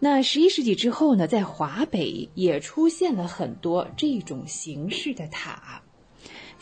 [0.00, 5.82] 那十一世纪之后呢，在华北也出现了很多这种形式的塔。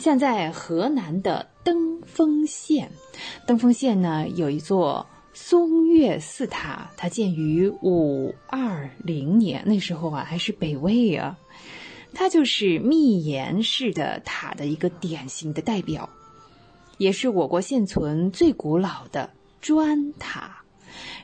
[0.00, 2.90] 像在河南的登封县，
[3.46, 11.36] 登封县呢有一座松岳寺塔，它建于五二零年，那时候啊还是北魏啊，
[12.14, 16.08] 它就是密檐式的塔的一个典型的代表，
[16.96, 19.28] 也是我国现存最古老的
[19.60, 20.56] 砖塔。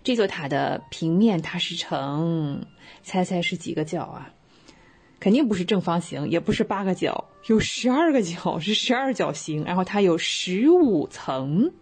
[0.05, 2.63] 这座塔的平面它是呈，
[3.03, 4.31] 猜猜是几个角啊？
[5.19, 9.65] 肯定不是正方形，也不是八个角，有十二个角，是十二角形。
[9.65, 11.73] 然后它有十五层，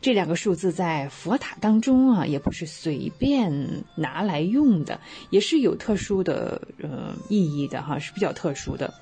[0.00, 8.92] 这两个数字在佛塔当中啊，也不是随便拿来用的，也是有特殊的呃意义的哈，是比较特殊的。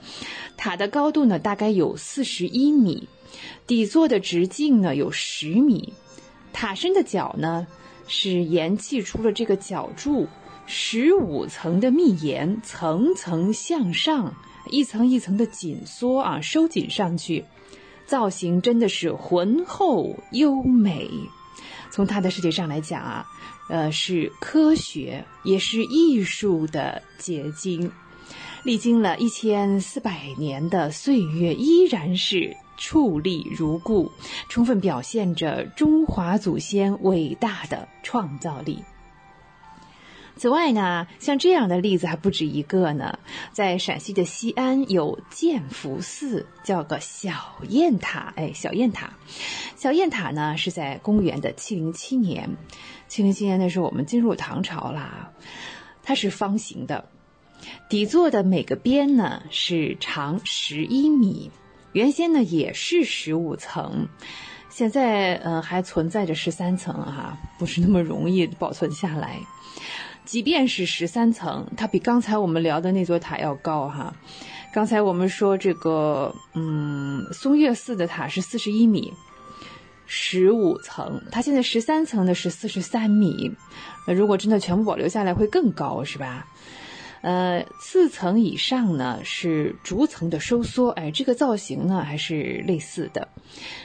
[0.56, 3.08] 塔的高度呢，大概有四十一米，
[3.66, 5.94] 底座的直径呢有十米，
[6.52, 7.66] 塔身的角呢
[8.06, 10.28] 是延砌出了这个角柱。
[10.72, 14.36] 十五层的密檐，层层向上，
[14.70, 17.44] 一层一层的紧缩啊，收紧上去，
[18.06, 21.10] 造型真的是浑厚优美。
[21.90, 23.26] 从它的世界上来讲啊，
[23.68, 27.90] 呃，是科学也是艺术的结晶。
[28.62, 34.12] 历经了一千四百年的岁月，依然是矗立如故，
[34.48, 38.84] 充分表现着中华祖先伟大的创造力。
[40.40, 43.18] 此外呢，像这样的例子还不止一个呢。
[43.52, 47.30] 在陕西的西安有建福寺，叫个小
[47.68, 48.32] 雁塔。
[48.36, 49.10] 哎，小雁塔，
[49.76, 52.48] 小雁塔呢是在公元的七零七年。
[53.06, 55.30] 七零七年那时候我们进入唐朝啦。
[56.02, 57.04] 它是方形的，
[57.90, 61.50] 底座的每个边呢是长十一米。
[61.92, 64.08] 原先呢也是十五层，
[64.70, 69.38] 现在嗯还存在着十三层哈，不是那么容易保存下来。
[70.30, 74.14] 即便是十三层，它比刚才我们聊的那座塔要高哈。
[74.72, 79.12] 刚才我们说这个，嗯，松岳寺的塔是四十一米，
[80.06, 83.50] 十五层，它现在十三层的是四十三米。
[84.06, 86.46] 那如果真的全部保留下来，会更高，是吧？
[87.22, 93.26] 呃，四层以上呢是逐层的收缩，哎，这个造型呢还是类似的。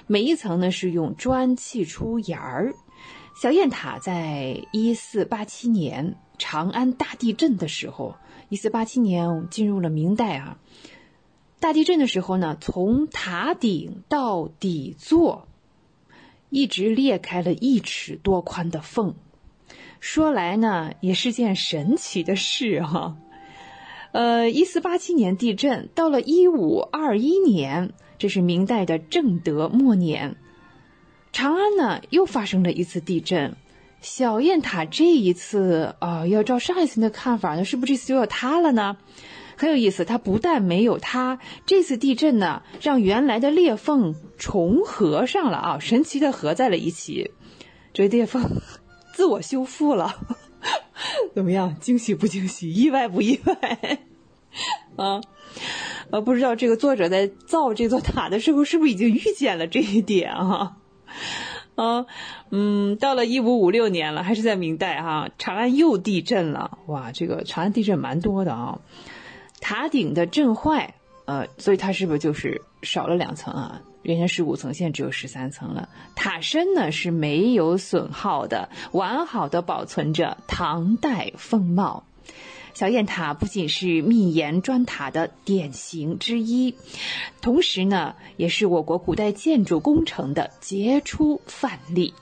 [0.06, 2.72] 每一层呢是用砖砌出檐儿。
[3.36, 6.16] 小雁塔在一四八七年。
[6.38, 8.16] 长安大地震的时候，
[8.50, 10.58] 一四八七年进入了明代啊。
[11.62, 15.48] 大地震的时候呢，从塔顶到底座，
[16.50, 19.16] 一直裂开了一尺多宽的缝。
[20.02, 23.16] 说来呢，也是件神奇的事哈。
[24.12, 30.36] 呃，一四八七年地震，到了一五二一年，这是明代的正德末年，
[31.36, 33.58] 长安呢又发生了一次地震。
[34.00, 38.96] 小雁塔这一次啊，要照上一次的看法，那是不是这次就要塌了呢？
[39.58, 47.32] 很有意思，它不但没有塌，这次地震呢，让原来的裂缝重合上了啊，神奇的合在了一起，
[47.92, 48.62] 这裂缝
[49.14, 50.16] 自我修复了。
[51.36, 51.78] 怎么样？
[51.82, 52.74] 惊喜不惊喜？
[52.74, 54.00] 意外不意外？
[54.96, 55.20] 啊，
[56.12, 60.78] 呃，不知道这个作者在造这座塔的时候，是不是已经预见了这一点啊？
[61.76, 62.06] 啊，
[62.52, 66.78] 嗯，到了一五五六年了，还是在明代哈，长安又地震了。
[66.88, 68.80] 哇，这个长安地震蛮多的啊。
[69.60, 70.94] 塔顶的震坏，
[71.26, 73.82] 呃，所以它是不是就是少了两层啊？
[74.04, 75.90] 原先十五层，现在只有十三层了。
[76.14, 82.04] 塔身呢是没有损耗的，完好的保存着唐代风貌。
[82.76, 86.76] 小雁塔不仅是密檐砖塔的典型之一，
[87.40, 92.14] 同时呢，也是我国古代建筑工程的杰出范例。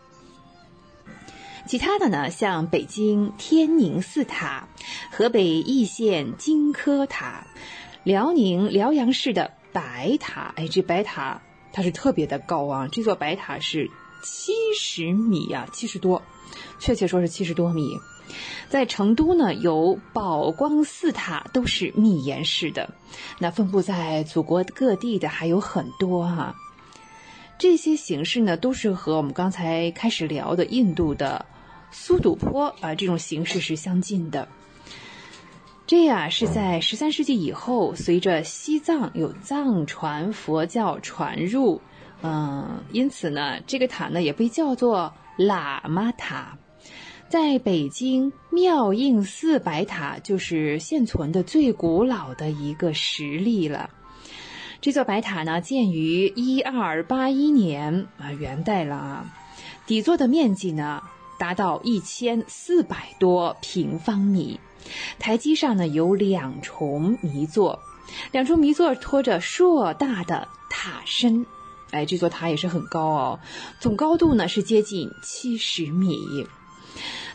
[1.66, 4.68] 其他的呢，像北京天宁寺塔、
[5.10, 7.48] 河北易县金科塔、
[8.04, 12.88] 辽宁辽阳市的白塔，哎，这白塔它是特别的高啊！
[12.92, 13.90] 这座白塔是
[14.22, 16.22] 七十米啊，七十多，
[16.78, 17.98] 确切说是七十多米。
[18.70, 22.90] 在成都呢，有宝光寺塔，都是密檐式的。
[23.40, 26.56] 那分布在祖国各地的还有很多哈。
[27.60, 31.46] 这些形式呢，都是和我们刚才开始聊的印度的
[31.92, 34.48] 苏堵坡啊这种形式是相近的。
[35.86, 41.80] 这呀是在十三世纪以后，随着西藏有藏传佛教传入，
[42.22, 46.58] 嗯，因此呢，这个塔呢也被叫做喇嘛塔。
[47.34, 53.90] 在北京妙应寺白塔就是现存的最古老的一个实例了。
[54.82, 59.36] 这座白塔呢，建于一二八一年啊，元代了啊。
[59.88, 61.02] 底座的面积呢，
[61.40, 64.60] 达到一千四百多平方米。
[65.18, 67.80] 台基上呢，有两重迷座，
[68.32, 71.48] 两重迷座托着硕大的塔身。
[71.90, 73.40] 哎，这座塔也是很高哦，
[73.80, 76.46] 总高度呢是接近七十米。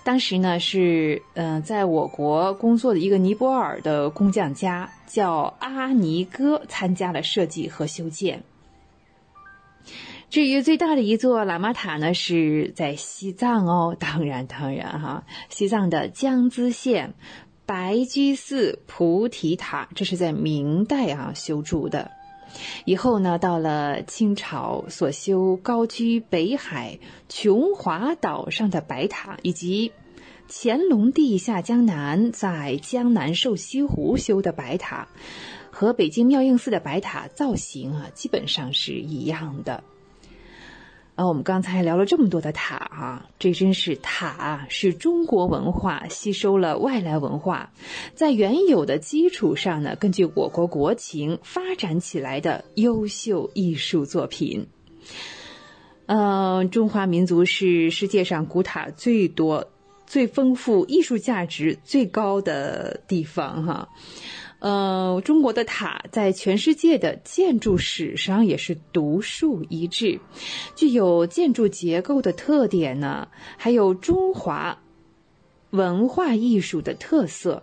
[0.05, 8.43] 当时呢是嗯，在我国工作的一个尼泊尔的工匠家叫阿尼哥参加了设计和修建。
[10.31, 17.15] 至于最大的一座喇嘛塔呢，是在西藏哦，当然当然哈，西藏的江孜县
[17.65, 22.11] 白居寺菩提塔，这是在明代啊修筑的。
[22.85, 26.99] 以后呢，到了清朝所修高居北海
[27.29, 29.93] 琼华岛上的白塔，以及
[30.49, 35.09] 乾隆帝下江南在江南瘦西湖修的白塔，
[35.71, 39.85] 和北京妙应寺的白塔造型啊，基本上是一样的。
[41.19, 47.73] 啊，我们刚才聊了这么多的塔啊，这真是塔是中国文化吸收了外来文化，
[48.15, 54.69] 在原有的基础上呢，根据我国国情发展起来的优秀艺术作品。
[56.07, 59.73] 嗯，中华民族是世界上古塔最多、
[60.07, 63.89] 最丰富、艺术价值最高的地方哈。
[64.61, 70.19] 呃，中国的塔在全世界的建筑史上也是独树一帜，
[70.75, 74.81] 具有建筑结构的特点呢，还有中华
[75.71, 77.63] 文化艺术的特色。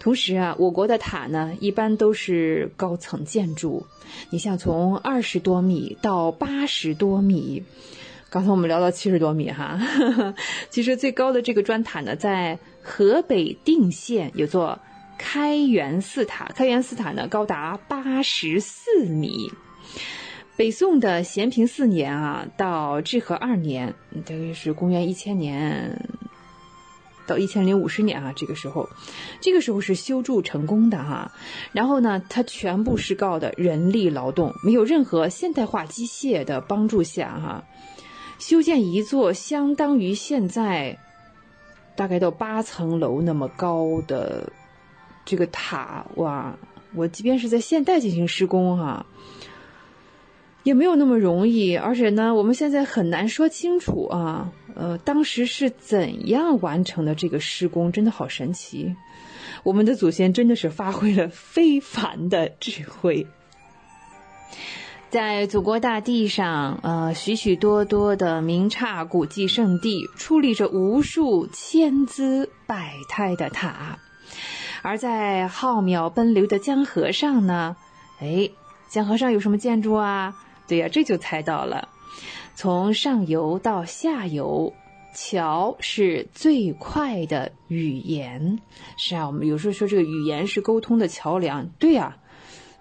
[0.00, 3.86] 同时啊，我国的塔呢，一般都是高层建筑，
[4.30, 7.62] 你像从二十多米到八十多米，
[8.30, 9.80] 刚才我们聊到七十多米哈，
[10.70, 14.80] 其实最高的这个砖塔呢，在河北定县有座。
[15.18, 19.50] 开元寺塔，开元寺塔呢高达八十四米。
[20.56, 23.94] 北宋的咸平四年啊，到至和二年，
[24.24, 26.08] 大约是公元一千年
[27.26, 28.88] 到一千零五十年啊，这个时候，
[29.40, 31.30] 这个时候是修筑成功的哈。
[31.72, 37.64] 然后呢，它全部是靠的人力劳动，没有任何现代化机械的帮助下哈，
[38.38, 40.98] 修建一座相当于现在
[41.94, 44.50] 大概到八层楼那么高的。
[45.26, 46.56] 这个塔哇，
[46.94, 49.04] 我即便是在现代进行施工哈，
[50.62, 51.76] 也没有那么容易。
[51.76, 58.94] 而且呢，我们现在很难说清楚啊，呃，当时是怎样完成的这个施工，真的好神奇。
[59.64, 63.26] 我们的祖先真的是发挥了非凡的智慧，
[65.10, 73.98] 在祖国大地上，呃，许许多多的名刹古迹圣地，矗立着无数千姿百态的塔。
[74.86, 77.76] 而在浩渺奔流的江河上呢，
[78.20, 78.48] 哎，
[78.88, 80.36] 江河上有什么建筑啊？
[80.68, 81.88] 对呀，这就猜到了。
[82.54, 84.72] 从上游到下游，
[85.12, 88.60] 桥是最快的语言。
[88.96, 91.68] 是啊，我们有时候说这个语言是沟通的桥梁。
[91.80, 92.18] 对呀，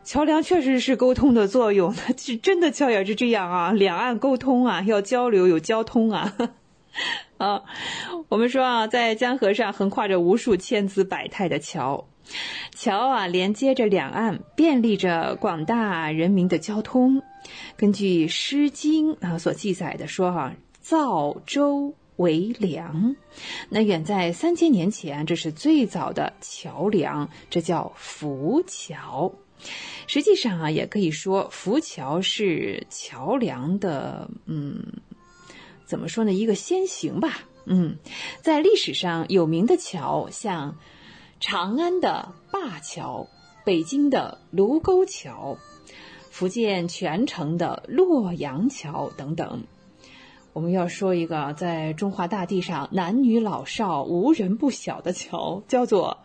[0.04, 1.92] 桥梁确实是沟通的作用。
[2.18, 6.36] 是 真的，桥也是这样啊，两岸沟通啊，要交流有交通啊。
[7.38, 7.64] 啊，
[8.30, 12.08] 我们说啊，在江河上横跨着无数千姿百态的桥，
[12.74, 17.22] 桥啊连接着两岸，便利着广大人民的交通。
[17.76, 23.16] 根据《诗经》啊所记载的说哈，造舟为梁。
[23.70, 29.34] 那远在三千年前，这是最早的桥梁，这叫浮桥。
[30.08, 34.86] 实际上啊，也可以说浮桥是桥梁的，嗯，
[35.86, 36.34] 怎么说呢？
[36.34, 37.40] 一个先行吧。
[37.66, 37.98] 嗯，
[38.42, 40.78] 在历史上有名的桥，像
[41.40, 43.28] 长安的灞桥、
[43.64, 45.58] 北京的卢沟桥、
[46.32, 49.64] 福建泉城的洛阳桥等等。
[50.54, 56.18] 我们要说一个在中华大地上男女老少无人不晓的桥，叫做。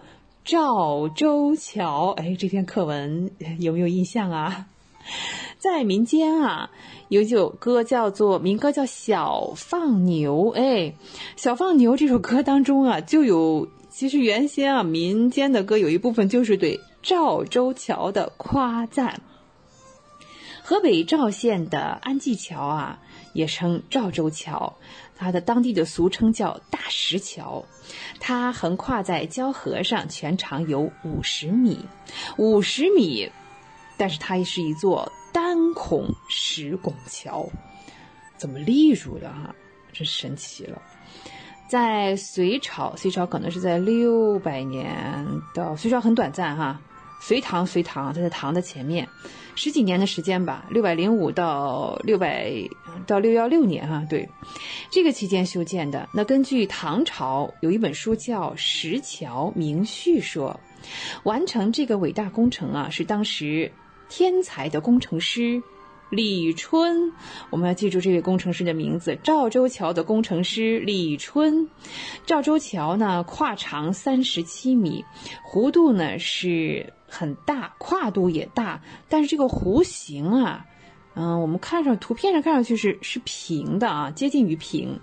[0.42, 4.68] 赵州桥，哎，这篇课文有没有印象啊？
[5.58, 6.70] 在民间啊，
[7.08, 10.34] 有一首歌叫做民歌，叫《小放牛》。
[10.52, 10.62] 哎，
[11.36, 19.20] 《小放牛》这首歌当中啊，就有其实原先啊，民间的歌有一部分就是对赵州桥的夸赞。
[20.62, 23.00] 河北赵县的安济桥啊，
[23.32, 24.76] 也称赵州桥。
[25.16, 27.66] 它的当地的俗称叫大石桥，
[28.20, 31.78] 它横跨在交河上，全长有五十米，
[32.38, 33.30] 五十米，
[34.00, 37.46] 但是它是一座单孔石拱桥，
[38.38, 39.54] 怎么立住的哈？
[39.92, 40.80] 真神奇了。
[41.68, 46.80] 在隋朝，隋朝可能是在六百年到隋朝很短暂哈，
[47.20, 49.06] 隋唐，隋唐，它在唐的前面。
[49.54, 52.50] 十几年的时间吧，六百零五到六百
[53.06, 54.26] 到六幺六年哈，对，
[54.90, 56.08] 这个期间修建的。
[56.14, 60.58] 那根据唐朝有一本书叫《石桥明序》说，
[61.24, 63.70] 完成这个伟大工程啊，是当时
[64.10, 65.62] 天才的工程师。
[66.10, 67.12] 李春，
[67.50, 69.16] 我们要记住这位工程师的名字。
[69.22, 71.70] 赵州桥的工程师李春。
[72.26, 75.04] 赵州桥呢，跨长三十七米，
[75.48, 78.82] 弧度呢是很大，跨度也大。
[79.08, 80.66] 但是这个弧形啊，
[81.14, 84.98] 嗯，我们看上图片上看上去是是平的啊，接近于平。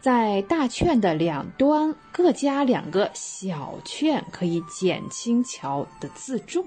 [0.00, 6.64] 在大券的两端各加两个小券，可以减轻桥的自重。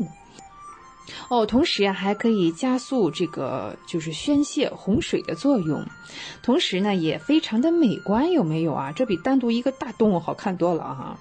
[1.29, 5.85] 哦，同时呀，还可以加速这个就是宣泄洪水的作用，
[6.43, 8.91] 同时呢，也非常的美观，有没有啊？
[8.91, 11.19] 这比单独一个大动物好看多了哈。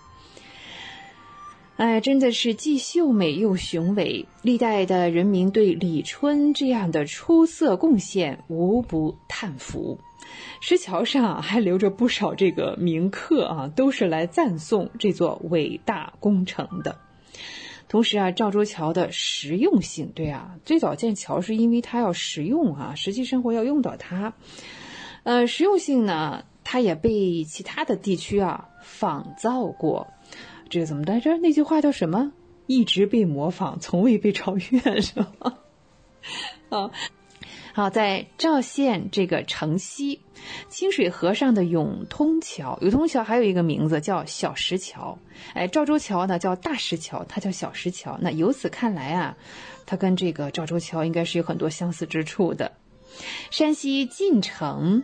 [1.76, 10.00] 哎，真的是既秀美又雄伟，历代的人民对李春这样的出色贡献无不叹服。
[10.60, 16.98] 石桥上还留着不少这个铭刻啊，都是来赞颂这座伟大工程的。
[17.88, 24.32] 同时啊，赵州桥的实用性，对啊，最早建桥是因为它要实用啊，实际生活要用到它。
[25.22, 30.08] 呃，实用性呢，它也被其他的地区啊仿造过。
[30.68, 31.36] 这个怎么来着？
[31.38, 32.32] 那句话叫什么？
[32.66, 35.58] 一直被模仿，从未被超越，是吧？
[36.70, 36.90] 啊。
[37.76, 40.22] 好，在赵县这个城西，
[40.70, 45.18] 清水河上的永通桥，永通桥还有一个名字叫小石桥。
[45.52, 48.16] 哎，赵州桥呢叫大石桥，它叫小石桥。
[48.22, 49.36] 那由此看来啊，
[49.84, 52.72] 它跟这个赵州桥应该是有很多相似之处的。
[53.50, 55.02] 山西晋城，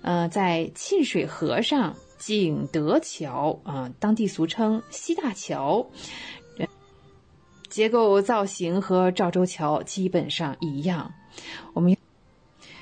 [0.00, 5.90] 呃，在沁水河上景德桥啊，当地俗称西大桥，
[7.68, 11.12] 结构造型和赵州桥基本上一样。
[11.72, 11.96] 我们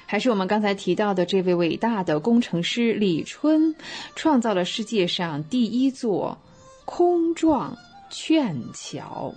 [0.06, 3.74] 还是我们刚才提到的这位伟大的工程师李春，
[4.14, 6.38] 创造了世界上第一座
[6.84, 7.76] 空状
[8.10, 9.34] 券桥。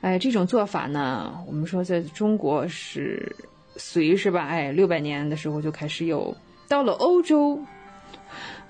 [0.00, 3.34] 哎，这种做法呢，我们说在中国是
[3.76, 4.46] 隋是吧？
[4.46, 6.36] 哎，六百年的时候就开始有，
[6.68, 7.58] 到了欧洲。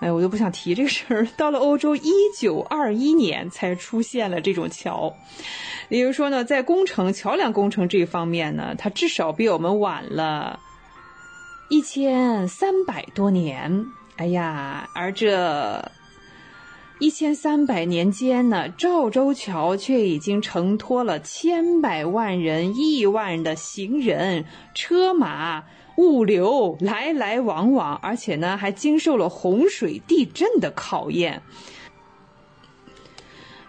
[0.01, 1.28] 哎，我都不想提这个事儿。
[1.36, 5.14] 到了欧洲，一九二一年才出现了这种桥，
[5.90, 10.59] 也就是说呢，在工程桥梁工程这一方面呢，它至少比我们晚了
[11.68, 13.85] 一千三百多年。
[14.16, 15.93] 哎呀，而这
[16.98, 25.64] 一千三百年间呢，赵州桥却已经承托了千百万人、亿万的行人、车马。
[25.97, 31.43] 物流来来往往，而且呢，还经受了洪水、地震的考验。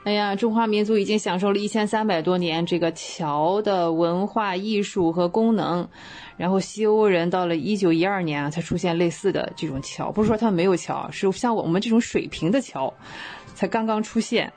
[0.04, 5.88] 哎呀，中华民族已经享受了一千三百多年这个桥的文化艺术和功能，
[6.38, 10.12] 然后西欧人到了一九一二年啊，才出现类似的这种桥。
[10.12, 12.92] 不是说他们没有桥，是像我们这种水平的桥，
[13.54, 14.52] 才刚刚出现。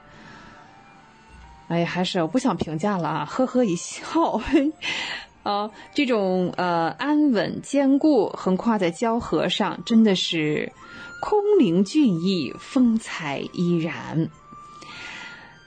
[1.69, 4.41] 哎呀，还是我不想评价了啊，呵呵一笑。
[5.45, 10.73] 哦，这种呃安稳坚固，横跨在交河上，真的是
[11.21, 14.29] 空灵俊逸，风采依然。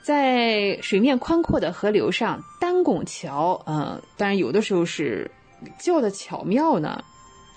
[0.04, 5.30] 在水面宽阔的河流上，单拱桥，嗯，当然有的时候是
[5.80, 7.04] 叫的巧妙呢。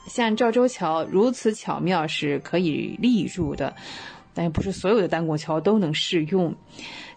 [0.08, 3.74] 像赵州桥如此巧妙是可以立住的，
[4.34, 6.54] 但也不是所有的单拱桥都能适用。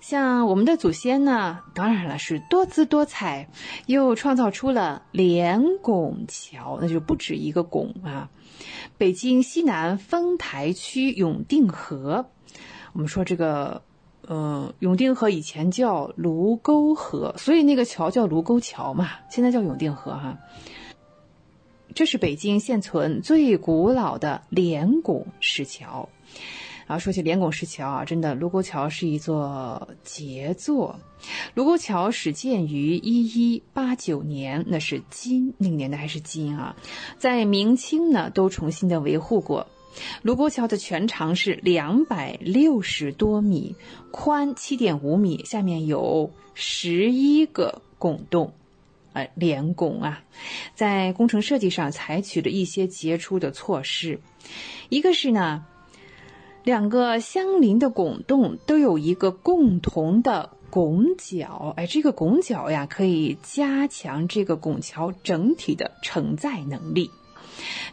[0.02, 3.49] 像我们的祖先呢，当然了是多姿多彩，
[3.85, 8.30] 又创造出了连拱桥，那就不止一个拱啊。
[8.98, 12.26] 北京西南丰台区永定河，
[12.91, 13.81] 我们说这个，
[14.27, 20.38] 呃，永定河以前叫卢沟河，所以那个桥叫卢沟桥嘛，现在叫永定河哈。
[21.95, 26.10] 这是北京现存最古老的连拱石桥。
[26.94, 30.99] 啊，说起连拱石桥啊，真的，卢沟桥是一座杰作。
[31.56, 36.76] 卢沟桥始建于一一八九年，那是金那个年代还是金啊？
[37.18, 39.65] 在明清呢，都重新的维护过。
[40.22, 43.76] 卢沟桥的全长是两百六十多米，
[44.11, 48.53] 宽七点五米，下面有十一个拱洞，
[49.14, 50.24] 呃，连拱啊，
[50.76, 54.20] 在工程设计上采取了一些杰出的措施，
[54.90, 55.65] 一个是呢。
[56.64, 67.11] 两个相邻的拱洞都有一个共同的拱角，哎，这个拱角呀可以加强这个拱桥整体的承载能力。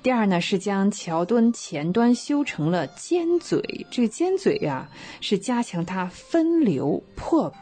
[0.03, 4.89] 第二呢是将桥墩前端修成了尖嘴，这个尖嘴呀
[5.21, 7.53] 是加强它分流破。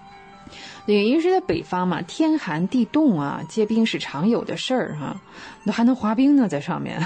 [0.86, 5.20] 因为是在北方嘛，天寒地冻啊，结冰是常有的事儿哈，
[5.64, 7.02] 那还能滑冰呢，在上面。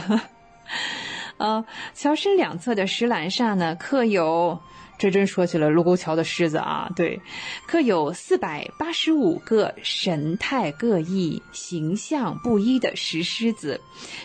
[1.43, 4.60] 啊，桥身两侧的石栏上呢，刻有，
[4.97, 7.20] 这真说起了卢沟桥的狮子啊，对，
[7.66, 13.81] 刻有四百八十五个神态各异、形象不一的石狮子，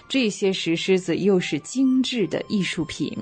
[0.08, 3.18] 这些石狮子又是精致的艺术品。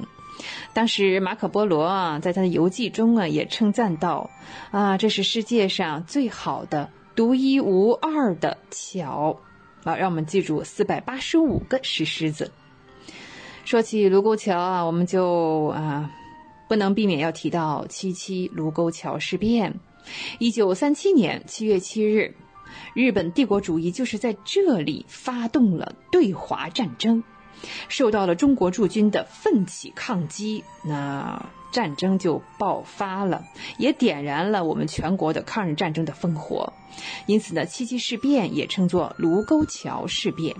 [0.73, 4.29] 当时马可波罗啊，在他的游记中啊，也称赞道
[4.71, 9.39] ：“啊，这是世界上最好的、独一无二的桥。”
[9.85, 12.51] 啊，让我们记住四百八十五个石狮子。
[13.65, 16.11] 说起卢沟桥啊，我们就啊
[16.69, 19.79] 不能避免要提到七七卢沟桥事变。
[20.37, 22.35] 一九三七年七月七日，
[22.93, 27.23] 日本帝国主义就是在这里发动了对华战争，
[27.89, 33.43] 受到了中国驻军的奋起抗击，那战争就爆发了，
[33.79, 36.71] 也点燃了我们全国的抗日战争的烽火。
[37.25, 40.55] 因此呢，七七事变也称作卢沟桥事变。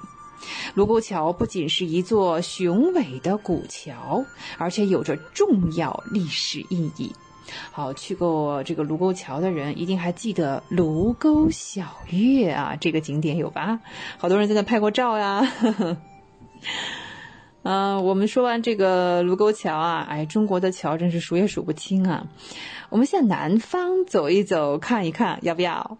[0.73, 4.25] 卢沟桥不仅是一座雄伟的古桥，
[4.57, 7.13] 而且有着重要历史意义。
[7.71, 13.79] 好，去过这个卢沟桥的人一定还记得卢沟晓月啊，这个景点有吧？
[14.17, 15.47] 好多人在那拍过照呀。
[17.61, 22.25] 嗯， 我们说完这个卢沟桥啊，哎，中国的桥真是数也数不清啊。
[22.89, 25.99] 我们向南方走一走，看一看，要不要？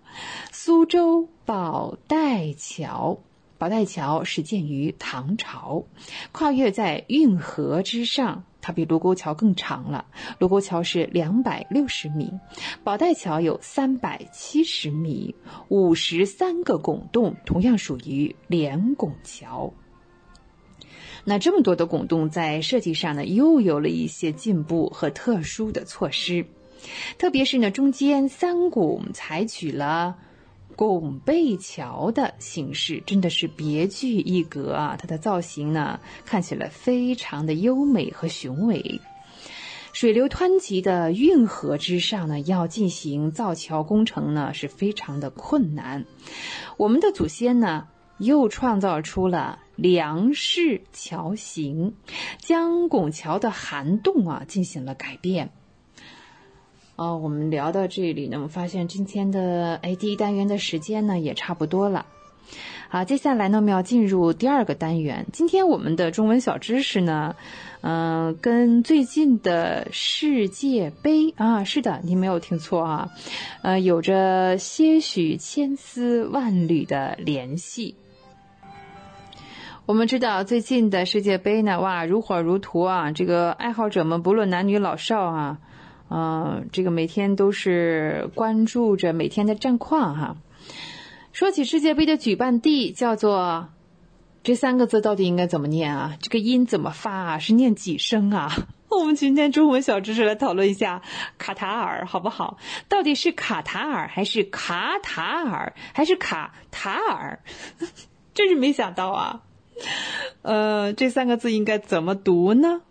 [0.52, 3.20] 苏州宝带桥。
[3.66, 5.84] 宝带桥始建于唐朝，
[6.32, 10.06] 跨越在运河之上，它比卢沟桥更长了。
[10.38, 12.32] 卢沟桥是两百六十米，
[12.84, 15.34] 宝带桥有三百七十米，
[15.70, 19.74] 五十三个拱洞，同样属于连拱桥。
[21.24, 26.46] 那这么多的拱洞，在设计上呢，又有了一些进步和特殊的措施，
[27.18, 30.18] 特别是呢，中间三拱采取了。
[30.76, 34.98] 拱背桥的形式真的是别具一格啊！
[35.00, 39.00] 它的造型呢，看起来非常的优美和雄伟。
[39.94, 46.04] 水流湍急的运河之上呢，要进行造桥工程呢，是非常的困难。
[46.76, 47.88] 我们的祖先呢，
[48.18, 51.96] 又创造出了梁式桥型，
[52.40, 55.52] 将拱桥的涵洞啊进行了改变。
[56.96, 62.06] 哦，我们聊到这里呢，我们发现今天的哎第一单元的时间呢也差不多了。
[62.88, 65.26] 好，接下来呢我们要进入第二个单元。
[65.34, 67.36] 今天我们的中文小知识呢，
[67.82, 73.10] 嗯，跟最近的世界杯啊，是的，你没有听错啊，
[73.62, 77.96] 呃，有着些许千丝万缕的联系。
[79.86, 85.60] 我们知道最近的世界杯呢，哇，如火如荼啊，这个爱好者们不论男女老少啊。
[86.10, 90.38] 嗯，这个每天都是关注着每天的战况哈。
[91.34, 93.70] 说起世界杯的举办地，叫做
[94.44, 96.18] 这三个字到底应该怎么念啊？
[96.22, 97.40] 这个音怎么发啊？
[97.40, 98.52] 是念几声啊？
[98.90, 101.02] 我们今天中文小知识来讨论一下
[101.38, 102.58] 卡塔尔好不好？
[102.88, 107.40] 到底是卡塔尔还是卡塔尔还是卡塔尔？
[108.34, 109.42] 真是没想到啊。
[110.44, 112.82] 呃，这三个字应该怎么读呢？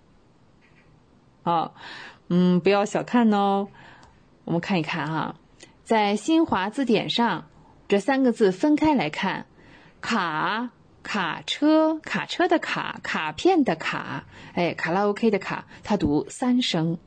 [1.44, 1.72] 啊，
[2.28, 3.68] 嗯，不要小看哦。
[4.44, 5.36] 我们看一看哈，
[5.84, 7.46] 在新华字典上，
[7.88, 9.46] 这三个字分开来看，
[10.00, 10.70] 卡
[11.02, 14.24] 卡车卡车的卡卡片的卡，
[14.54, 16.98] 哎，卡拉 OK 的卡，它读三声。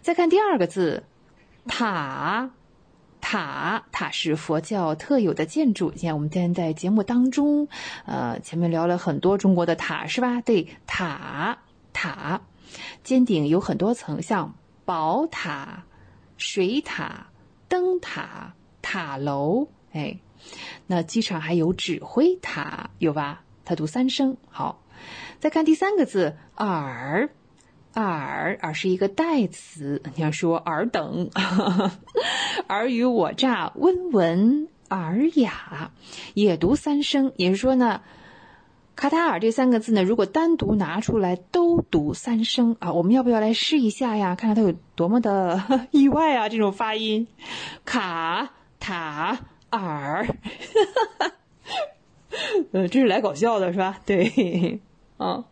[0.00, 1.04] 再看第二个字，
[1.68, 2.50] 塔
[3.20, 5.92] 塔塔是佛教特有的建筑。
[5.94, 7.68] 你看，我们今天在节目当中，
[8.04, 10.40] 呃，前面聊了很多中国的塔，是吧？
[10.40, 11.58] 对，塔
[11.92, 12.40] 塔，
[13.02, 14.54] 尖顶有很多层，像
[14.84, 15.84] 宝塔。
[16.38, 17.28] 水塔、
[17.68, 20.18] 灯塔、塔楼，哎，
[20.88, 23.44] 那机场还有指挥塔，有吧？
[23.64, 24.36] 它读三声。
[24.50, 24.82] 好，
[25.38, 27.30] 再看第三个字“尔
[27.94, 31.30] ”，“尔”“尔”是一个代词，你要说“尔等”，
[32.66, 35.92] 尔虞我诈，温文尔雅，
[36.34, 37.32] 也读三声。
[37.36, 38.00] 也就是说呢。
[39.02, 44.36] 卡塔尔这三个字呢，如果单独拿出来都读三声啊，我们要不要来试一下呀？
[44.36, 45.60] 看看它有多么的
[45.90, 46.48] 意外啊！
[46.48, 47.26] 这种发音，
[47.84, 50.28] 卡塔尔，
[52.70, 53.98] 呃，这是来搞笑的是吧？
[54.06, 54.78] 对，
[55.16, 55.46] 啊，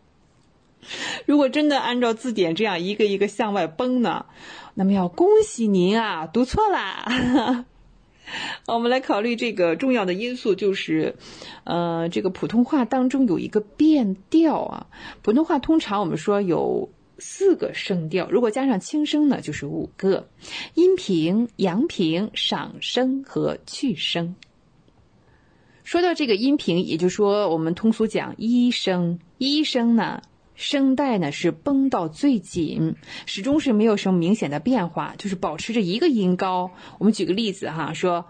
[1.27, 4.27] 如果真的按照字典这样一个一个向外崩呢，
[4.75, 7.65] 那么要恭喜您啊，读错啦。
[8.67, 11.15] 我们来考虑这个重要的因素，就是，
[11.63, 14.87] 呃，这个普通话当中有一个变调啊。
[15.21, 20.27] 普通话通常我们说有四个声调，如果加上轻声呢，就是五个：
[20.73, 24.35] 阴平、阳平、上声和去声。
[25.83, 30.21] 说到这个阴平，也就是说我们通俗讲一声，一声呢。
[30.61, 36.69] 声带呢是绷到最紧，始终是没有什么明显的变化，就是保持着一个音高。
[36.99, 38.27] 我们举个例子哈，说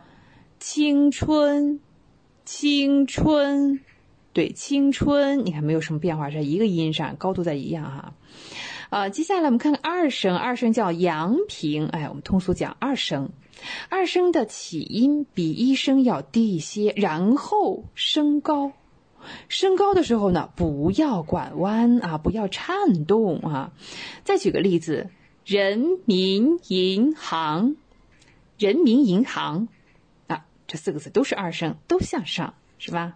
[0.62, 1.82] 青春，
[2.46, 3.82] 青春，
[4.32, 8.14] 对，青春，你看没有什么变化，在一个音上，高度在一样哈。
[8.90, 13.32] 啊，接下来我们看看二声，二声叫阳平，哎，我们通俗讲二声，
[13.90, 18.72] 二声的起音比一声要低一些，然后升高。
[19.48, 23.72] 升高的时候呢，不要拐弯啊，不要颤动啊。
[24.24, 25.10] 再举个例子，
[25.46, 27.76] 人民银行，
[28.58, 29.68] 人民银行
[30.28, 33.16] 啊，这四个字都是二声，都向上，是吧？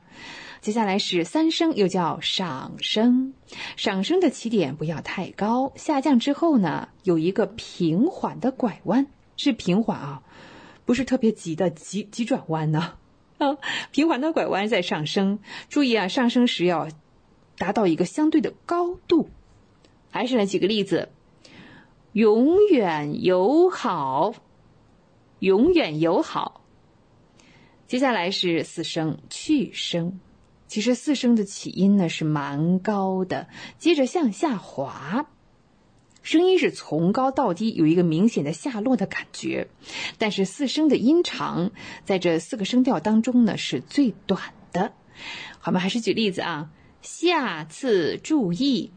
[0.61, 3.33] 接下来是三声，又叫上升。
[3.77, 9.05] 上升的起点不要太高，下降之后呢，有一个平缓的拐弯，
[9.37, 10.23] 是平缓啊，
[10.83, 12.93] 不是特别急的急急转弯呢。
[13.37, 13.57] 啊
[13.91, 15.39] 平缓的拐弯在上升，
[15.69, 16.87] 注意啊，上升时要
[17.57, 19.29] 达到一个相对的高度。
[20.09, 21.09] 还是来举个例子，
[22.13, 24.33] 永远友好，
[25.39, 26.61] 永远友好。
[27.85, 30.19] 接下来是四声去声，
[30.67, 33.47] 其实四声的起音呢是蛮高的，
[33.77, 35.27] 接着向下滑。
[36.25, 39.67] 声音是从高到低，有一个明显的下落的感觉，
[40.17, 41.69] 但是四声的音长
[42.03, 44.41] 在这四个声调当中呢是最短
[44.73, 44.91] 的。
[45.59, 45.79] 好吗？
[45.79, 46.71] 还是举例子啊，
[47.03, 48.89] 下次注意，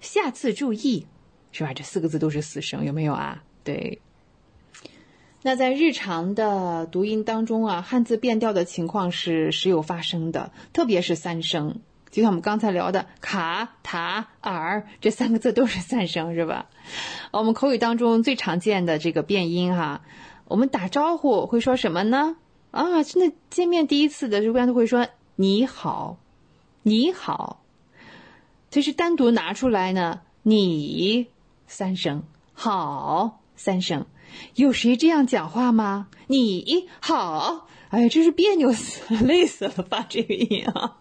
[0.00, 1.06] 下次注意，
[1.52, 1.72] 是吧？
[1.72, 3.44] 这四个字都是四声，有没有啊？
[3.62, 4.00] 对。
[5.44, 11.80] 那在日常的读音当中啊，汉字变调的情况是时有发生的，特别是三声。
[12.10, 16.66] 就像我们刚才聊的“卡塔尔”这三个字都是三声，是吧？
[17.30, 20.00] 我们口语当中最常见的这个变音哈，
[20.46, 22.36] 我们打招呼会说什么呢？
[22.70, 25.06] 啊，真的见面第一次的，一般都会说
[25.36, 26.18] “你好，
[26.82, 27.62] 你好”。
[28.70, 31.28] 其实单独拿出来呢，“你”
[31.66, 34.06] 三声，“好”三声，
[34.54, 37.67] 有谁这样讲话吗？“你好”。
[37.90, 40.98] 哎呀，真是别扭死了，累死了，发这个音啊，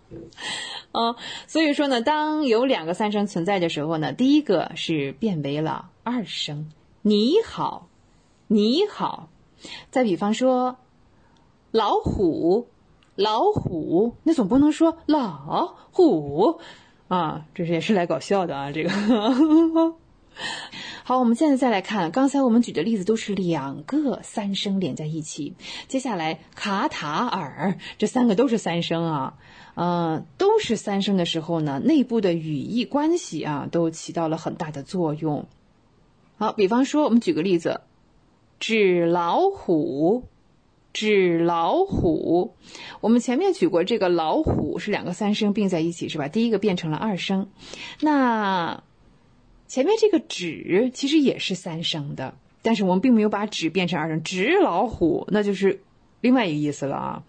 [0.92, 1.16] 啊，
[1.48, 7.90] 所以说呢，当有两个三声存在的时候呢，第一个是变为了二声，你好，
[8.48, 9.30] 你好。
[9.90, 10.78] 再比方说，
[11.72, 12.68] 老虎，
[13.16, 16.60] 老虎，那总不能说老虎
[17.08, 18.90] 啊，这是也是来搞笑的啊，这个。
[21.04, 25.56] 好，我们现在再来看，刚才我们举的例子都是两个三声连在一起。
[25.88, 29.34] 接下来卡塔尔这三个都是三声啊，
[29.76, 35.48] 嗯，都是三声的时候呢，内部的语义关系啊都起到了很大的作用。
[36.38, 37.82] 好，比方说我们举个例子，
[38.60, 40.26] 纸老虎，
[40.92, 42.54] 纸老虎，
[43.00, 46.28] 我们前面举过这个老虎是两个三声并在一起是吧？
[46.28, 47.48] 第一个变成了二声，
[48.02, 48.84] 那。
[49.68, 55.82] 前面这个“纸”其实也是三声的，但是我们并没有把“纸”变成二声，“纸老虎”那就是
[56.22, 57.24] 另外一个意思了啊。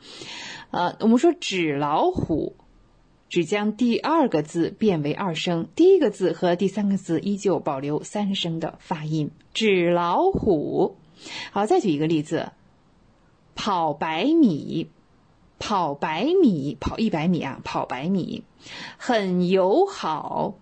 [0.70, 2.54] 呃，我们说纸老虎，
[3.28, 9.30] 只将第二个字变为二声，第一个字和第三个字依旧保留三声的发音。
[9.52, 10.96] 纸老虎。
[11.50, 12.52] 好，再举一个例子，
[13.56, 14.88] 跑百米，
[15.58, 18.44] 跑百米，跑一百米啊，跑百米，
[18.98, 20.54] 很友好，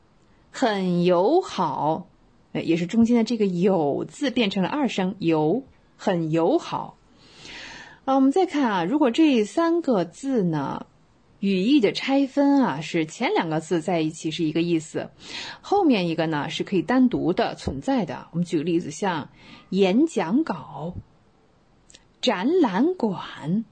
[0.58, 2.06] 很友好，
[2.54, 5.64] 也是中间的这个“友”字变成了二声，友，
[5.98, 6.96] 很友好。
[8.06, 10.86] 啊，我们再看啊，如果这三个字呢，
[11.40, 15.10] 语义的拆分啊，是前两个字在一起是一个意思，
[15.60, 18.28] 后面一个呢是可以单独的存在的。
[18.30, 19.28] 我们举个例子，像
[19.68, 20.94] 演讲稿、
[22.22, 23.66] 展览馆。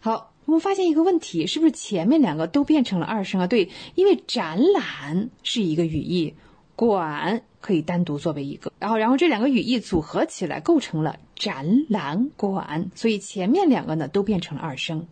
[0.00, 3.46] 好，我们发现一个问题，是不是前面两个都变成了二声啊？
[3.46, 6.34] 对，因为展览是一个语义，
[6.76, 7.42] 馆。
[7.62, 15.06] 可以单独作为一个，然后，然后这两个语义组合起来构成了展览馆，所以前面两个呢都变成了二声。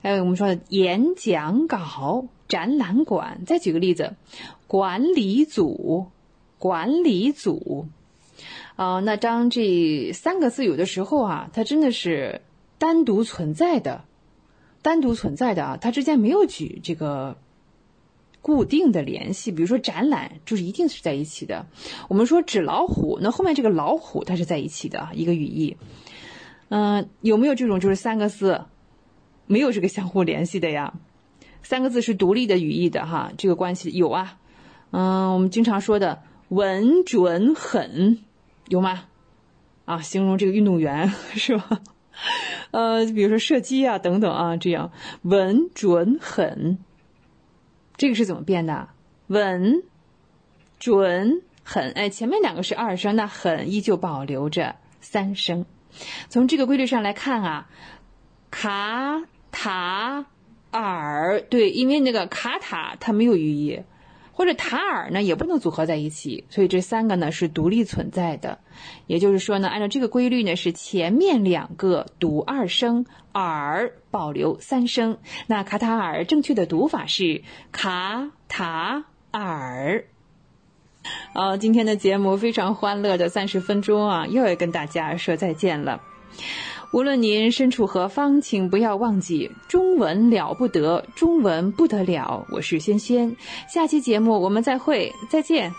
[0.00, 3.42] 还有我们说的演讲稿、展览馆。
[3.46, 4.14] 再举个例子，
[4.68, 6.06] 管理组、
[6.60, 7.88] 管理组。
[8.76, 12.42] 啊，那当这三个字有的时候啊，它真的是
[12.78, 14.04] 单独存在的，
[14.82, 17.38] 单独存在的啊，它之间没有举这个。
[18.44, 21.64] 固定的联系，比如说展览，就是一定是在一起的。
[22.08, 25.76] 我们说纸老虎，那后面这个老虎它是在一起的一个语义。
[26.68, 28.64] 嗯，有没有这种就是三个字
[29.46, 30.92] 没有这个相互联系的呀？
[31.62, 34.40] 三个字是独立的语义的哈，这个关系有啊。
[34.90, 38.18] 嗯，我们经常说的稳准狠
[38.66, 39.04] 有吗？
[39.84, 41.80] 啊，形容这个运动员 是吧？
[42.72, 44.90] 呃，比如说射击啊等等啊，这样
[45.22, 46.78] 稳准狠。
[47.96, 48.88] 这个是怎么变的？
[49.28, 49.82] 稳、
[50.80, 55.64] 准、狠，哎，前面两个是二声，那狠依旧保留着三声。
[56.28, 57.68] 从这个规律上来看啊，
[58.50, 59.22] 卡
[59.52, 60.26] 塔
[60.70, 63.82] 尔，对，因为那个卡塔它没有寓意。
[64.42, 68.58] 或者塔尔呢也不能组合在一起，所以这三个呢是独立存在的。
[69.06, 75.18] 也就是说呢，按照这个规律呢，是前面两个读二声，尔保留三声。
[75.46, 80.06] 那卡塔尔正确的读法是卡塔尔。
[81.34, 86.02] 好，今天的节目非常欢乐的三十分钟啊，又要跟大家说再见了。
[86.92, 92.46] 无论您身处何方，请不要忘记中文了不得，中文不得了。
[92.50, 93.34] 我是轩轩，
[93.66, 95.72] 下期节目我们再会，再见。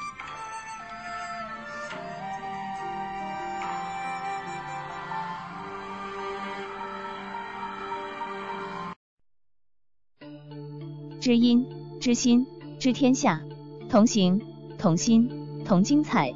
[11.22, 11.64] 知音，
[12.02, 12.44] 知心，
[12.80, 13.40] 知天下，
[13.88, 14.42] 同行，
[14.80, 15.30] 同心，
[15.64, 16.34] 同精彩。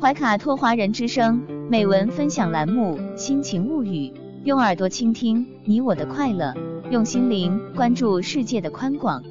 [0.00, 1.36] 怀卡托华人之声
[1.68, 4.08] 美文分享栏目《心情物语》，
[4.44, 6.54] 用耳朵倾听你我的快乐，
[6.90, 9.22] 用心灵关注世界的宽广。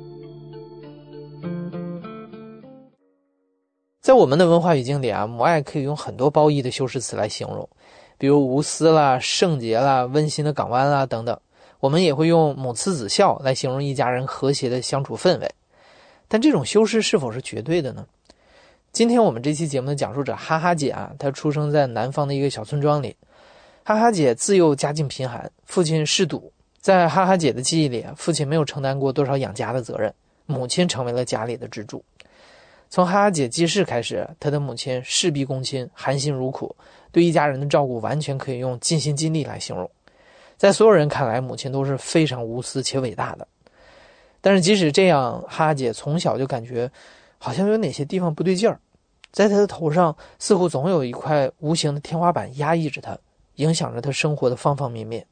[3.99, 7.67] 在我们的文化语境里啊，母爱可以用很多褒义的修饰词来形容，
[8.19, 11.35] 比如无私啦、圣洁啦、温馨的港湾啦等等。
[11.79, 15.51] 我们也会用母慈子孝来形容一家人和谐的相处氛围。
[16.27, 18.05] 但这种修饰是否是绝对的呢？
[18.91, 23.15] 今天我们这期节目的讲述者哈哈姐啊，她出生在南方的一个小村庄里。
[23.83, 26.51] 哈哈姐自幼家境贫寒，父亲嗜赌。
[26.81, 30.11] 在哈哈姐的记忆里，父亲没有承担过多少养家的责任，
[30.47, 32.03] 母亲成为了家里的支柱。
[32.89, 36.75] 从哈哈姐记事开始，她的母亲事必躬亲，含辛茹苦，
[37.11, 39.89] 对一家人的照顾完全可以用尽心尽力来形容。
[40.57, 43.47] 在所有人看来，母亲都是非常无私且伟大的。
[44.41, 46.89] 但是即使这样，哈哈姐从小就感觉。
[47.39, 48.79] 好像有哪些地方不对劲儿，
[49.31, 53.17] 在他的头上似乎总有一块无形的天花板压抑着他，
[53.55, 55.25] 影响着他生活的方方面面。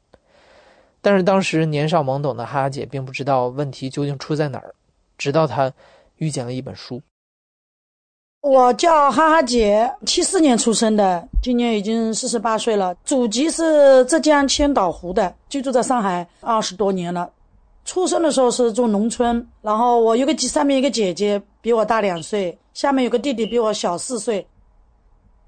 [1.00, 4.74] 但是当时年少懵懂的哈哈姐并不知道问题究竟出在哪儿，
[5.16, 5.72] 直到她
[6.16, 7.00] 遇见了一本书。
[8.40, 17.30] 我叫哈哈姐，七四年出生的，今年已经四十八岁了，祖籍是浙江千岛湖的，居住在上海二十多年了。
[17.84, 24.46] 出生的时候是住农村，然后我有个上面一个姐姐比我大两岁，下面有个弟弟比我小四岁。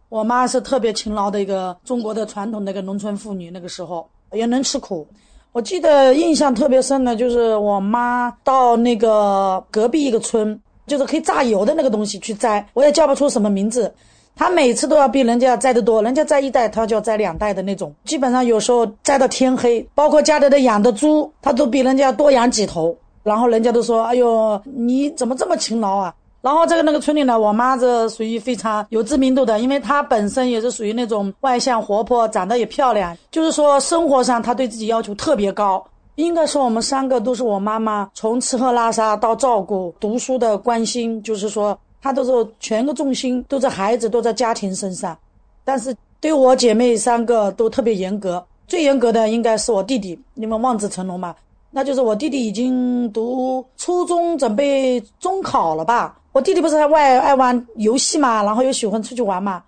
[0.08, 5.06] 我妈是特别勤劳的一个中国的传统的一个农村妇女，那个时候也能吃苦。
[5.52, 13.92] 我记得印象特别深的就是我妈到那个隔壁一个村，就是可以榨油的那个东西去摘，我也叫不出什么名字。
[14.36, 17.94] 他每次都要比人家摘得多，人家摘一袋，他就要摘两袋的那种。
[18.04, 22.96] 基本上有时候摘到天黑，包括家里的养的猪，他都比人家多养几头。
[23.22, 35.84] 然后人家都说：“哎呦，你怎么这么勤劳啊？”然后这个那个村里呢，我妈这属于非常有知名度的，因为她本身也是属于那种外向活泼，长得也漂亮，就是说生活上她对自己要求特别高。
[36.14, 45.16] 应该说我们三个都是我妈妈从吃喝拉撒到照顾、读书的关心，就是说她都是全个重心都在孩子、都在家庭身上。
[45.62, 51.34] 但是对我姐妹三个都特别严格，最严格的应该是我弟弟，你们望子成龙嘛。
[51.70, 56.16] 那就是我弟弟已经读初中，准备中考了吧？
[56.32, 59.62] 我弟弟不是还外爱玩游戏嘛，然后又喜欢出去玩嘛，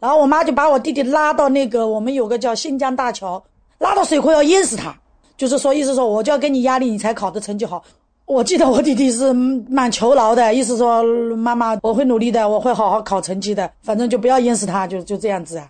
[0.00, 3.42] 然后我妈就把我弟弟拉到那个我们有个叫新疆大桥，
[3.78, 4.94] 拉到水库要淹死他，
[5.36, 7.82] 就是说意思说我就要给你压力，你才考的成绩好。
[8.24, 11.02] 我记得我弟弟是蛮求饶的，意思说
[11.36, 15.66] 妈妈我会努力的，我会好好考成绩的，反正就不要淹死他，就就这样子啊。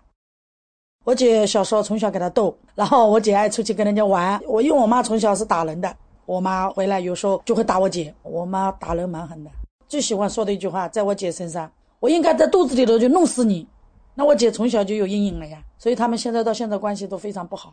[1.08, 4.38] 我姐小时候从小给她逗，然后我姐爱出去跟人家玩。
[4.46, 5.90] 我因为我妈从小是打人的，
[6.26, 8.14] 我妈回来有时候就会打我姐。
[8.22, 9.50] 我妈打人蛮狠的，
[9.88, 13.66] 最喜欢说的一句话，在我姐身上，我应该在肚子里头就弄死你。
[14.14, 17.72] 那我姐从小就有阴影了呀，所以他们现在到现在关系都非常不好。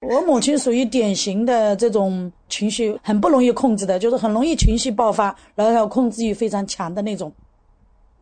[0.00, 7.32] 我母亲属于典型的这种情绪很不容易控制的，就是很容易情绪爆发，然后控制欲非常强的那种。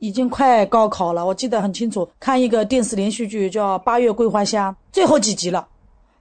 [0.05, 5.66] 已经快高考了，我记得很清楚，看一个电视连续剧叫《八月桂花香》，最后几集了。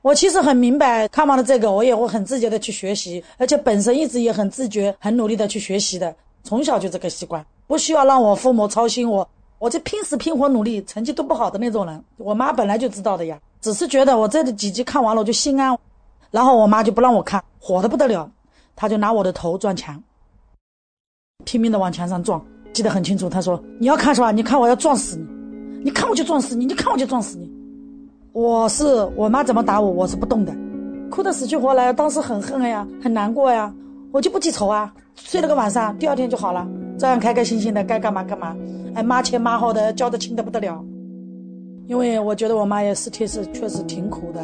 [0.01, 9.27] 我其实很明白，看完了这个，我也会很自觉的去学习，而且本身一直也很自觉、很努力的去学习的，从小就这个习惯，不需要让我父母操心我，
[9.59, 12.01] 我就拼死拼活努力，成绩都不好的那种人。
[12.15, 15.77] 我妈本来就知道的呀，只是觉得我这几集看完了我就心安，
[16.31, 18.31] 然后我妈就不让我看，火的不得了，
[18.77, 20.01] 她就拿我的头撞墙，
[21.43, 22.41] 拼命的往墙上撞。
[22.73, 24.31] 记得很清楚，他说：“你要看是吧？
[24.31, 27.49] 你看我要撞死你，你看我就撞死你，你看我就撞死你。”
[28.33, 28.83] 我是
[29.15, 30.51] 我妈怎么打我，我是不动的，
[31.11, 33.71] 哭得死去活来，当时很恨呀，很难过呀，
[34.11, 36.67] 我就不记仇啊，睡了个晚上，第二天就好了，
[36.97, 38.55] 照样开开心心的，该干嘛干嘛，
[38.95, 40.83] 哎，妈前妈后的，教得亲的不得了。
[41.85, 44.43] 因为我觉得我妈也是确实确实挺苦的，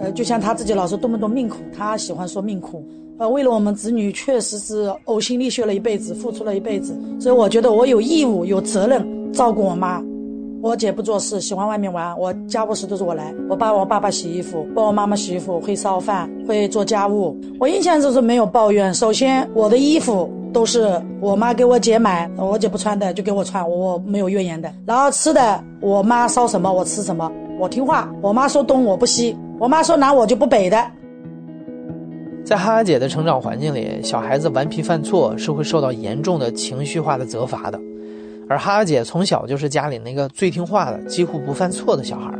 [0.00, 2.84] 呃，就像她自己老说多么多命苦，她喜欢说命苦。
[3.20, 10.02] 呃，为了我们子女，确实是呕心沥血了一辈子，付出了一辈子，所以我觉得我有义务、有责任照顾我妈。
[10.62, 17.38] 我姐不做事，喜欢外面玩，我家务事都是我来，我帮我爸爸洗衣服，帮我妈妈洗衣服，会烧饭，会做家务。
[17.58, 18.92] 我印象就是没有抱怨。
[18.94, 20.90] 首先，我的衣服都是
[21.20, 24.72] 我妈给我姐买，我姐不穿的就给我穿，我没有怨言的。
[24.86, 28.10] 然后吃的，我妈烧什么我吃什么，我听话。
[28.22, 30.82] 我妈说东我不西，我妈说南我就不北的。
[32.50, 37.80] 在哈哈姐的成长环境里，小孩子顽皮犯错是会受到严重的情绪化的责罚的。
[38.48, 42.36] 而哈哈姐从小就是家里那个最听话的、几乎不犯错的小孩，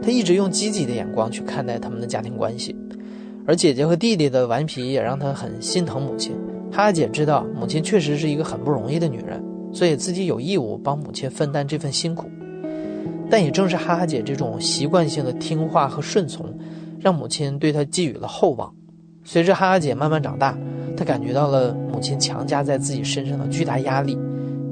[0.00, 2.72] 她一直用积极的眼光去看待他们的家庭关系。
[3.48, 6.36] 而姐姐和弟弟的顽皮也让她很心疼母亲。
[6.70, 12.30] 哈哈姐知道母亲确实是一个很不容易的女人，所以自己有义务帮母亲分担这份辛苦。
[13.28, 16.46] 但也正是哈哈姐这种习惯性的听话和顺从，
[17.00, 18.72] 让母亲对她寄予了厚望。
[19.30, 20.56] 随着哈哈姐慢慢长大，
[20.96, 24.18] 她感觉到了母亲强加在自己身上的巨大压力。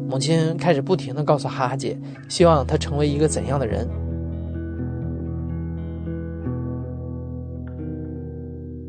[0.09, 1.95] 母亲开始不停地告诉哈哈姐，
[2.31, 3.87] 希望她成为一个怎样的人。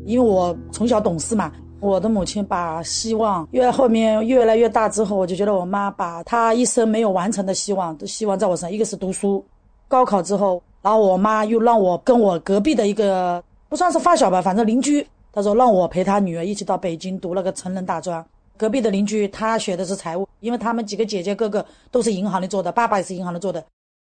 [0.06, 8.72] 因为我从小懂事嘛，我的母亲把希望越后面越来越大之后，我就觉得我妈把她一生没有完成的希望都希望在我身上。
[8.72, 9.44] 一个是读书，
[9.86, 15.06] 高考之后，然后我妈又让我跟我隔壁的一个不算是发小吧，反正邻居。
[15.32, 18.24] 他说让我陪他女儿一起到北京读了个成人大专。
[18.56, 23.64] 隔壁的邻居他学的是财务，因为他们几个姐姐哥哥都是银行里做的，爸爸也是银行里做的。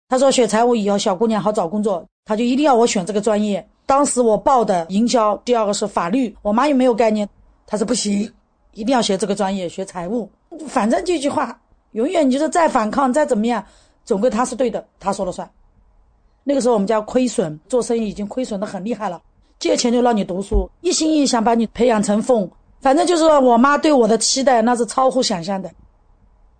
[0.08, 3.66] 他说学财务以后小姑娘好找工作，他就一定要我选这个专业。
[3.86, 7.26] 当时我报的营销，第二个是法律，我妈又没有概念，
[7.66, 8.30] 他说不行，
[8.74, 10.30] 一定要学这个专业，学财务。
[10.68, 11.58] 反正这句话，
[11.92, 13.64] 永远你就是再反抗再怎么样，
[14.04, 15.50] 总归他是对的，他说了算。
[16.42, 19.22] 那个时候我们家亏损，做生意已经亏损的很厉害了。
[19.64, 22.46] 借钱就让你读书，一心一意想把你培养成凤。
[22.82, 25.70] 反正就是我妈对我的期待那是超乎想象的。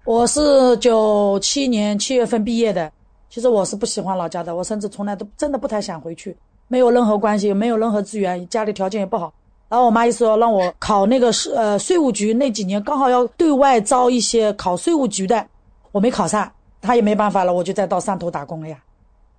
[0.07, 2.91] 我是九七年七月份毕业的，
[3.29, 6.35] 其实我是不喜欢老家的，我甚至从来都真的不太想回去。
[6.67, 9.31] 没有任何关系，没有任何资源，家里条件也不好。
[9.69, 15.47] 然后我妈一说让我考那个税呃税务局，那几年刚好要对外招一些考税务局的，
[15.93, 16.51] 我没考上，
[16.81, 18.79] 她也没办法了，我就再到汕头打工了呀。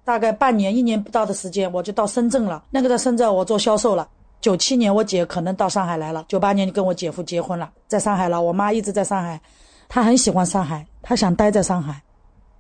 [0.05, 2.63] 大概半年、一年不到的时间，我就到深圳了。
[2.69, 4.07] 那个在深圳，我做销售了。
[4.39, 6.23] 九七年，我姐可能到上海来了。
[6.27, 8.39] 九八年就跟我姐夫结婚了，在上海了。
[8.39, 9.41] 我妈一直在上海，
[9.89, 11.99] 她很喜欢上海，她想待在上海。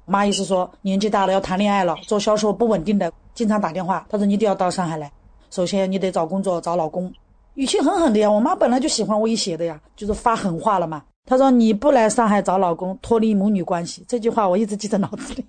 [0.05, 4.03] 妈意思说，年纪大了要谈恋爱了，做销售不稳定的，经常打电话。
[4.09, 5.11] 她说你得要到上海来，
[5.51, 7.13] 首先你得找工作，找老公。
[7.53, 11.03] 语气狠狠的呀，我妈本来就喜欢威胁的呀，就是发狠话了嘛。
[11.27, 14.03] 她说你不来上海找老公，脱离母女关系。
[14.07, 15.45] 这句话我一直记在脑子里。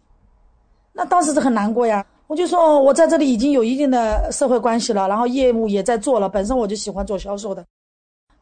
[0.96, 7.62] 那当时是很难过呀，我就说我在这里已经有一定的社会关系了，然后业务也在做了，本身我就喜欢做销售的。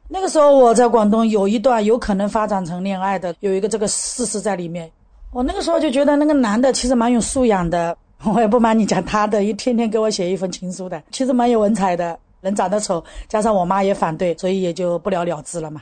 [0.09, 4.91] 那个时候我在广东有一段有可能发展成恋爱的，有一个这个事实在里面。
[5.33, 7.97] 我那个时候就觉得那个男的其实蛮有素养的，
[8.33, 12.17] 我也不瞒你讲，他的一天天给我写一封情书的，其实蛮有文采的。
[12.41, 15.81] 人长得丑，加上我妈也反对，所以也就不了了之了嘛。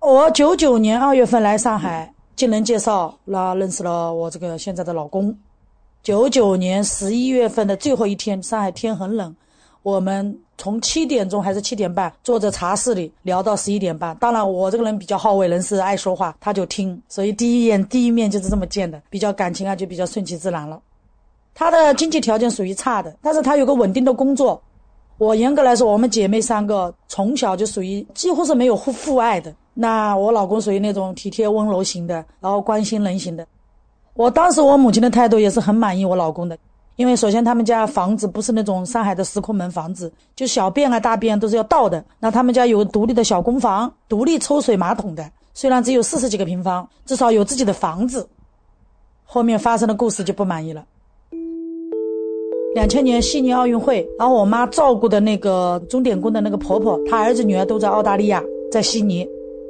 [0.00, 5.32] 我九九年二月份来上海，经人介绍，那认识了我这个现在的老公。
[6.08, 9.36] 九九年十一月份的最后一天，上海天很冷，
[9.82, 14.16] 我们从七点钟还是七点半坐在茶室里聊到十一点半。
[14.16, 20.80] 当然，我这个人比较好为人师，爱说话，他就听，所以第一眼第一面就是这么见的，比较感情啊，就比较顺其自然了。
[21.54, 24.58] 他的经济条件属于差的，但是他有个稳定的工作。
[25.18, 29.54] 我严格来说，我们姐妹三个从小就属于几乎是没有父父爱的。
[29.74, 33.46] 那我老公属于那种体贴温柔型的，然后关心人型的。
[34.18, 36.58] 我当时我母亲的态度也是很满意我老公的，
[36.96, 42.04] 因为首先他们家房子不是那种上海的石库门房子，就小便啊大便都是要倒的。
[42.18, 48.28] 那他们家有独立的小公房，独立抽水马桶的，虽然只有四十几个平方，至少有自己的房子。
[49.22, 50.84] 后面发生的故事就不满意了。
[52.74, 59.24] 两千年悉尼奥运会，然后我妈照顾的那个钟点工的那个婆婆，她儿子女儿都在澳大利亚，在悉尼，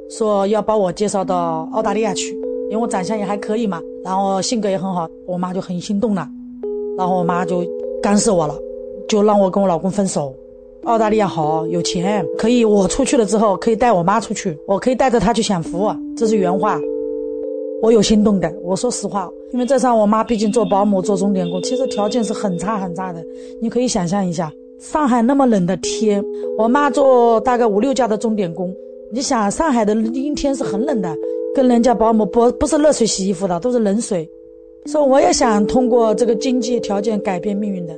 [0.09, 2.35] 说要把我介绍到澳大利亚去，
[2.69, 6.27] 因为我长相也还可以嘛，然后性格也很好，我妈就很心动了，
[6.97, 7.63] 然后我妈就
[8.01, 8.55] 干涉我了，
[9.07, 10.33] 就让我跟我老公分手。
[10.85, 16.79] 澳大利亚好，有钱，可以我出去了之后可以带我妈出去，我可以带着她去享福，这是原话。
[17.81, 23.23] 我有心动的，我说实话，因为在上我妈毕竟做保姆做钟点工，其实条件是很差很差的。
[23.61, 26.23] 你可以想象一下，上海那么冷的天，
[26.57, 28.73] 我妈做大概五六家的钟点工，
[29.11, 31.15] 你想上海的阴天是很冷的，
[31.55, 34.29] 跟人家保姆不不是热水洗衣服的，都是冷水。
[34.85, 37.95] 说我也想通过这个经济条件改变命运的。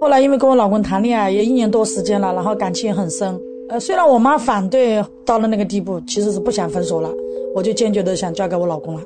[0.00, 3.40] 后来因为跟我老公谈恋爱也一年多时间了，然后感情也很深。
[3.68, 7.10] 呃，虽然我妈反对到了那个地步，其实是不想分手了。
[7.54, 9.02] 我就坚决的想嫁给我老公了，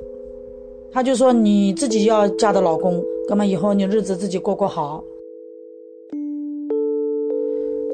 [0.93, 5.03] 他就说你自己要嫁的老公，那么以后你日子自己过过好。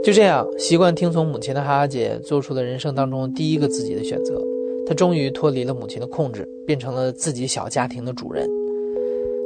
[0.05, 4.43] 就这样，习惯听从母亲的哈哈姐做出了人生当中第一个自己的选择，
[4.87, 8.49] 她终于脱离了母亲的控制，变成了自己小家庭的主人。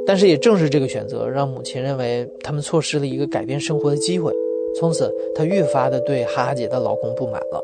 [0.05, 4.31] 但是也正是这个选择，让母亲认为他们错失了一个改变生活的机会，
[4.79, 7.61] 从此她越发的对哈哈姐的老公不满了。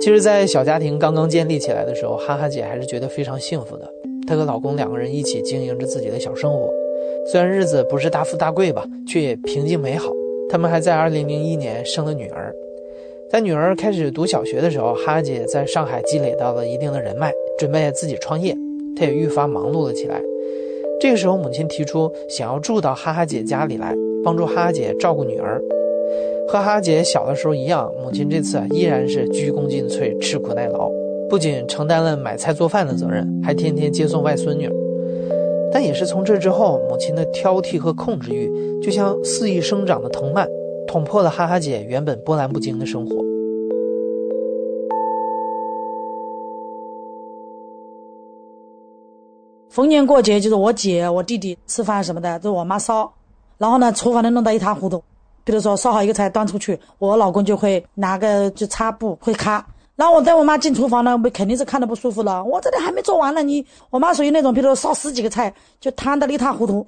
[0.00, 3.90] 其实，在小家庭刚刚建立起来的时候，哈哈姐还是觉得非常幸福的。
[4.26, 6.70] 她和老公两个人一起经营着自己的小生活，
[7.30, 10.10] 虽然日子不是大富大贵吧，却也平静美好。
[10.48, 12.54] 他们还在2001年生了女儿。
[13.30, 17.30] 在女儿开始读小学的时候，哈哈姐在上海积累到了一定的人脉，
[17.60, 18.52] 准备自己创业。
[18.96, 20.20] 她也愈发忙碌了起来。
[21.00, 23.94] 这个时候，母亲提出想要住到哈哈姐家里来，
[24.24, 25.62] 帮助哈哈姐照顾女儿。
[26.48, 30.90] 和哈哈姐小的时候一样，母亲这次依然是鞠躬尽瘁、吃苦耐劳，
[31.28, 34.68] 不仅承担了买菜做饭的责任，还天天接送外孙女。
[35.72, 38.50] 但也是从这之后，母亲的挑剔和控制欲
[38.82, 40.48] 就像肆意生长的藤蔓，
[40.90, 43.14] 捅破了哈哈姐原本波澜不惊的生活。
[49.68, 53.08] 逢年过节，就是我姐、我弟弟吃饭什么的，都是我妈烧，
[53.56, 55.00] 然后呢，厨房里弄得一塌糊涂。
[55.44, 59.64] 比如说烧好一个菜端出去，我老公就会拿个就擦布会擦。
[59.94, 62.42] 然后我带我妈进厨房呢，我肯定是看的不舒服了。
[62.42, 66.84] 我这里还没做完呢，你我妈属于那种，比如说烧十几个菜就摊得一塌糊涂。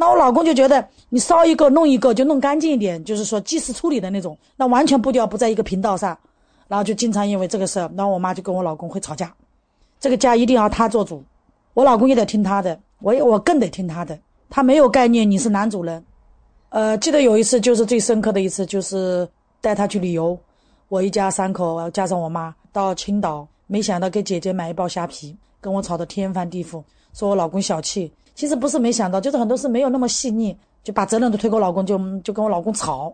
[0.00, 6.16] 那我老公就觉得你烧一个弄一个就弄干净一点，就是说及时处理的那种，那完全步调不在一个频道上。
[6.68, 9.34] 然后就经常因为这个事儿，然后我妈就跟我老公会吵架。
[9.98, 11.20] 这个家一定要他做主，
[11.74, 14.16] 我老公也得听他的，我也我更得听他的。
[14.48, 16.04] 他没有概念，你是男主人。
[16.68, 19.28] 呃，记得有一次，就是最深刻的一次，就是
[19.60, 20.38] 带他去旅游，
[20.88, 26.84] 我一家三口加上我妈到青岛，没想到给姐姐买一包虾皮，跟我吵得天翻地覆，
[27.14, 28.12] 说我老公小气。
[28.38, 33.12] 其实不是没想到，就是很多事没有那么细腻，就把责任都推给我老公，就就跟我老公吵。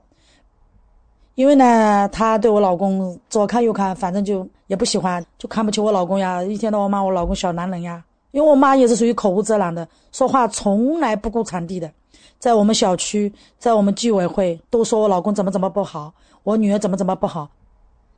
[1.35, 8.05] 因为呢，他对我老公左看右看，反正就也不喜欢，就看不起我老公呀，一天到晚骂我老公小男人呀。
[8.33, 11.91] 因为我妈也是属于口无遮拦的，说话从来不顾场地的。
[12.39, 17.49] 在我们小区，在我们居委会，都说我老公怎么怎么不好，我女儿怎么怎么不好，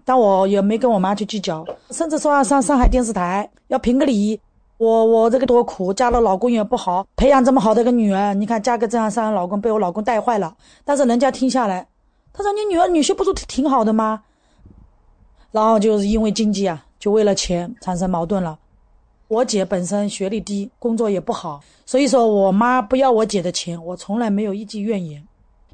[0.04, 4.40] 但我也没跟我妈去计较，甚至说要上上海电视台要评个理。
[4.78, 10.54] 我我这个多苦，嫁了老公也不好，培养这么好的一个女儿，你看嫁个这样上老公，被我老公带坏了。
[10.84, 11.86] 但是人家听下来，
[12.32, 14.22] 他说你女儿女婿不是挺好的吗？
[15.50, 18.58] 然后就是因为经济啊，就为了钱产生矛盾了。
[19.28, 25.26] 我姐本身学历低，工作也不好，所以说我妈不要我姐的钱，我从来没有一句怨言。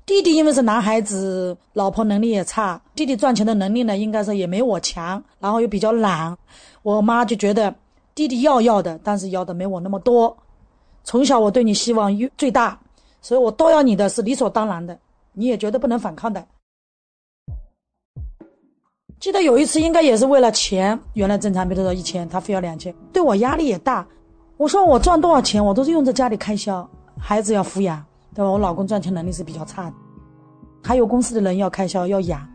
[0.07, 6.37] 弟弟因为是男孩子，老婆能力也差，弟弟赚钱的能力呢，应该说也没我强，然后又比较懒，
[6.83, 7.75] 我妈就觉得
[8.15, 10.37] 弟弟要要的，但是要的没我那么多。
[11.05, 12.79] 从小我对你希望最大，
[13.21, 14.99] 所以我都要你的是理所当然的，
[15.33, 16.47] 你也绝对不能反抗的。
[19.19, 24.07] 记得有一次，应该也是为了钱，原来正常比如说一千，他非要两千，对我压力也大。
[24.57, 28.05] 我说我赚多少钱，我都是用在家里开销，孩子要抚养。
[28.35, 28.51] 对吧？
[28.51, 29.97] 我老公赚钱能力是比较差的，
[30.83, 32.49] 还有公司的人要开销要养。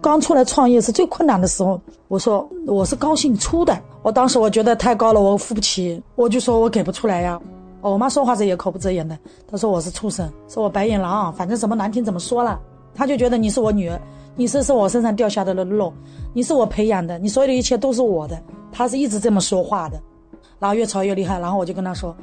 [0.00, 3.76] 刚出来创业是最困难的时候，我说我是高兴出的。
[4.02, 7.40] 我当时我觉得太高了，我付不起，我就说我给不出来呀。
[7.80, 9.18] 我妈说话时也口不择言的，
[9.50, 12.58] 她说我是畜生，说我白眼狼，反正什么难听怎么说了。
[12.94, 14.00] 她就觉得你是我女儿，
[14.36, 15.92] 你是是我身上掉下的肉，
[16.32, 18.40] 你是我培养的，你所有的一切都是我的。
[18.72, 20.00] 她是一直这么说话的，
[20.58, 22.14] 然后越吵越厉害，然后我就跟她说。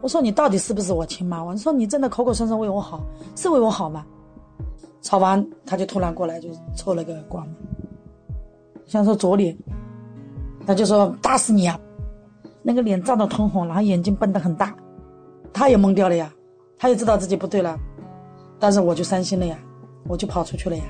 [0.00, 1.42] 我说你到底是不是我亲妈？
[1.42, 3.00] 我说你真的口口声声为我好，
[3.36, 4.04] 是为我好吗？
[5.02, 7.46] 吵完他就突然过来就抽了个光，
[8.86, 9.56] 想说左脸，
[10.66, 11.78] 他就说打死你啊！
[12.62, 14.74] 那个脸涨得通红，然后眼睛瞪得很大，
[15.52, 16.32] 他也懵掉了呀，
[16.78, 17.76] 他也知道自己不对了，
[18.60, 19.58] 但是我就伤心了呀，
[20.06, 20.84] 我就跑出去了呀。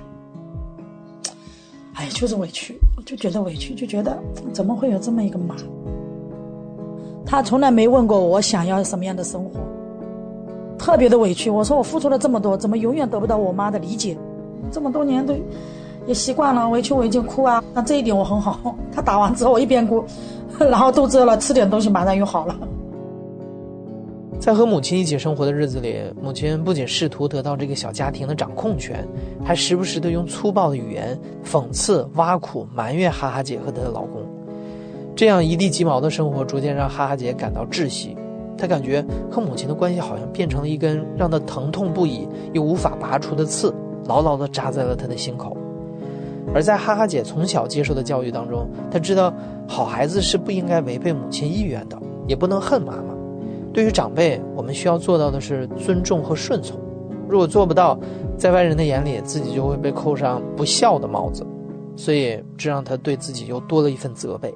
[1.94, 4.22] 哎，就是委屈，就觉得委屈，就觉得
[4.52, 5.56] 怎么会有这么一个妈？
[7.24, 9.60] 他从来没问过我想要什么样的生活，
[10.82, 11.48] 特别的委屈。
[11.48, 14.18] 我说我付出了这么多，怎么永远得不到我妈的理解？
[14.72, 15.32] 这么多年都
[16.08, 17.62] 也习惯了，委屈我已经哭啊。
[17.72, 18.76] 那这一点我很好。
[18.92, 20.04] 他打完之后，我一边哭，
[20.58, 22.58] 然后肚子饿了，吃点东西，马上又好了。
[24.40, 29.06] 在和母亲一起生活的日子里，母亲不仅试图得到这个小家庭的掌控权，
[29.44, 34.20] 还时不时的用粗暴的语言讽刺、挖苦、埋怨哈哈姐和她的老公。
[35.14, 38.16] 这样一地鸡毛的生活，逐渐让哈哈姐感到窒息。
[38.62, 43.74] 他感觉和母亲的关系好像变成了一根让他疼痛不已又无法拔出的刺，
[44.06, 45.56] 牢牢地扎在了他的心口。
[46.54, 49.34] 而在哈哈姐从小接受的教育当中，她知道
[49.66, 51.98] 好孩子是不应该违背母亲意愿的，
[52.28, 53.16] 也不能恨妈妈。
[53.72, 56.78] 对于长辈，我们需要做到的是尊重和顺从。
[57.28, 57.98] 如果做不到，
[58.36, 61.44] 在外人的眼里，自己就会被扣上不孝的帽子。
[61.96, 64.54] 所以，这让她对自己又多了一份责备。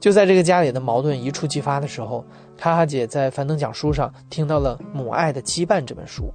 [0.00, 2.24] 就在这个家里的矛盾一触即发的时候，
[2.58, 6.32] 哈哈姐在樊登讲书上听到了《母爱的羁绊》这本书。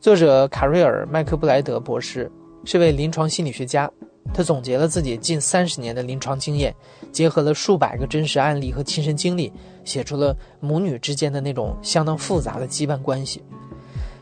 [0.00, 2.30] 作者卡瑞尔·麦克布莱德博士
[2.64, 3.88] 是位临床心理学家，
[4.34, 6.74] 他总结了自己近三十年的临床经验，
[7.12, 9.52] 结合了数百个真实案例和亲身经历，
[9.84, 13.42] 写出了母女之间的那种相当复杂的羁绊关系。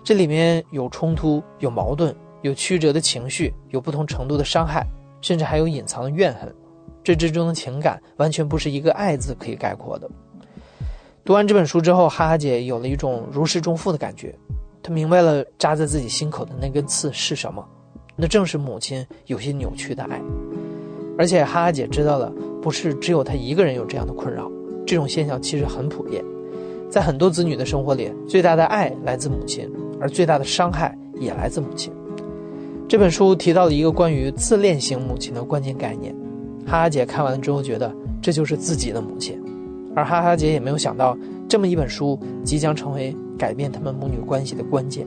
[0.05, 4.87] 这里面有冲突，有矛盾，有曲折的情绪，有不同程度的伤害，
[5.23, 6.55] 甚至还有隐藏的怨恨。
[7.03, 10.11] 这之中的情感完全不是一个“爱”字可以概括的。
[11.25, 14.35] 读完这本书之后，哈哈姐有了一种如释重负的感觉。
[14.83, 17.65] 她明白了扎在自己心口的那根刺是什么，
[18.17, 20.21] 那正是母亲有些扭曲的爱。
[21.19, 22.33] 而且哈哈姐知道了，
[22.63, 24.51] 不是只有她一个人有这样的困扰，
[24.87, 26.25] 这种现象其实很普遍。
[26.89, 29.71] 在很多子女的生活里，最大的爱来自母亲，
[30.01, 31.93] 而最大的伤害也来自母亲。
[32.89, 36.13] 这本书提到了一个关于自恋型母亲的关键概念。
[36.67, 39.41] 哈哈姐看完之后，觉得这就是自己的母亲，
[39.95, 41.17] 而哈哈姐也没有想到，
[41.49, 45.07] 这么一本书即将成为改变他们母女关系的关键。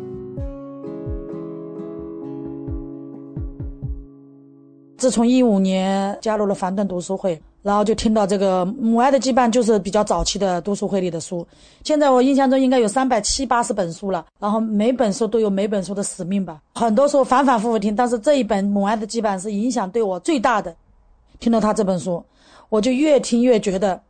[4.98, 11.46] 自从一五年加入了樊顿读书会，然后就听到这个《母爱的羁绊》就是比较早期的读书会里的书。
[11.84, 16.62] 现在我印象中应该有三百七八十本书了，然后每本书都有每本书的使命吧。
[16.76, 20.74] 很多书反反复复听，但是这一本《母爱的羁绊》是影响对我最大的。
[21.40, 22.24] 听到他这本书，
[22.70, 24.02] 我就越听越觉得，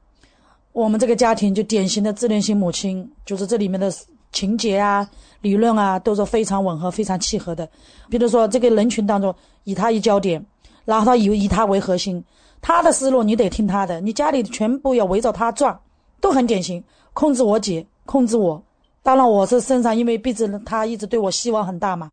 [0.74, 3.94] 我们这个家庭就典型的自恋型母亲，就是这里面的
[4.32, 5.08] 情节啊、
[5.42, 7.70] 理论啊，都是非常吻合、非常契合的。
[8.10, 9.34] 比如说，这个人群当中
[9.64, 10.44] 以他为焦点，
[10.84, 12.24] 然后他以以他为核心，
[12.60, 15.80] 他的思路你得听他的，你家里全部要围着他转，
[16.20, 16.84] 都很典型。
[17.14, 18.62] 控制我姐，控制我，
[19.04, 22.10] 当然我是身上，因为毕竟他一直对我希望很大嘛。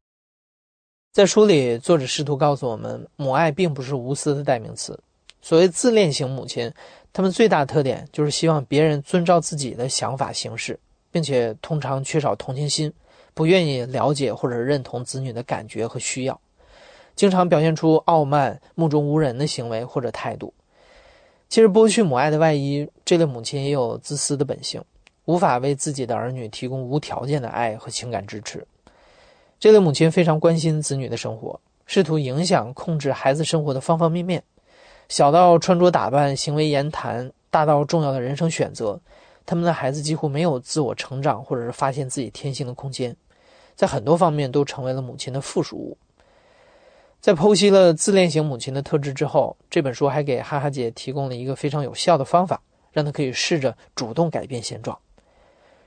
[1.15, 5.01] 在书里，作者试图告诉我们，母爱并不是无私的代名词。
[5.43, 6.71] 所谓自恋型母亲，
[7.13, 10.79] 他们最大的特点就是希望别人遵照自己的想法行事，
[11.11, 12.93] 并且通常缺少同情心，
[13.35, 16.41] 不愿意了解或者认同子女的感觉和需要，
[17.17, 20.55] 经常表现出傲慢、目中无人的行为或者态度。
[21.49, 24.81] 其实，剥去母爱的外衣，这类母亲也有自私的本性，
[25.25, 28.65] 无法为自己的儿女提供无条件的爱和情感支持。
[29.59, 34.45] 这类母亲非常关心子女的生活，试图影响、控制孩子生活的方方面面。
[35.11, 38.99] 小到穿着打扮、行为言谈，大到重要的人生选择，
[39.45, 43.15] 他们的孩子几乎没有自我成长或者是发现自己天性的空间，
[43.75, 45.99] 在很多方面都成为了母亲的附属物。
[47.21, 52.63] 在剖析了自恋型母亲的特质之后，这本书还给哈哈姐提供了一个非常有效的方法，
[52.93, 54.97] 让她可以试着主动改变现状。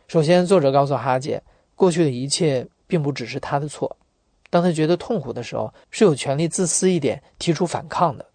[0.09, 1.41] 首先，作者告诉哈哈姐，
[1.77, 3.95] 过去的一切并不只是她的错。
[4.49, 8.25] 当她觉得痛苦的时候，是有权利自私一点，提出反抗的。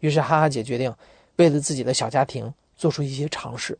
[0.00, 0.92] 于是，哈哈姐决定
[1.36, 3.78] 为了自己的小家庭做出一些尝试。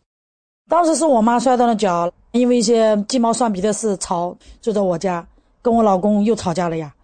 [0.68, 5.26] 当时是我妈摔断了脚，因为一些鸡毛蒜皮的事吵，就在我家
[5.62, 6.94] 跟我老公又吵架了呀。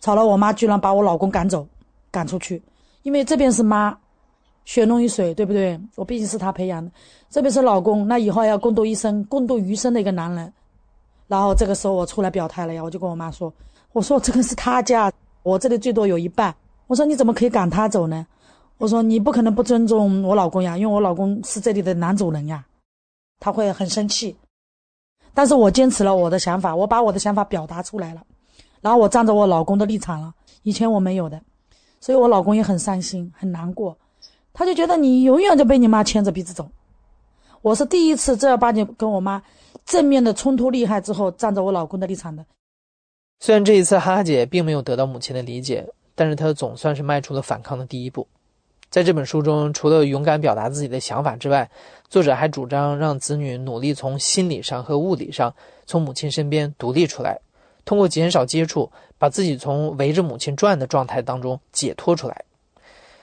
[0.00, 1.66] 吵了，我妈居然把我老公赶走，
[2.10, 2.62] 赶出去，
[3.02, 3.94] 因为这边是妈，
[4.64, 5.78] 血浓于水，对不对？
[5.96, 6.90] 我毕竟是她培养的，
[7.28, 10.50] 这边是老公，那以后要共度一生、共度余生的一个男人。
[11.28, 13.52] 然后这个时候我出来表态了呀，我就跟我妈说
[13.92, 16.54] ：“我说这个是他家，我这里最多有一半。
[16.86, 18.26] 我说你怎么可以赶他走呢？
[18.80, 22.64] 我说你不可能不尊重我老公呀，因为我老公是这里的男主人呀，
[23.38, 24.34] 他会很生气。
[25.34, 28.22] 但是我坚持了我的想法，我把我的想法表达出来了。”
[28.80, 31.38] 然后我站着我老公的立场了，以前我没有的，
[32.00, 33.94] 所以我老公也很伤心很难过，
[34.54, 36.66] 他就觉得你永远就被你妈牵着鼻子走。
[37.60, 39.42] 我是第一次正儿八经跟我妈
[39.84, 42.46] 正面的冲突厉害之后，站着我老公的立场的。
[43.40, 48.26] 虽然这一次哈哈姐并没有得到母亲的理解，但是她总算是迈出了反抗的第一步。
[48.90, 51.70] 在这本书中，除了勇敢表达自己的想法之外，
[52.08, 55.54] 作者还主张让子女努力从心理上和物理上
[55.86, 57.38] 从母亲身边独立出来。
[57.84, 62.44] 通过减少接触，把自己从围着母亲转的状态当中解脱出来。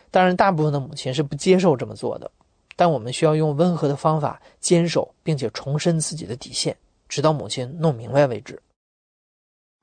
[0.09, 2.31] 当然，大部分的母亲是不接受这么做的，
[2.77, 6.75] 但我们需要用温和的方法坚守，并且重申自己的底线，
[7.09, 8.57] 直到母亲弄明白为止。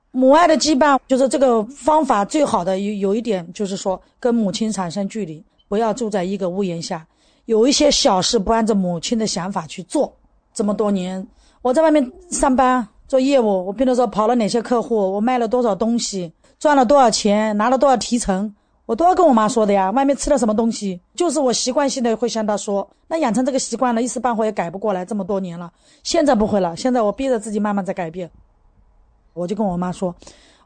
[0.09, 5.43] 母爱的羁绊就是这个方法最好的有有一点就是说，跟母亲产生距离，
[5.75, 7.05] 不要住在一个屋檐下。
[7.43, 10.15] 有一些小事不按照母亲的想法去做，
[10.53, 11.27] 这么多年
[11.61, 12.87] 我在外面上班。
[13.09, 19.91] 做业务，我比如说跑了哪些客户，我卖了多少东西，赚了多少钱，拿了多少提成，我都要跟我妈说的呀。
[19.91, 22.89] 外面吃了什么东西，就是我习惯性的会向她说。
[23.07, 25.03] 那养成这个习惯了，一时半会也改不过来。
[25.03, 25.71] 这么多年了，
[26.03, 26.75] 现在不会了。
[26.77, 28.31] 现在我逼着自己慢慢在改变。
[29.33, 30.15] 我就跟我妈说，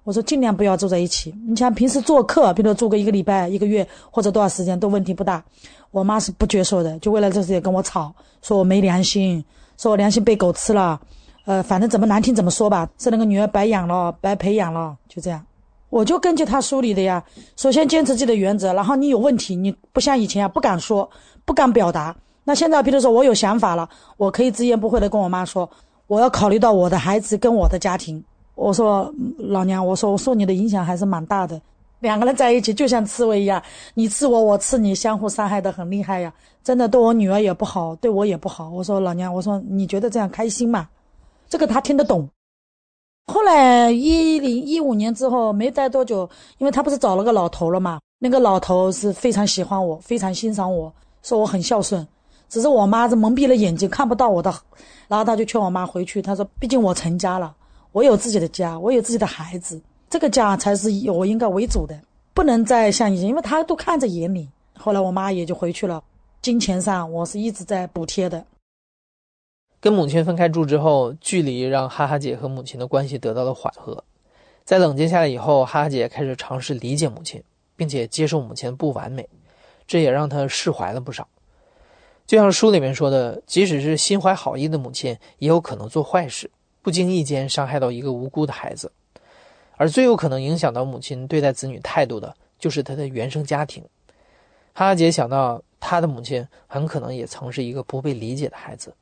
[0.03, 1.33] 我说尽量不要住在一起。
[1.47, 5.43] 你像平时做客，比如住个一个礼拜、一个月或者多少时间都问题不大。
[5.91, 9.43] 我妈是不接受的，就为了这事也跟我吵，说我没良心，
[9.77, 10.99] 说我良心被狗吃了。
[11.45, 15.43] 呃，反正怎么难听怎么说吧，是那个女儿白养了，白培养了，就这样。
[15.89, 17.23] 我就根据他梳理的呀，
[17.55, 21.09] 首先坚持自己的原则，然后你有问题，你不像以前啊，不敢说，
[21.45, 22.15] 不敢表达。
[22.43, 25.67] 那现在，比如说我有想法了，我可以直言不讳的跟我妈说，
[26.05, 28.23] 我要考虑到我的孩子跟我的家庭。
[28.59, 31.59] 我说老娘，我说我受你的影响还是蛮大的，
[32.01, 33.61] 两个人在一起就像刺猬一样，
[33.93, 36.33] 你刺我，我刺你，相互伤害的很厉害呀。
[36.61, 38.69] 真的对我女儿也不好，对我也不好。
[38.69, 40.89] 我说老娘，我说你觉得这样开心吗？
[41.47, 42.29] 这个他听得懂。
[43.31, 47.99] 后来一零一五年之后没待多久，因为他不是找了个老头了嘛？
[48.19, 50.91] 那个老头是非常喜欢我，非常欣赏我，
[51.23, 52.05] 说我很孝顺。
[52.49, 54.53] 只是我妈是蒙蔽了眼睛，看不到我的。
[55.07, 57.55] 然后他就劝我妈回去，他说：“毕竟我成家了，
[57.91, 61.99] 我有自己的家，我有自己的孩子，这个家才是以我应该为主的，
[62.33, 64.47] 不能再像以前，因为他都看在眼里。”
[64.77, 66.01] 后来我妈也就回去了。
[66.41, 68.45] 金钱上我是一直在补贴的。
[69.81, 74.03] 跟母亲分开住之后，距离让哈哈姐和母亲的关系得到了缓和。
[74.63, 77.43] 在冷静下来以后，哈哈姐开始尝试理解母亲，
[77.75, 79.27] 并且接受母亲不完美，
[79.87, 81.27] 这也让她释怀了不少。
[82.27, 86.49] 就像书里面说的，即使是心怀好意的母亲，也有可能做坏事，
[86.81, 88.91] 不经意间伤害到一个无辜的孩子。
[89.77, 93.83] 而最有可能影响到母亲对待子女态度的，就是她的原生家庭。
[94.73, 98.93] 哈哈姐想到，她的母亲很可能也曾是一个不被理解的孩子。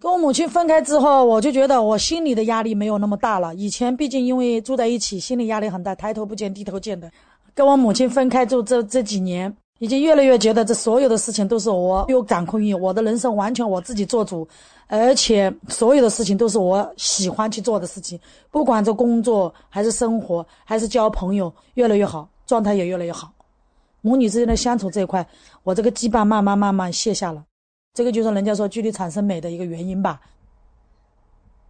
[0.00, 3.54] 跟我母亲分开之后，我就觉得我心里的压力没有那么大了。
[3.54, 7.10] 以前毕竟因为住在一起，心理压力很大，抬头不见低头见的。
[7.54, 14.48] 跟我母亲分开住这这几年，已经越来越觉得这所有的事情都是我有掌控欲，我的人生完全我自己做主，
[14.86, 18.18] 而且所有的事情都是我喜欢去做的事情，
[18.50, 23.30] 不管这工作还是生活还是交朋友，越来越好，状态也越来越好。
[24.00, 25.26] 母女之间的相处这一块，
[25.64, 27.44] 我这个羁绊慢慢慢慢卸下了。
[27.92, 30.18] 这个就是人家说距离产生美的一个原因吧，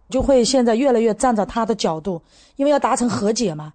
[0.09, 2.21] 就会现在越来越站在他的角度，
[2.55, 3.73] 因为要达成和解嘛。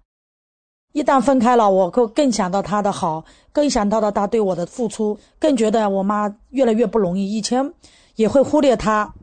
[0.93, 3.23] 一旦分开了，我会更想到他的好，
[3.53, 7.33] 更想到了他对我的付出，更觉得我妈越来越不容易。
[7.33, 7.71] 以前
[8.15, 9.13] 也会忽略他。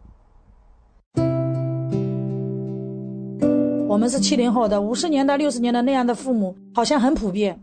[3.87, 7.59] 我们是七零后的，五十年代、六十年代那样的父母好像很普遍。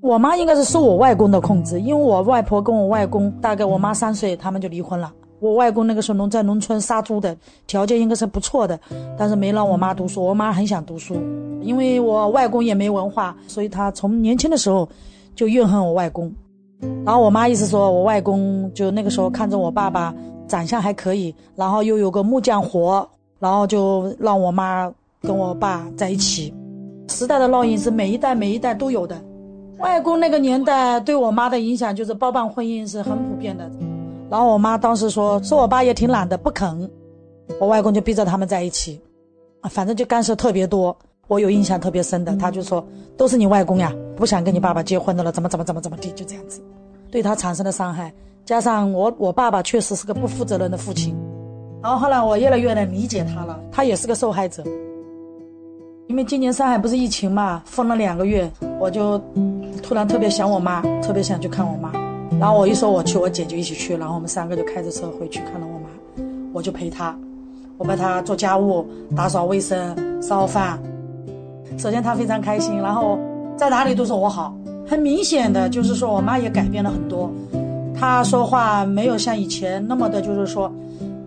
[0.00, 5.12] 我妈应该是受我外公的控制，因为我外婆跟我外公大概我妈三岁，他们就离婚了。
[5.40, 7.36] 我外公那个时候农在农村杀猪的，
[7.66, 8.78] 条件应该是不错的，
[9.18, 10.24] 但是没让我妈读书。
[10.24, 11.14] 我妈很想读书，
[11.62, 14.88] 因为我外公也没文化，所以她从年轻的时候
[15.34, 16.32] 就怨恨我外公。
[17.04, 20.14] 然后我妈意思说我外公就那个时候看着我爸爸
[20.46, 23.06] 长相还可以，然后又有个木匠活，
[23.38, 24.90] 然后就让我妈
[25.20, 26.54] 跟我爸在一起。
[27.08, 29.20] 时代的烙印是每一代每一代都有的。
[29.78, 33.70] 外公那个年代对我妈的影响就是包办婚姻是很普遍的。
[34.30, 36.88] 然后我妈当时说说我爸也挺懒的，不肯，
[37.58, 39.00] 我外公就逼着他们在一起，
[39.60, 40.96] 啊，反正就干涉特别多。
[41.26, 42.84] 我有印象特别深的，他就说
[43.16, 46.60] 都是你外公呀，不想跟你爸爸结婚的了，怎么怎么怎么怎么地，就这样子，
[47.10, 48.12] 对他产生的伤害。
[48.44, 51.14] 加上我我爸爸确实是个不负责任的父亲，
[51.82, 54.64] 然后后来我越来越能理解他了，他也是个受害者。
[56.08, 58.50] 因为今年上海不是疫情嘛，封了两个月，
[58.80, 59.20] 我就
[59.82, 61.92] 突然特别想我妈，特别想去看我妈。
[62.40, 67.14] 然后我一说我去，我姐就一起去，然后我们三个就开着车回去看了我妈，我就陪她，
[67.76, 70.82] 我帮她做家务、打扫卫生、烧饭。
[71.76, 73.18] 首先她非常开心，然后
[73.58, 74.56] 在哪里都说我好。
[74.88, 77.30] 很明显的就是说我妈也改变了很多，
[77.94, 80.72] 她说话没有像以前那么的，就是说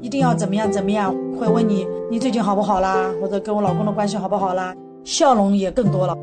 [0.01, 6.17] 一定要怎么样怎么样，会问你你最近好不好啦，或者跟我老公的关系好不好啦，笑容也更多了。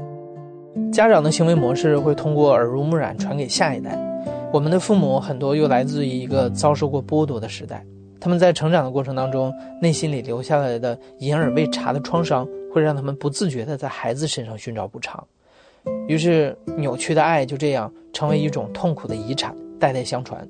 [0.92, 4.09] 家长的行为模式会通过耳濡目染传给下一代。
[4.52, 7.86] 我们的父母很多又来自于一个遭受过剥夺的时代，
[8.18, 15.24] 他们在成长的过程当中，内心里留下来的隐而未查的创伤，会让他们不自觉地在孩子身上寻找补偿，
[16.08, 20.46] 于是扭曲的爱就这样成为一种痛苦的遗产，代代相传。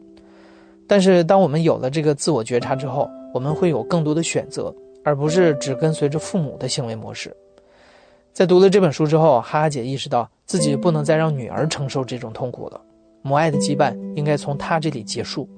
[0.86, 4.74] 但是当我们有了这个自我觉察之后，我们会有更多的选择，
[5.04, 7.36] 而不是只跟随着父母的行为模式。
[8.32, 12.80] 在读了这本书之后，哈哈姐意识到自己不能再让女儿承受这种痛苦了。
[13.22, 15.48] 母爱的羁绊应该从他这里结束。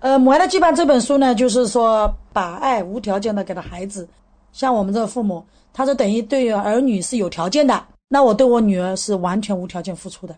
[0.00, 4.08] 呃，《母爱的羁绊》这本书呢，就是说把爱无条件的给了孩子。
[4.52, 7.84] 像我们这个父母，他是等于对儿女是有条件的。
[8.08, 10.34] 那我对我女儿是完全无条件付出的，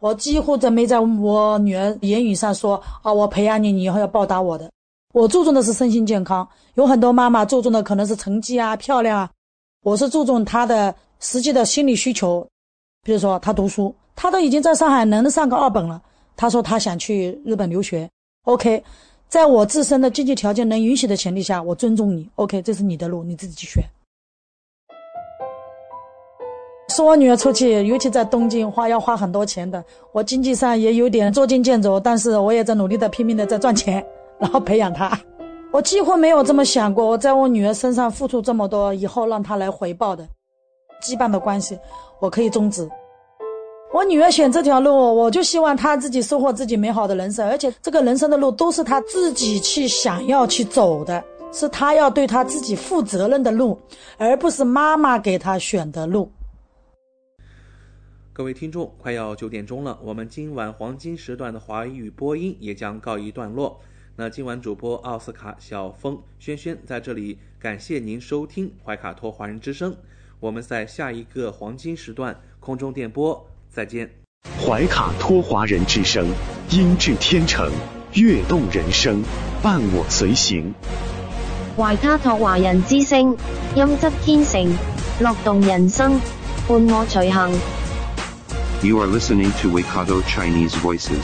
[0.00, 4.70] 我几乎都没在我女儿言语上说啊，我培养你，你以后要报答我的。
[5.14, 6.46] 我注重的是身心健康。
[6.74, 9.30] 有很多妈妈注重的可能是成绩啊、漂亮啊，
[9.82, 12.46] 我是注重她的实际的心理需求。
[13.02, 16.00] 比如说，他读书，他都已经在上海能上个二本了。
[16.36, 18.08] 他说他想去日本留学。
[18.44, 18.82] OK，
[19.28, 22.28] 在我自身的经济条件能允许的前提下，我尊重你。
[22.36, 23.82] OK，这是你的路，你自己去选。
[26.88, 29.82] 送我女儿出去，尤其在东京，花要花很多钱的。
[30.12, 34.04] 我经济上也有点捉襟见肘，但是我也在努力的、拼命的在赚钱，
[34.38, 35.18] 然后培养她。
[35.72, 40.26] 我几乎没有这么想过，我在我女儿身上付出这么多，以后让她来回报的。
[41.00, 41.78] 羁绊的关系，
[42.20, 42.88] 我可以终止。
[43.92, 53.76] 我女儿选这条路，我就希望她自己收获自己美好的人生，而且这个人生的路都是她自己去想要去走的，是她要对她自己负责任的路，
[54.16, 56.30] 而不是妈妈给她选的路。
[58.32, 63.80] 各位听众，快要九点钟了，我们今晚黄金时段的华语播音也将告一段落。
[64.14, 69.96] 那今晚主播奥斯卡、小峰、轩轩在这里感谢您收听怀卡托华人之声。
[70.40, 74.10] 我们在下一个黄金时段空中电波再见。
[74.58, 76.26] 怀卡托华人之声，
[76.70, 77.70] 音质天成，
[78.14, 79.22] 悦动人生，
[79.62, 80.72] 伴我随行。
[81.76, 83.36] 怀卡托华人之声，
[83.74, 84.66] 音质天成，
[85.20, 86.18] 乐动人生，
[86.66, 87.50] 伴我随行。
[88.82, 91.20] You are listening to Waikato Chinese Voices.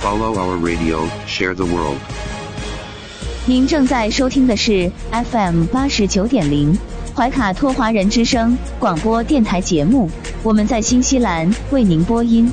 [0.00, 1.98] Follow our radio, share the world.
[3.46, 6.76] 您正在收听的是 FM 八十九点零。
[7.15, 10.09] 怀卡托华人之声广播电台节目，
[10.43, 12.51] 我们在新西兰为您播音。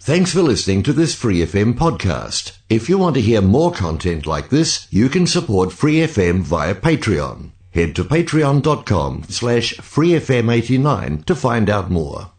[0.00, 2.52] Thanks for listening to this Free FM podcast.
[2.70, 6.74] If you want to hear more content like this, you can support Free FM via
[6.74, 7.50] Patreon.
[7.74, 12.31] Head to patreon.com slash freefm89 to find out more.